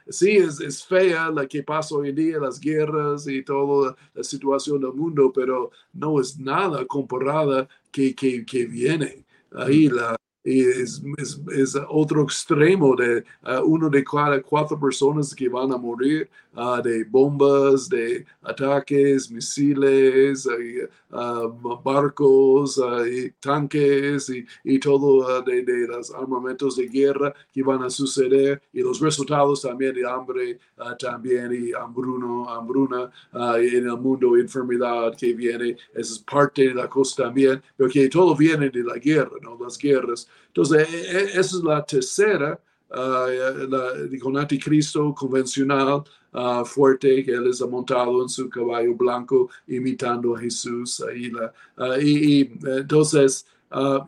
sí, 0.09 0.37
es, 0.37 0.59
es, 0.59 0.83
fea 0.83 1.29
la 1.29 1.45
que 1.45 1.61
pasa 1.61 1.95
hoy 1.95 2.09
en 2.09 2.15
día, 2.15 2.39
las 2.39 2.59
guerras 2.59 3.27
y 3.27 3.43
toda 3.43 3.95
la 4.15 4.23
situación 4.23 4.81
del 4.81 4.93
mundo, 4.93 5.31
pero 5.33 5.69
no 5.93 6.19
es 6.19 6.39
nada 6.39 6.83
comparada 6.85 7.67
que, 7.91 8.15
que, 8.15 8.43
que 8.43 8.65
viene. 8.65 9.23
Ahí 9.51 9.87
la, 9.89 10.15
es, 10.43 11.01
es, 11.17 11.77
otro 11.89 12.23
extremo 12.23 12.95
de 12.95 13.23
uh, 13.43 13.63
uno 13.63 13.89
de 13.89 14.03
cada 14.03 14.41
cuatro 14.41 14.79
personas 14.79 15.35
que 15.35 15.47
van 15.47 15.71
a 15.71 15.77
morir 15.77 16.29
uh, 16.55 16.81
de 16.81 17.03
bombas, 17.03 17.89
de 17.89 18.25
ataques, 18.43 19.29
misiles, 19.31 20.45
uh, 20.45 21.81
barcos, 21.83 22.79
y 23.07 23.31
tanques 23.39 24.29
y, 24.29 24.45
y 24.63 24.79
todo 24.79 25.41
de, 25.41 25.63
de, 25.63 25.87
los 25.87 26.11
armamentos 26.11 26.77
de 26.77 26.87
guerra 26.87 27.33
que 27.51 27.63
van 27.63 27.83
a 27.83 27.89
suceder 27.89 28.61
y 28.73 28.81
los 28.81 28.99
resultados 28.99 29.61
también 29.61 29.93
de 29.95 30.09
hambre 30.09 30.59
también 30.99 31.51
y 31.53 31.73
hambruno, 31.73 32.49
hambruna 32.49 33.11
en 33.33 33.85
el 33.87 33.97
mundo, 33.97 34.37
enfermedad 34.37 35.13
que 35.17 35.33
viene, 35.33 35.77
esa 35.93 36.13
es 36.13 36.19
parte 36.19 36.69
de 36.69 36.73
la 36.73 36.89
cosa 36.89 37.23
también, 37.23 37.61
porque 37.77 38.09
todo 38.09 38.35
viene 38.35 38.69
de 38.69 38.83
la 38.83 38.95
guerra, 38.95 39.37
¿no? 39.41 39.57
las 39.59 39.77
guerras 39.77 40.27
entonces, 40.53 40.87
e, 40.93 41.17
e, 41.17 41.23
esa 41.39 41.39
es 41.39 41.63
la 41.63 41.85
tercera, 41.85 42.59
la, 42.93 43.93
con 44.21 44.37
anticristo 44.37 45.13
convencional 45.13 46.03
uh, 46.33 46.65
fuerte, 46.65 47.23
que 47.23 47.31
él 47.31 47.47
está 47.47 47.67
montado 47.67 48.21
en 48.21 48.29
su 48.29 48.49
caballo 48.49 48.93
blanco 48.95 49.49
imitando 49.67 50.35
a 50.35 50.39
Jesús. 50.39 51.01
Ahí 51.01 51.31
la, 51.31 51.53
uh, 51.77 52.01
y, 52.01 52.51
entonces, 52.65 53.45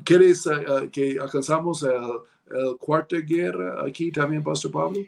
¿quieres 0.04 0.48
que 0.92 1.18
alcanzamos 1.20 1.84
el, 1.84 2.78
cuarta 2.80 3.18
guerra 3.18 3.84
aquí 3.86 4.12
también, 4.12 4.44
Pastor 4.44 4.72
Pablo? 4.72 5.00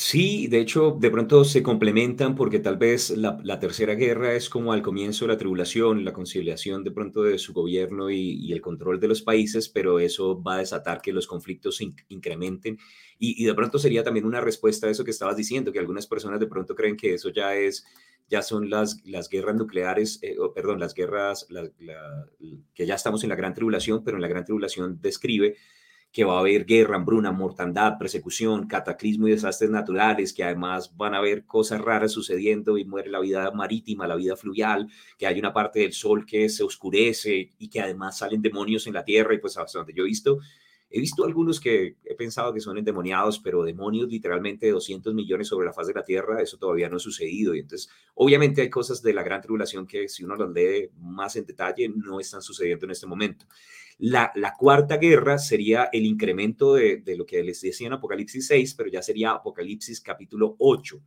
Sí, 0.00 0.46
de 0.46 0.60
hecho, 0.60 0.96
de 1.00 1.10
pronto 1.10 1.44
se 1.44 1.60
complementan 1.60 2.36
porque 2.36 2.60
tal 2.60 2.76
vez 2.76 3.10
la, 3.10 3.58
tercera 3.58 3.96
guerra 3.96 4.32
es 4.34 4.48
como 4.48 4.72
al 4.72 4.80
comienzo 4.80 5.24
de 5.24 5.32
la 5.32 5.38
tribulación, 5.38 6.04
la 6.04 6.12
conciliación 6.12 6.84
de 6.84 6.92
pronto 6.92 7.24
de 7.24 7.36
su 7.36 7.52
gobierno 7.52 8.08
y, 8.08 8.52
el 8.52 8.60
control 8.60 9.00
de 9.00 9.08
los 9.08 9.22
países, 9.22 9.68
pero 9.68 9.98
eso 9.98 10.40
va 10.40 10.54
a 10.54 10.58
desatar 10.58 11.02
que 11.02 11.12
los 11.12 11.26
conflictos 11.26 11.78
se 11.78 11.92
incrementen. 12.10 12.78
Y, 13.18 13.44
de 13.44 13.54
pronto 13.54 13.80
sería 13.80 14.04
también 14.04 14.24
una 14.24 14.40
respuesta 14.40 14.86
a 14.86 14.90
eso 14.90 15.02
que 15.02 15.10
estabas 15.10 15.36
diciendo, 15.36 15.72
que 15.72 15.80
algunas 15.80 16.06
personas 16.06 16.38
de 16.38 16.46
pronto 16.46 16.76
creen 16.76 16.96
que 16.96 17.14
eso 17.14 17.30
ya 17.30 17.56
es, 17.56 17.84
ya 18.28 18.42
son 18.42 18.70
las, 18.70 19.04
las 19.04 19.28
guerras 19.28 19.56
nucleares, 19.56 20.20
eh, 20.22 20.36
o 20.38 20.54
perdón, 20.54 20.78
las 20.78 20.94
guerras, 20.94 21.48
que 22.72 22.86
ya 22.86 22.94
estamos 22.94 23.24
en 23.24 23.30
la 23.30 23.36
gran 23.36 23.52
tribulación, 23.52 24.04
pero 24.04 24.16
en 24.16 24.22
la 24.22 24.28
gran 24.28 24.44
tribulación 24.44 25.00
describe 25.02 25.56
que 26.12 26.24
va 26.24 26.36
a 26.36 26.40
haber 26.40 26.64
guerra, 26.64 26.96
hambruna, 26.96 27.32
mortandad, 27.32 27.98
persecución, 27.98 28.66
cataclismo 28.66 29.28
y 29.28 29.32
desastres 29.32 29.70
naturales, 29.70 30.32
que 30.32 30.42
además 30.42 30.96
van 30.96 31.14
a 31.14 31.18
haber 31.18 31.44
cosas 31.44 31.80
raras 31.80 32.12
sucediendo 32.12 32.78
y 32.78 32.84
muere 32.84 33.10
la 33.10 33.20
vida 33.20 33.50
marítima, 33.50 34.06
la 34.06 34.16
vida 34.16 34.36
fluvial, 34.36 34.88
que 35.18 35.26
hay 35.26 35.38
una 35.38 35.52
parte 35.52 35.80
del 35.80 35.92
sol 35.92 36.24
que 36.24 36.48
se 36.48 36.64
oscurece 36.64 37.50
y 37.58 37.68
que 37.68 37.80
además 37.80 38.18
salen 38.18 38.42
demonios 38.42 38.86
en 38.86 38.94
la 38.94 39.04
tierra 39.04 39.34
y 39.34 39.38
pues 39.38 39.56
hasta 39.58 39.78
donde 39.78 39.94
yo 39.94 40.04
he 40.04 40.06
visto, 40.06 40.38
he 40.90 41.00
visto 41.00 41.24
algunos 41.24 41.60
que 41.60 41.96
he 42.04 42.14
pensado 42.14 42.52
que 42.54 42.60
son 42.60 42.78
endemoniados, 42.78 43.38
pero 43.38 43.62
demonios 43.62 44.08
literalmente 44.08 44.66
de 44.66 44.72
200 44.72 45.12
millones 45.14 45.48
sobre 45.48 45.66
la 45.66 45.72
faz 45.72 45.86
de 45.86 45.94
la 45.94 46.02
tierra, 46.02 46.40
eso 46.40 46.56
todavía 46.56 46.88
no 46.88 46.96
ha 46.96 47.00
sucedido. 47.00 47.54
Y 47.54 47.60
entonces, 47.60 47.90
obviamente 48.14 48.62
hay 48.62 48.70
cosas 48.70 49.02
de 49.02 49.12
la 49.12 49.22
gran 49.22 49.42
tribulación 49.42 49.86
que 49.86 50.08
si 50.08 50.24
uno 50.24 50.36
las 50.36 50.50
lee 50.50 50.90
más 50.98 51.36
en 51.36 51.44
detalle, 51.44 51.88
no 51.88 52.20
están 52.20 52.40
sucediendo 52.40 52.86
en 52.86 52.92
este 52.92 53.06
momento. 53.06 53.46
La, 53.98 54.32
cuarta 54.56 54.96
guerra 54.96 55.38
sería 55.38 55.90
el 55.92 56.06
incremento 56.06 56.74
de, 56.74 57.02
lo 57.16 57.26
que 57.26 57.42
les 57.42 57.60
decía 57.60 57.88
en 57.88 57.94
Apocalipsis 57.94 58.46
6, 58.46 58.74
pero 58.74 58.88
ya 58.88 59.02
sería 59.02 59.32
Apocalipsis 59.32 60.00
capítulo 60.00 60.54
8. 60.58 61.02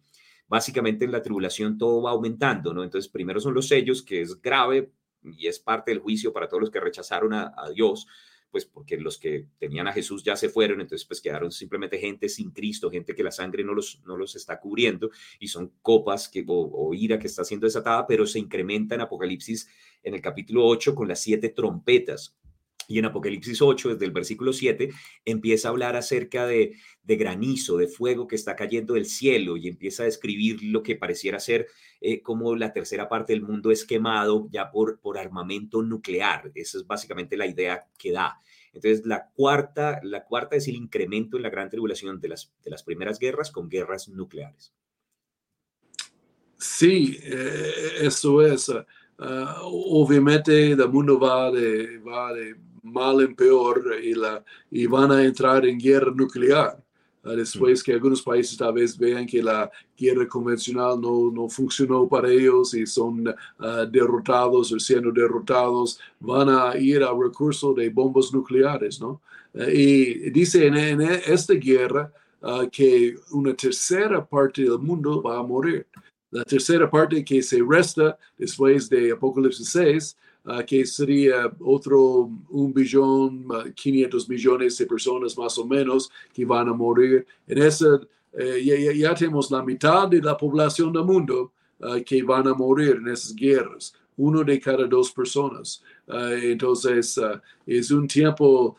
Básicamente 0.48 1.06
en 1.06 1.14
la 1.14 1.22
tribulación 1.22 1.78
todo 1.78 2.02
va 2.02 2.12
aumentando, 2.12 2.74
¿no? 2.74 2.84
Entonces, 2.84 3.10
primero 3.10 3.40
son 3.40 3.54
los 3.54 3.70
sellos, 3.70 4.04
que 4.04 4.20
es 4.20 4.42
grave 4.42 4.92
y 5.24 5.48
es 5.48 5.60
parte 5.60 5.92
del 5.92 6.02
juicio 6.02 6.34
para 6.34 6.50
todos 6.50 6.60
los 6.60 6.70
que 6.70 6.82
rechazaron 6.82 7.34
a, 7.34 7.54
Dios 7.74 8.08
pues 8.52 8.66
porque 8.66 8.98
los 8.98 9.18
que 9.18 9.48
tenían 9.58 9.88
a 9.88 9.94
Jesús 9.94 10.24
ya 10.24 10.36
se 10.36 10.50
fueron, 10.50 10.82
entonces 10.82 11.08
pues 11.08 11.22
quedaron 11.22 11.52
simplemente 11.52 11.98
gente 11.98 12.30
sin 12.30 12.52
Cristo, 12.52 12.92
gente 12.92 13.16
que 13.16 13.24
la 13.24 13.32
sangre 13.32 13.64
no 13.64 13.74
los, 13.74 14.02
no 14.06 14.18
los 14.18 14.36
está 14.36 14.60
cubriendo 14.60 15.10
y 15.40 15.48
son 15.48 15.72
copas 15.82 16.28
que, 16.28 16.44
o, 16.48 16.70
o, 16.72 16.94
ira 16.94 17.18
que 17.18 17.28
está 17.28 17.44
siendo 17.44 17.66
desatada, 17.66 18.06
pero 18.06 18.28
se 18.28 18.40
incrementa 18.40 18.96
en 18.96 19.02
Apocalipsis 19.02 19.68
en 20.04 20.14
el 20.14 20.22
capítulo 20.22 20.66
8 20.66 20.94
con 20.94 21.08
las 21.08 21.22
siete 21.22 21.50
trompetas. 21.50 22.36
Y 22.92 23.00
en 23.00 23.06
Apocalipsis 23.06 23.62
8, 23.62 23.94
desde 23.94 24.04
el 24.06 24.12
versículo 24.12 24.52
7, 24.52 24.90
empieza 25.24 25.70
a 25.70 25.72
hablar 25.72 25.96
acerca 25.96 26.46
de, 26.46 26.76
granizo, 27.04 27.78
de 27.78 27.88
fuego 27.88 28.28
que 28.28 28.36
está 28.36 28.58
cayendo 28.58 28.96
del 28.96 29.06
cielo 29.06 29.56
y 29.56 29.70
empieza 29.70 30.04
a 30.04 30.08
describir 30.08 30.62
lo 30.62 30.84
que 30.84 30.98
pareciera 30.98 31.40
ser 31.40 31.68
eh, 32.02 32.22
como 32.22 32.54
la 32.54 32.74
tercera 32.74 33.08
parte 33.08 33.32
del 33.32 33.44
mundo 33.44 33.72
es 33.72 33.86
quemado 33.86 34.50
ya 34.52 34.70
por, 34.72 35.00
armamento 35.18 35.82
nuclear. 35.82 36.52
Esa 36.54 36.80
es 36.80 36.86
básicamente 36.86 37.38
la 37.38 37.48
idea 37.48 37.88
que 37.98 38.12
da. 38.12 38.38
Entonces, 38.74 39.06
la 39.06 39.30
cuarta, 39.34 40.02
la 40.04 40.26
cuarta 40.26 40.58
es 40.58 40.68
el 40.68 40.76
incremento 40.76 41.38
en 41.38 41.44
la 41.44 41.50
gran 41.50 41.70
tribulación 41.70 42.20
de 42.20 42.28
las, 42.28 42.52
de 42.62 42.72
las 42.72 42.84
primeras 42.84 43.20
guerras 43.20 43.52
con 43.52 43.70
guerras 43.70 44.10
nucleares. 44.10 44.74
Sí, 46.58 47.18
eh, 47.24 47.72
eso 48.02 48.42
es. 48.42 48.70
Ah, 49.24 49.60
obviamente 49.64 50.72
el 50.72 50.90
mundo 50.90 51.20
va 51.20 51.52
de, 51.52 52.00
va 52.00 52.34
de 52.34 52.56
mal 52.84 53.22
en 53.22 53.36
peor 53.36 53.96
y, 54.02 54.14
la, 54.14 54.44
y 54.70 54.86
van 54.88 55.12
a 55.12 55.24
entrar 55.24 55.66
en 55.66 55.78
guerra 55.78 56.12
nuclear. 56.16 56.82
Ah, 57.24 57.36
después 57.36 57.84
que 57.84 57.94
algunos 57.94 58.24
países 58.24 58.58
tal 58.58 58.74
vez 58.74 58.98
vean 58.98 59.28
que 59.28 59.44
la 59.44 59.70
guerra 59.96 60.28
convencional 60.28 61.00
no, 61.00 61.30
no 61.32 61.48
funcionó 61.48 62.08
para 62.08 62.32
ellos 62.32 62.74
y 62.74 62.88
son 62.88 63.28
uh, 63.28 63.86
derrotados 63.92 64.72
o 64.72 64.80
siendo 64.80 65.12
derrotados, 65.12 66.00
van 66.20 66.50
a 66.50 66.76
ir 66.78 67.04
al 67.04 67.22
recurso 67.22 67.76
de 67.76 67.90
bombas 67.90 68.34
nucleares, 68.34 69.00
¿no? 69.00 69.22
Uh, 69.54 69.70
y 69.70 70.32
dice 70.32 70.66
en, 70.66 71.02
esta 71.02 71.54
guerra 71.54 72.12
que 72.72 73.16
una 73.34 73.54
tercera 73.54 74.26
parte 74.26 74.64
del 74.64 74.80
mundo 74.80 75.22
va 75.22 75.38
a 75.38 75.44
morir. 75.44 75.86
La 76.32 76.44
tercera 76.44 76.90
parte 76.90 77.24
que 77.24 77.44
se 77.44 77.62
resta 77.64 78.18
después 78.36 78.90
de 78.90 79.12
Apocalipsis 79.12 79.70
6 79.70 80.18
Ah, 80.44 80.64
que 80.66 80.86
sería 80.88 81.52
otro 81.60 82.28
un 82.50 82.74
billón, 82.74 83.46
500 83.76 84.28
millones 84.28 84.76
de 84.76 84.88
personas 84.88 85.38
más 85.38 85.56
o 85.60 85.68
menos 85.68 86.10
que 86.34 86.46
van 86.46 86.68
a 86.68 86.74
morir. 86.74 87.28
En 87.48 87.60
esa, 87.60 88.02
eh, 88.34 88.96
ya, 88.96 89.14
tenemos 89.14 89.52
la 89.52 89.62
mitad 89.62 90.08
de 90.08 90.20
la 90.20 90.36
población 90.36 90.92
del 90.92 91.04
mundo 91.04 91.54
ah, 91.80 92.00
que 92.04 92.24
van 92.24 92.48
a 92.48 92.56
morir 92.56 92.98
en 93.00 93.10
esas 93.10 93.36
guerras, 93.36 93.94
uno 94.18 94.44
de 94.44 94.60
cada 94.60 94.88
dos 94.88 95.12
personas. 95.12 95.84
Ah, 96.08 96.32
entonces, 96.42 97.20
es 97.68 97.92
un 97.92 98.08
tiempo 98.08 98.78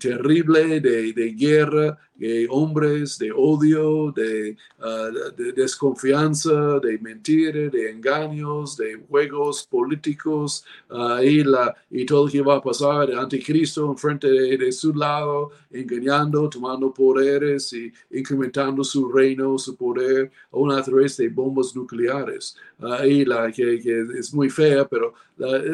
terrible 0.00 0.80
de, 0.80 1.12
de 1.12 1.30
guerra, 1.32 1.98
de 2.14 2.46
hombres, 2.48 3.18
de 3.18 3.32
odio, 3.32 4.12
de, 4.12 4.56
ah, 4.80 5.10
desconfianza, 5.56 6.78
de 6.80 6.98
mentira, 6.98 7.68
de 7.70 7.90
engaños, 7.90 8.76
de 8.76 9.02
juegos 9.08 9.66
políticos 9.66 10.64
uh, 10.90 11.20
y, 11.22 11.42
la, 11.42 11.74
y 11.90 12.04
todo 12.06 12.26
lo 12.26 12.32
que 12.32 12.40
va 12.40 12.56
a 12.56 12.62
pasar, 12.62 13.10
el 13.10 13.18
anticristo 13.18 13.90
enfrente 13.90 14.28
de, 14.28 14.56
de 14.56 14.72
su 14.72 14.94
lado, 14.94 15.50
engañando, 15.72 16.48
tomando 16.48 16.92
poderes 16.92 17.72
y 17.72 17.92
incrementando 18.12 18.84
su 18.84 19.10
reino, 19.10 19.58
su 19.58 19.76
poder, 19.76 20.30
a 20.52 20.82
través 20.82 21.16
de 21.16 21.28
bombas 21.28 21.74
nucleares. 21.74 22.56
Uh, 22.78 23.04
y 23.04 23.24
la 23.24 23.50
que, 23.50 23.80
que, 23.80 24.06
es 24.18 24.32
muy 24.32 24.50
fea, 24.50 24.86
pero 24.86 25.14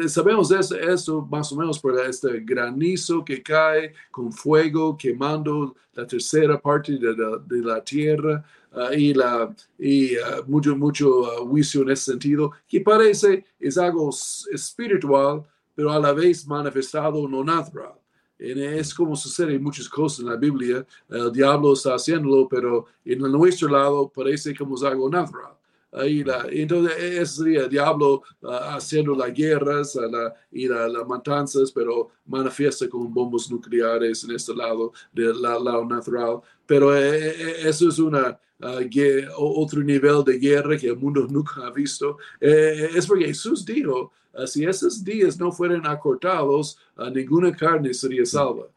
sabemos 0.07 0.51
esto, 0.51 0.75
esto 0.75 1.27
más 1.29 1.51
o 1.51 1.55
menos 1.55 1.79
por 1.79 1.99
este 1.99 2.39
granizo 2.39 3.23
que 3.23 3.43
cae 3.43 3.93
con 4.09 4.31
fuego 4.31 4.97
quemando 4.97 5.75
la 5.93 6.07
tercera 6.07 6.30
parte 6.61 6.97
de 6.97 7.15
la, 7.15 7.37
de 7.37 7.61
la 7.61 7.83
tierra 7.83 8.43
uh, 8.73 8.93
y, 8.93 9.13
la, 9.13 9.53
y 9.77 10.15
uh, 10.15 10.43
mucho, 10.47 10.75
mucho 10.75 11.09
uh, 11.09 11.47
juicio 11.47 11.81
en 11.81 11.91
ese 11.91 12.11
sentido, 12.11 12.51
que 12.67 12.81
parece 12.81 13.45
es 13.59 13.77
algo 13.77 14.09
espiritual, 14.51 15.43
pero 15.75 15.91
a 15.91 15.99
la 15.99 16.13
vez 16.13 16.45
manifestado 16.47 17.27
no 17.27 17.43
natural. 17.43 17.93
Es 18.37 18.93
como 18.93 19.15
sucede 19.15 19.53
en 19.53 19.63
muchas 19.63 19.87
cosas 19.87 20.21
en 20.21 20.25
la 20.25 20.35
Biblia, 20.35 20.85
el 21.09 21.31
diablo 21.31 21.73
está 21.73 21.93
haciéndolo, 21.93 22.47
pero 22.47 22.87
en 23.05 23.19
nuestro 23.19 23.69
lado 23.69 24.09
parece 24.09 24.55
como 24.55 24.75
es 24.75 24.83
algo 24.83 25.09
natural. 25.11 25.53
Ahí 25.93 26.23
la, 26.23 26.45
entonces, 26.49 26.95
ese 26.97 27.25
sería 27.25 27.61
el 27.63 27.69
diablo 27.69 28.23
uh, 28.43 28.47
haciendo 28.75 29.13
las 29.13 29.33
guerras 29.33 29.95
uh, 29.97 30.09
la, 30.09 30.33
y 30.49 30.67
las 30.67 30.89
la 30.89 31.03
matanzas, 31.03 31.69
pero 31.71 32.11
manifiesta 32.25 32.87
con 32.87 33.13
bombas 33.13 33.51
nucleares 33.51 34.23
en 34.23 34.31
este 34.31 34.55
lado 34.55 34.93
del 35.11 35.41
lado 35.41 35.83
natural. 35.85 36.39
Pero 36.65 36.95
eh, 36.95 37.31
eh, 37.31 37.55
eso 37.65 37.89
es 37.89 37.99
una, 37.99 38.39
uh, 38.61 39.33
otro 39.37 39.83
nivel 39.83 40.23
de 40.23 40.39
guerra 40.39 40.77
que 40.77 40.87
el 40.87 40.97
mundo 40.97 41.27
nunca 41.29 41.67
ha 41.67 41.71
visto. 41.71 42.17
Eh, 42.39 42.91
es 42.95 43.05
porque 43.05 43.25
Jesús 43.25 43.65
dijo, 43.65 44.13
si 44.45 44.63
esos 44.63 45.03
días 45.03 45.37
no 45.37 45.51
fueran 45.51 45.85
acortados, 45.85 46.77
ninguna 47.13 47.53
carne 47.53 47.93
sería 47.93 48.25
salva. 48.25 48.67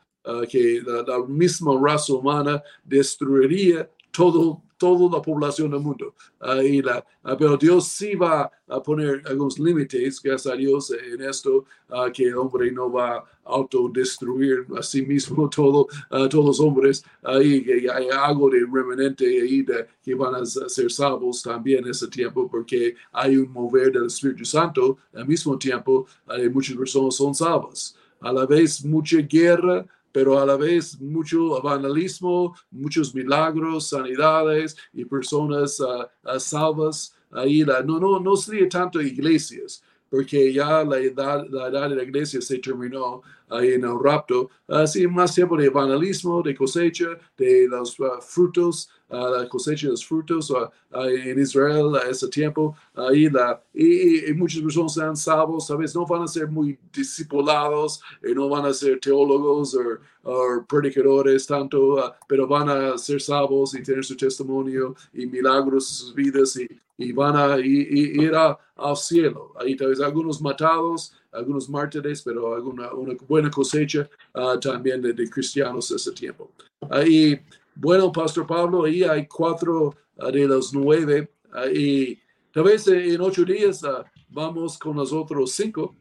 que 0.51 0.83
la, 0.85 1.25
misma 1.29 1.79
raza 1.81 2.13
humana 2.13 2.61
destruiría 2.83 3.89
todo 4.11 4.64
toda 4.77 5.17
la 5.17 5.23
población 5.23 5.71
del 5.71 5.81
mundo. 5.81 6.15
y 6.63 6.83
la, 6.83 7.05
ah, 7.23 7.37
pero 7.37 7.57
Dios 7.57 7.89
sí 7.89 8.15
va 8.15 8.51
a 8.67 8.83
poner 8.83 9.23
algunos 9.27 9.59
límites, 9.59 10.21
gracias 10.23 10.53
a 10.53 10.57
Dios, 10.57 10.91
en 10.91 11.23
esto, 11.23 11.65
uh, 11.91 12.11
que 12.13 12.25
el 12.25 12.37
hombre 12.37 12.71
no 12.73 12.91
va 12.91 13.17
a 13.17 13.25
autodestruir 13.45 14.67
a 14.77 14.83
sí 14.83 15.03
mismo 15.03 15.49
todo, 15.55 15.87
todos 16.31 16.45
los 16.45 16.61
hombres. 16.61 17.05
Ahí 17.23 17.63
que 17.63 17.91
hay 17.91 18.09
algo 18.09 18.49
de 18.51 18.67
remanente 18.71 19.27
ahí 19.27 19.63
de, 19.63 19.87
que 20.03 20.15
van 20.15 20.35
a 20.35 20.47
ser 20.47 20.91
salvos 20.91 21.43
también 21.43 21.85
en 21.85 21.91
ese 21.91 22.09
tiempo, 22.09 22.49
porque 22.51 22.95
hay 23.13 23.37
un 23.37 23.53
mover 23.53 23.93
del 23.93 24.07
Espíritu 24.07 24.45
Santo. 24.45 24.99
Al 25.13 25.27
mismo 25.27 25.59
tiempo, 25.59 26.07
muchas 26.53 26.77
personas 26.77 27.15
son 27.15 27.35
salvas. 27.35 27.97
A 28.21 28.33
la 28.33 28.47
vez, 28.47 28.83
mucha 28.85 29.19
guerra, 29.19 29.85
pero 30.15 30.39
a 30.39 30.47
la 30.47 30.57
vez 30.57 31.01
mucho 31.01 31.61
vandalismo, 31.61 32.55
muchos 32.71 33.13
milagros, 33.13 33.89
sanidades 33.89 34.77
y 34.93 35.05
personas 35.05 35.81
uh, 35.81 36.39
salvas. 36.39 37.17
Ahí 37.33 37.65
no, 37.65 37.99
no, 37.99 38.21
no 38.21 38.37
sería 38.37 38.69
tanto 38.69 39.03
iglesias, 39.03 39.83
porque 40.09 40.53
ya 40.53 40.85
la 40.85 40.99
edad, 41.01 41.45
la 41.51 41.67
edad 41.67 41.91
de 41.91 41.97
la 41.97 42.05
iglesia 42.05 42.41
se 42.41 42.61
terminó 42.61 43.23
ahí 43.49 43.73
en 43.73 43.83
el 43.83 43.99
rapto. 44.01 44.51
Así 44.69 45.05
más 45.09 45.35
tiempo 45.35 45.57
de 45.57 45.69
vandalismo, 45.69 46.43
de 46.43 46.55
cosecha, 46.55 47.09
de 47.37 47.67
los 47.67 47.97
frutos, 48.21 48.89
la 49.15 49.49
cosecha 49.49 49.87
de 49.87 49.93
los 49.93 50.05
frutos 50.05 50.53
en 50.93 51.41
Israel 51.41 51.95
a 51.97 52.09
ese 52.09 52.29
tiempo. 52.29 52.77
Ahí 52.95 53.29
la, 53.29 53.63
y, 53.73 54.33
muchas 54.35 54.63
personas 54.63 54.95
sean 54.95 55.17
salvos, 55.17 55.67
¿sabes? 55.67 55.95
No 55.95 56.07
van 56.07 56.23
a 56.23 56.29
ser 56.29 56.49
muy 56.49 56.79
discipulados, 56.93 58.01
y 58.23 58.35
no 58.35 58.49
van 58.49 58.67
a 58.67 58.73
ser 58.73 58.99
teólogos 59.01 59.77
o 60.25 60.65
predicadores 60.67 61.47
tanto, 61.47 61.95
uh, 61.95 62.13
pero 62.27 62.47
van 62.47 62.69
a 62.69 62.99
ser 62.99 63.21
salvos 63.21 63.75
y 63.75 63.83
tener 63.83 64.05
su 64.05 64.17
testimonio 64.17 64.95
y 65.13 65.27
milagros 65.27 65.91
en 65.91 65.97
sus 65.97 66.15
vidas 66.15 66.57
y, 66.57 66.69
y 66.97 67.13
van 67.13 67.37
a 67.37 67.59
ir 67.59 68.35
al 68.35 68.97
cielo. 68.97 69.53
Ahí 69.61 69.77
tal 69.77 69.89
vez 69.89 70.01
algunos 70.01 70.41
matados, 70.41 71.15
algunos 71.33 71.69
mártires, 71.69 72.23
pero 72.23 72.55
alguna 72.55 72.93
una 72.93 73.15
buena 73.29 73.51
cosecha 73.51 74.09
uh, 74.35 74.59
también 74.59 75.03
de, 75.03 75.13
de, 75.13 75.29
cristianos 75.29 75.91
ese 75.91 76.13
tiempo. 76.13 76.51
Ahí 76.91 77.41
bueno, 77.75 78.13
Pastor 78.13 78.47
Pablo, 78.47 78.85
ahí 78.85 79.03
hay 79.03 79.27
cuatro 79.27 79.95
ah, 80.19 80.31
de 80.31 80.47
los 80.47 80.73
nueve 80.73 81.31
ah, 81.53 81.67
y 81.67 82.19
tal 82.53 82.65
vez 82.65 82.87
en 82.87 83.21
ocho 83.21 83.45
días 83.45 83.83
ah, 83.85 84.05
vamos 84.29 84.79
con 84.79 84.97
los 84.97 85.13
otros 85.13 85.53
cinco. 85.53 85.97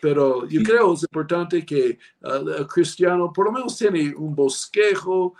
pero 0.00 0.46
yo 0.46 0.62
creo 0.62 0.88
que 0.88 0.94
es 0.94 1.02
importante 1.02 1.64
que 1.64 1.98
el 2.22 2.66
cristiano 2.66 3.32
por 3.32 3.46
lo 3.46 3.52
menos 3.52 3.76
tiene 3.76 4.14
un 4.14 4.34
bosquejo 4.34 5.34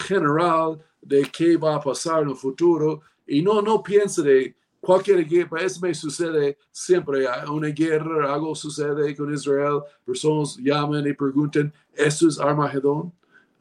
general 0.00 0.78
de 1.00 1.22
qué 1.22 1.56
va 1.56 1.76
a 1.76 1.80
pasar 1.80 2.22
en 2.22 2.30
el 2.30 2.36
futuro 2.36 3.00
y 3.26 3.40
no, 3.40 3.62
no 3.62 3.82
piense 3.82 4.22
de 4.22 4.54
cualquier 4.80 5.26
guerra, 5.26 5.62
eso 5.62 5.80
me 5.80 5.94
sucede 5.94 6.58
siempre, 6.72 7.26
una 7.50 7.68
guerra, 7.68 8.32
algo 8.34 8.54
sucede 8.54 9.14
con 9.14 9.32
Israel, 9.32 9.80
personas 10.04 10.56
llaman 10.56 11.06
y 11.06 11.12
preguntan, 11.12 11.72
¿eso 11.94 12.28
es 12.28 12.38
Armagedón? 12.38 13.12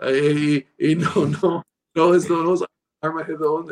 Y, 0.07 0.65
y, 0.77 0.95
no, 0.95 1.11
no, 1.41 1.65
no 1.95 2.15
es, 2.15 2.29
no, 2.29 2.53
es 2.53 2.63
Armagedón, 3.01 3.67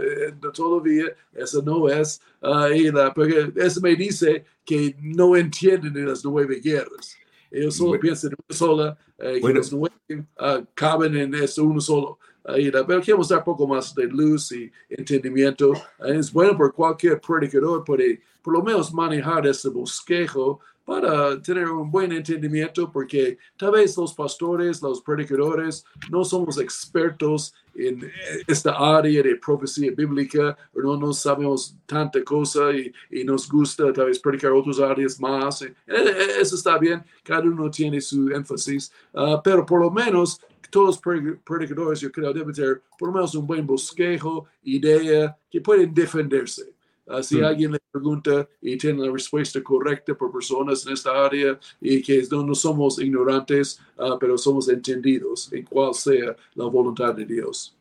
todavía 0.54 1.06
eso 1.34 1.62
no 1.62 1.90
es, 1.90 2.22
uh, 2.42 2.74
y 2.74 2.90
la, 2.92 3.14
porque 3.14 3.52
eso 3.58 3.82
me 3.82 3.96
dice 3.96 4.46
que 4.64 4.96
no 5.02 5.36
entienden 5.36 5.94
de 5.94 6.04
las 6.04 6.24
nueve 6.24 6.62
guerras. 6.64 7.18
Ellos 7.52 7.76
solo 7.76 7.90
bueno. 7.90 8.02
piensan 8.02 8.32
en 8.32 8.38
una 8.48 8.58
sola, 8.58 8.98
eh, 9.18 9.40
bueno. 9.42 9.48
que 9.48 9.54
los 9.54 9.74
nueve 9.74 9.96
uh, 10.40 10.66
caben 10.74 11.16
en 11.18 11.36
eso 11.36 11.64
uno 11.66 11.82
solo. 11.82 12.20
Uh, 12.46 12.86
pero 12.88 13.02
queremos 13.02 13.28
dar 13.28 13.40
un 13.40 13.46
poco 13.46 13.68
más 13.68 13.94
de 13.94 14.06
luz 14.06 14.54
y 14.54 14.72
entendimiento. 14.90 15.74
es 16.06 16.32
bueno 16.32 16.56
por 16.56 16.74
cualquier 16.74 17.20
predicador 17.20 17.84
puede 17.84 18.22
por 18.42 18.54
lo 18.54 18.64
menos 18.64 18.94
manejar 18.94 19.46
ese 19.46 19.68
bosquejo 19.68 20.62
para 20.88 21.42
tener 21.42 21.68
un 21.68 21.92
buen 21.92 22.14
entendimiento, 22.14 22.90
porque 22.90 23.38
tal 23.58 23.72
vez 23.72 23.98
los 23.98 24.14
pastores, 24.14 24.82
los 24.82 25.02
predicadores, 25.02 25.84
no 26.10 26.24
somos 26.24 26.58
expertos 26.62 27.54
en 27.76 28.10
esta 28.48 28.72
área 28.72 29.22
de 29.22 29.36
profecía 29.36 29.92
bíblica, 29.92 30.58
no, 30.74 30.96
no 30.96 31.12
sabemos 31.12 31.76
tanta 31.86 32.24
cosa 32.24 32.72
y, 32.72 32.90
y, 33.12 33.26
nos 33.26 33.50
gusta 33.50 33.92
tal 33.92 34.06
vez 34.06 34.18
predicar 34.18 34.54
otras 34.54 34.80
áreas 34.80 35.20
más. 35.20 35.62
Eh, 35.62 35.76
eh, 35.88 36.28
eso 36.40 36.56
está 36.56 36.78
bien, 36.78 37.04
cada 37.22 37.42
uno 37.42 37.70
tiene 37.70 38.00
su 38.00 38.30
énfasis, 38.30 38.90
uh, 39.14 39.42
pero 39.44 39.66
por 39.66 39.82
lo 39.82 39.92
menos 39.92 40.40
todos 40.70 41.02
los 41.04 41.38
predicadores, 41.44 42.00
yo 42.00 42.10
creo, 42.14 42.32
deben 42.32 42.54
tener 42.54 42.82
por 42.98 43.10
lo 43.10 43.14
menos 43.14 43.36
un 43.36 43.46
buen 43.46 43.68
bosquejo, 43.68 44.48
idea, 44.64 45.38
que 45.52 45.60
pueden 45.60 45.94
defenderse. 45.94 46.77
Uh, 47.08 47.24
si 47.24 47.38
mm. 47.38 47.46
alguien 47.46 47.72
le 47.72 47.80
pregunta 47.90 48.48
y 48.62 48.78
tiene 48.78 49.06
la 49.06 49.12
respuesta 49.12 49.64
correcta 49.64 50.14
por 50.14 50.32
personas 50.32 50.86
en 50.86 50.94
esta 50.94 51.26
área 51.26 51.58
y 51.80 52.02
que 52.02 52.22
no, 52.30 52.44
no 52.44 52.54
somos 52.54 53.00
ignorantes, 53.00 53.80
uh, 53.98 54.18
pero 54.20 54.38
somos 54.38 54.68
entendidos 54.68 55.52
en 55.54 55.64
cuál 55.64 55.94
sea 55.94 56.36
la 56.56 56.66
voluntad 56.66 57.14
de 57.14 57.26
Dios. 57.26 57.77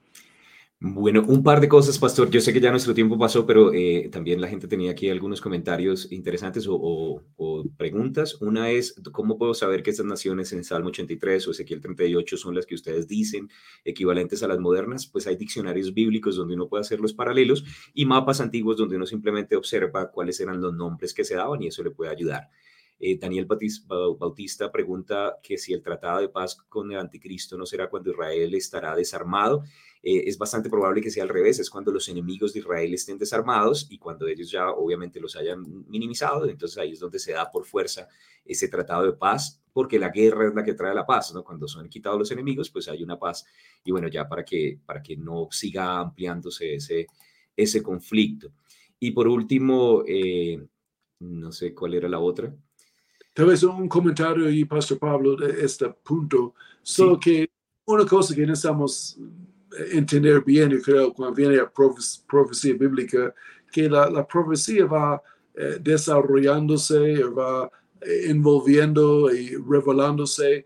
Bueno, 0.79 1.25
un 1.27 1.43
par 1.43 1.63
de 1.63 1.71
cosas, 1.71 1.99
Pastor. 1.99 2.29
Yo 2.29 2.39
sé 2.43 2.53
que 2.53 2.61
ya 2.61 2.71
nuestro 2.71 2.93
tiempo 2.93 3.19
pasó, 3.19 3.47
pero 3.47 3.73
eh, 3.73 4.11
también 4.13 4.43
la 4.43 4.49
gente 4.49 4.69
tenía 4.69 4.91
aquí 4.91 5.09
algunos 5.09 5.41
comentarios 5.41 6.13
interesantes 6.13 6.67
o, 6.69 7.23
preguntas. 7.79 8.35
Una 8.43 8.71
es, 8.71 8.95
¿cómo 9.11 9.39
puedo 9.39 9.55
saber 9.55 9.83
que 9.83 9.89
estas 9.91 10.05
naciones 10.05 10.53
en 10.53 10.65
Salmo 10.65 10.89
83 10.91 11.49
o 11.49 11.53
Ezequiel 11.53 11.81
38 11.81 12.37
son 12.37 12.55
las 12.55 12.67
que 12.67 12.75
ustedes 12.75 13.09
dicen 13.09 13.49
equivalentes 13.87 14.43
a 14.43 14.49
las 14.49 14.59
modernas? 14.59 15.07
Pues 15.07 15.27
hay 15.27 15.37
diccionarios 15.37 15.95
bíblicos 15.95 16.37
donde 16.37 16.55
uno 16.55 16.69
puede 16.69 16.83
hacer 16.83 17.01
los 17.01 17.15
paralelos 17.15 17.65
y 17.95 18.05
mapas 18.05 18.43
antiguos 18.43 18.77
donde 18.77 18.97
uno 18.97 19.07
simplemente 19.07 19.57
observa 19.57 20.11
cuáles 20.11 20.39
eran 20.41 20.61
los 20.61 20.75
nombres 20.75 21.15
que 21.15 21.25
se 21.25 21.37
daban 21.37 21.63
y 21.63 21.69
eso 21.69 21.83
le 21.83 21.91
puede 21.91 22.11
ayudar. 22.11 22.51
Eh, 22.99 23.19
Daniel 23.19 23.47
Bautista 23.47 24.73
pregunta 24.73 25.39
que 25.43 25.59
si 25.59 25.73
el 25.73 25.83
tratado 25.83 26.21
de 26.21 26.29
paz 26.29 26.57
con 26.69 26.91
el 26.91 26.99
anticristo 26.99 27.59
no 27.59 27.67
será 27.67 27.91
cuando 27.91 28.11
Israel 28.11 28.55
estará 28.55 28.97
desarmado. 28.97 29.65
Eh, 30.03 30.25
es 30.27 30.39
bastante 30.39 30.71
probable 30.71 31.01
que 31.01 31.11
sea 31.11 31.25
al 31.25 31.29
revés, 31.29 31.59
es 31.59 31.69
cuando 31.69 31.91
los 31.91 32.09
enemigos 32.09 32.53
de 32.53 32.61
Israel 32.61 32.95
estén 32.95 33.19
desarmados 33.19 33.89
y 33.91 33.99
cuando 33.99 34.27
ellos 34.29 34.51
ya 34.51 34.71
obviamente 34.71 35.21
los 35.21 35.35
hayan 35.37 35.65
minimizado, 35.89 36.49
entonces 36.49 36.79
ahí 36.79 36.93
es 36.93 37.01
donde 37.01 37.19
se 37.19 37.33
da 37.33 37.51
por 37.51 37.65
fuerza 37.65 38.09
ese 38.45 38.69
tratado 38.69 39.05
de 39.05 39.15
paz, 39.15 39.61
porque 39.73 39.99
la 39.99 40.11
guerra 40.11 40.47
es 40.47 40.55
la 40.55 40.65
que 40.65 40.75
trae 40.75 40.95
la 40.95 41.05
paz, 41.05 41.35
¿no? 41.35 41.43
Cuando 41.43 41.67
son 41.67 41.89
quitados 41.89 42.19
los 42.19 42.31
enemigos, 42.31 42.71
pues 42.71 42.89
hay 42.89 43.03
una 43.03 43.19
paz 43.19 43.45
y 43.85 43.91
bueno, 43.91 44.09
ya 44.09 44.29
para 44.29 44.45
que, 44.45 44.79
para 44.87 45.03
que 45.03 45.17
no 45.17 45.49
siga 45.51 45.99
ampliándose 45.99 46.77
ese, 46.77 47.09
ese 47.57 47.83
conflicto. 47.83 48.53
Y 49.01 49.11
por 49.11 49.27
último, 49.27 50.05
eh, 50.07 50.65
no 51.19 51.53
sé 51.53 51.75
cuál 51.75 51.95
era 51.95 52.09
la 52.09 52.21
otra. 52.21 52.55
Tal 53.37 53.45
vez 53.45 53.63
un 53.63 53.87
comentario 53.87 54.49
y 54.51 54.65
Pastor 54.65 54.99
Pablo 54.99 55.37
de 55.37 55.63
este 55.63 55.91
punto, 55.91 56.55
solo 56.83 57.21
que 57.21 57.51
una 57.85 58.07
cosa 58.07 58.35
que 58.35 58.47
necesitamos 58.47 59.19
entender 59.93 60.43
bien, 60.43 60.71
yo 60.71 60.81
creo, 60.81 61.13
cuando 61.13 61.35
viene 61.35 61.59
a 61.61 61.71
profecía 61.71 62.73
bíblica, 62.73 63.35
que 63.71 63.91
la, 63.91 64.27
profecía 64.27 64.87
va 64.87 65.23
eh, 65.55 65.77
desarrollándose, 65.79 67.25
va 67.25 67.71
eh, 68.01 68.31
envolviendo 68.31 69.31
y 69.31 69.55
revelándose 69.57 70.65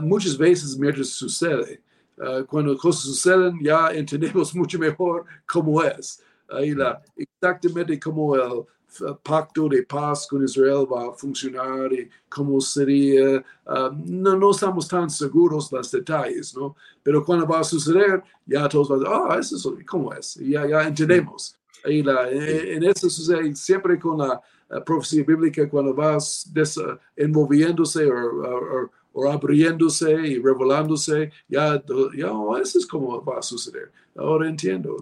muchas 0.00 0.38
veces 0.38 0.74
mientras 0.78 1.10
sucede. 1.10 1.82
Ah, 2.18 2.42
cuando 2.48 2.78
cosas 2.78 3.02
suceden, 3.02 3.58
ya 3.62 3.90
entendemos 3.90 4.54
mucho 4.54 4.78
mejor 4.78 5.26
cómo 5.44 5.82
es. 5.82 6.22
Ahí 6.48 6.74
la, 6.74 7.02
exactamente 7.14 8.00
como 8.00 8.34
el, 8.36 8.64
pacto 9.22 9.68
de 9.68 9.82
paz 9.82 10.26
con 10.26 10.44
Israel 10.44 10.86
va 10.90 11.08
a 11.08 11.12
funcionar 11.12 11.92
y 11.92 12.08
cómo 12.28 12.60
sería. 12.60 13.44
Ah, 13.66 13.90
no, 13.94 14.36
no 14.36 14.50
estamos 14.50 14.88
tan 14.88 15.10
seguros 15.10 15.70
los 15.70 15.90
detalles, 15.90 16.56
¿no? 16.56 16.76
Pero 17.02 17.24
cuando 17.24 17.46
va 17.46 17.60
a 17.60 17.64
suceder, 17.64 18.22
ya 18.46 18.68
todos 18.68 18.88
van 18.88 19.00
a 19.00 19.02
decir, 19.02 19.16
ah, 19.30 19.38
eso 19.40 19.76
es, 19.78 19.86
¿cómo 19.86 20.12
es? 20.12 20.36
Y 20.36 20.50
ya, 20.50 20.66
ya 20.66 20.86
entendemos. 20.86 21.56
Y 21.84 22.02
la, 22.02 22.28
en, 22.30 22.82
eso 22.84 23.08
sucede 23.10 23.54
siempre 23.54 23.98
con 23.98 24.18
la, 24.18 24.40
profecía 24.84 25.22
bíblica, 25.22 25.68
cuando 25.68 25.94
vas 25.94 26.50
envolviéndose 27.14 28.10
o 28.10 28.90
o 29.18 29.32
abriéndose 29.32 30.12
y 30.12 30.38
revelándose, 30.38 31.30
ya, 31.48 31.82
ya 32.14 32.32
oh, 32.32 32.54
eso 32.58 32.78
es 32.78 32.86
como 32.86 33.24
va 33.24 33.38
a 33.38 33.42
suceder. 33.42 33.90
Ahora 34.14 34.46
entiendo, 34.46 34.94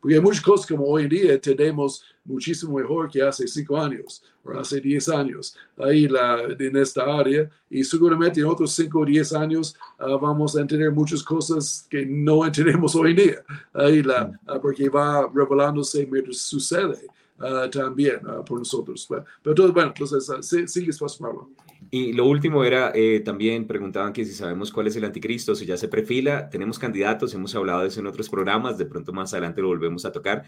porque 0.00 0.16
hay 0.16 0.20
muchas 0.20 0.42
cosas 0.42 0.66
como 0.66 0.86
hoy 0.86 1.04
en 1.04 1.08
día 1.08 1.40
tenemos 1.40 2.04
muchísimo 2.24 2.78
mejor 2.78 3.08
que 3.08 3.22
hace 3.22 3.46
cinco 3.46 3.76
años 3.76 4.24
o 4.44 4.50
hace 4.58 4.80
diez 4.80 5.08
años 5.08 5.56
ahí 5.78 6.08
la, 6.08 6.42
en 6.58 6.76
esta 6.76 7.02
área 7.04 7.48
y 7.68 7.84
seguramente 7.84 8.40
en 8.40 8.46
otros 8.46 8.72
cinco 8.72 9.00
o 9.00 9.04
diez 9.04 9.32
años 9.32 9.76
ah, 9.98 10.16
vamos 10.20 10.56
a 10.56 10.62
entender 10.62 10.90
muchas 10.90 11.22
cosas 11.22 11.86
que 11.88 12.04
no 12.04 12.44
entendemos 12.46 12.96
hoy 12.96 13.10
en 13.10 13.16
día, 13.16 13.44
ahí 13.72 14.02
la, 14.02 14.26
mm. 14.26 14.38
ah, 14.48 14.60
porque 14.60 14.88
va 14.88 15.30
revelándose 15.32 16.08
mientras 16.10 16.38
sucede. 16.38 17.06
Uh, 17.42 17.70
también 17.70 18.20
por 18.44 18.58
nosotros. 18.58 19.08
Pero, 19.42 19.54
todo, 19.54 19.72
bueno, 19.72 19.94
entonces 19.96 20.70
sigue 20.70 20.90
Pablo. 21.18 21.48
Y 21.92 22.12
lo 22.12 22.26
último 22.26 22.62
era, 22.62 22.92
eh, 22.94 23.20
también 23.20 23.66
preguntaban 23.66 24.12
que 24.12 24.24
si 24.24 24.32
sabemos 24.32 24.70
cuál 24.70 24.86
es 24.86 24.94
el 24.94 25.04
anticristo, 25.04 25.56
si 25.56 25.66
ya 25.66 25.76
se 25.76 25.88
perfila, 25.88 26.48
tenemos 26.48 26.78
candidatos, 26.78 27.34
hemos 27.34 27.54
hablado 27.56 27.82
de 27.82 27.88
eso 27.88 27.98
en 27.98 28.06
otros 28.06 28.28
programas, 28.28 28.78
de 28.78 28.86
pronto 28.86 29.12
más 29.12 29.32
adelante 29.32 29.60
lo 29.60 29.68
volvemos 29.68 30.04
a 30.04 30.12
tocar. 30.12 30.44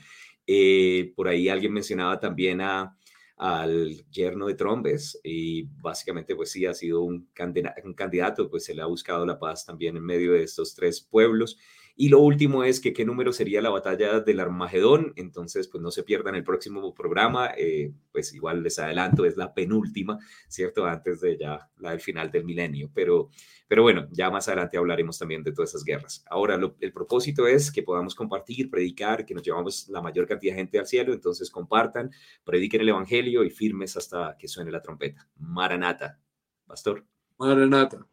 Eh, 0.46 1.12
por 1.16 1.26
ahí 1.26 1.48
alguien 1.48 1.72
mencionaba 1.72 2.20
también 2.20 2.60
a, 2.60 2.96
al 3.36 4.04
yerno 4.10 4.46
de 4.46 4.54
Trombes 4.54 5.18
y 5.24 5.64
básicamente 5.80 6.36
pues 6.36 6.52
sí 6.52 6.64
ha 6.64 6.74
sido 6.74 7.02
un, 7.02 7.28
un 7.84 7.94
candidato, 7.94 8.48
pues 8.48 8.64
se 8.64 8.74
le 8.74 8.82
ha 8.82 8.86
buscado 8.86 9.26
la 9.26 9.40
paz 9.40 9.66
también 9.66 9.96
en 9.96 10.04
medio 10.04 10.34
de 10.34 10.44
estos 10.44 10.76
tres 10.76 11.00
pueblos. 11.00 11.58
Y 11.94 12.08
lo 12.08 12.20
último 12.20 12.64
es 12.64 12.80
que 12.80 12.92
qué 12.92 13.04
número 13.04 13.32
sería 13.32 13.60
la 13.60 13.70
batalla 13.70 14.20
del 14.20 14.40
Armagedón. 14.40 15.12
Entonces, 15.16 15.68
pues 15.68 15.82
no 15.82 15.90
se 15.90 16.02
pierdan 16.02 16.34
el 16.34 16.44
próximo 16.44 16.94
programa. 16.94 17.50
Eh, 17.56 17.92
pues 18.10 18.32
igual 18.34 18.62
les 18.62 18.78
adelanto, 18.78 19.24
es 19.24 19.36
la 19.36 19.52
penúltima, 19.52 20.18
¿cierto? 20.48 20.86
Antes 20.86 21.20
de 21.20 21.36
ya 21.38 21.70
la 21.78 21.90
del 21.90 22.00
final 22.00 22.30
del 22.30 22.44
milenio. 22.44 22.90
Pero, 22.94 23.30
pero 23.68 23.82
bueno, 23.82 24.08
ya 24.10 24.30
más 24.30 24.48
adelante 24.48 24.78
hablaremos 24.78 25.18
también 25.18 25.42
de 25.42 25.52
todas 25.52 25.70
esas 25.70 25.84
guerras. 25.84 26.24
Ahora, 26.28 26.58
el 26.80 26.92
propósito 26.92 27.46
es 27.46 27.70
que 27.70 27.82
podamos 27.82 28.14
compartir, 28.14 28.70
predicar, 28.70 29.26
que 29.26 29.34
nos 29.34 29.42
llevamos 29.42 29.88
la 29.88 30.00
mayor 30.00 30.26
cantidad 30.26 30.54
de 30.54 30.60
gente 30.60 30.78
al 30.78 30.86
cielo. 30.86 31.12
Entonces, 31.12 31.50
compartan, 31.50 32.10
prediquen 32.44 32.80
el 32.80 32.88
Evangelio 32.88 33.44
y 33.44 33.50
firmes 33.50 33.96
hasta 33.96 34.36
que 34.38 34.48
suene 34.48 34.70
la 34.70 34.82
trompeta. 34.82 35.28
Maranata. 35.36 36.18
Pastor. 36.66 37.04
Maranata. 37.38 38.06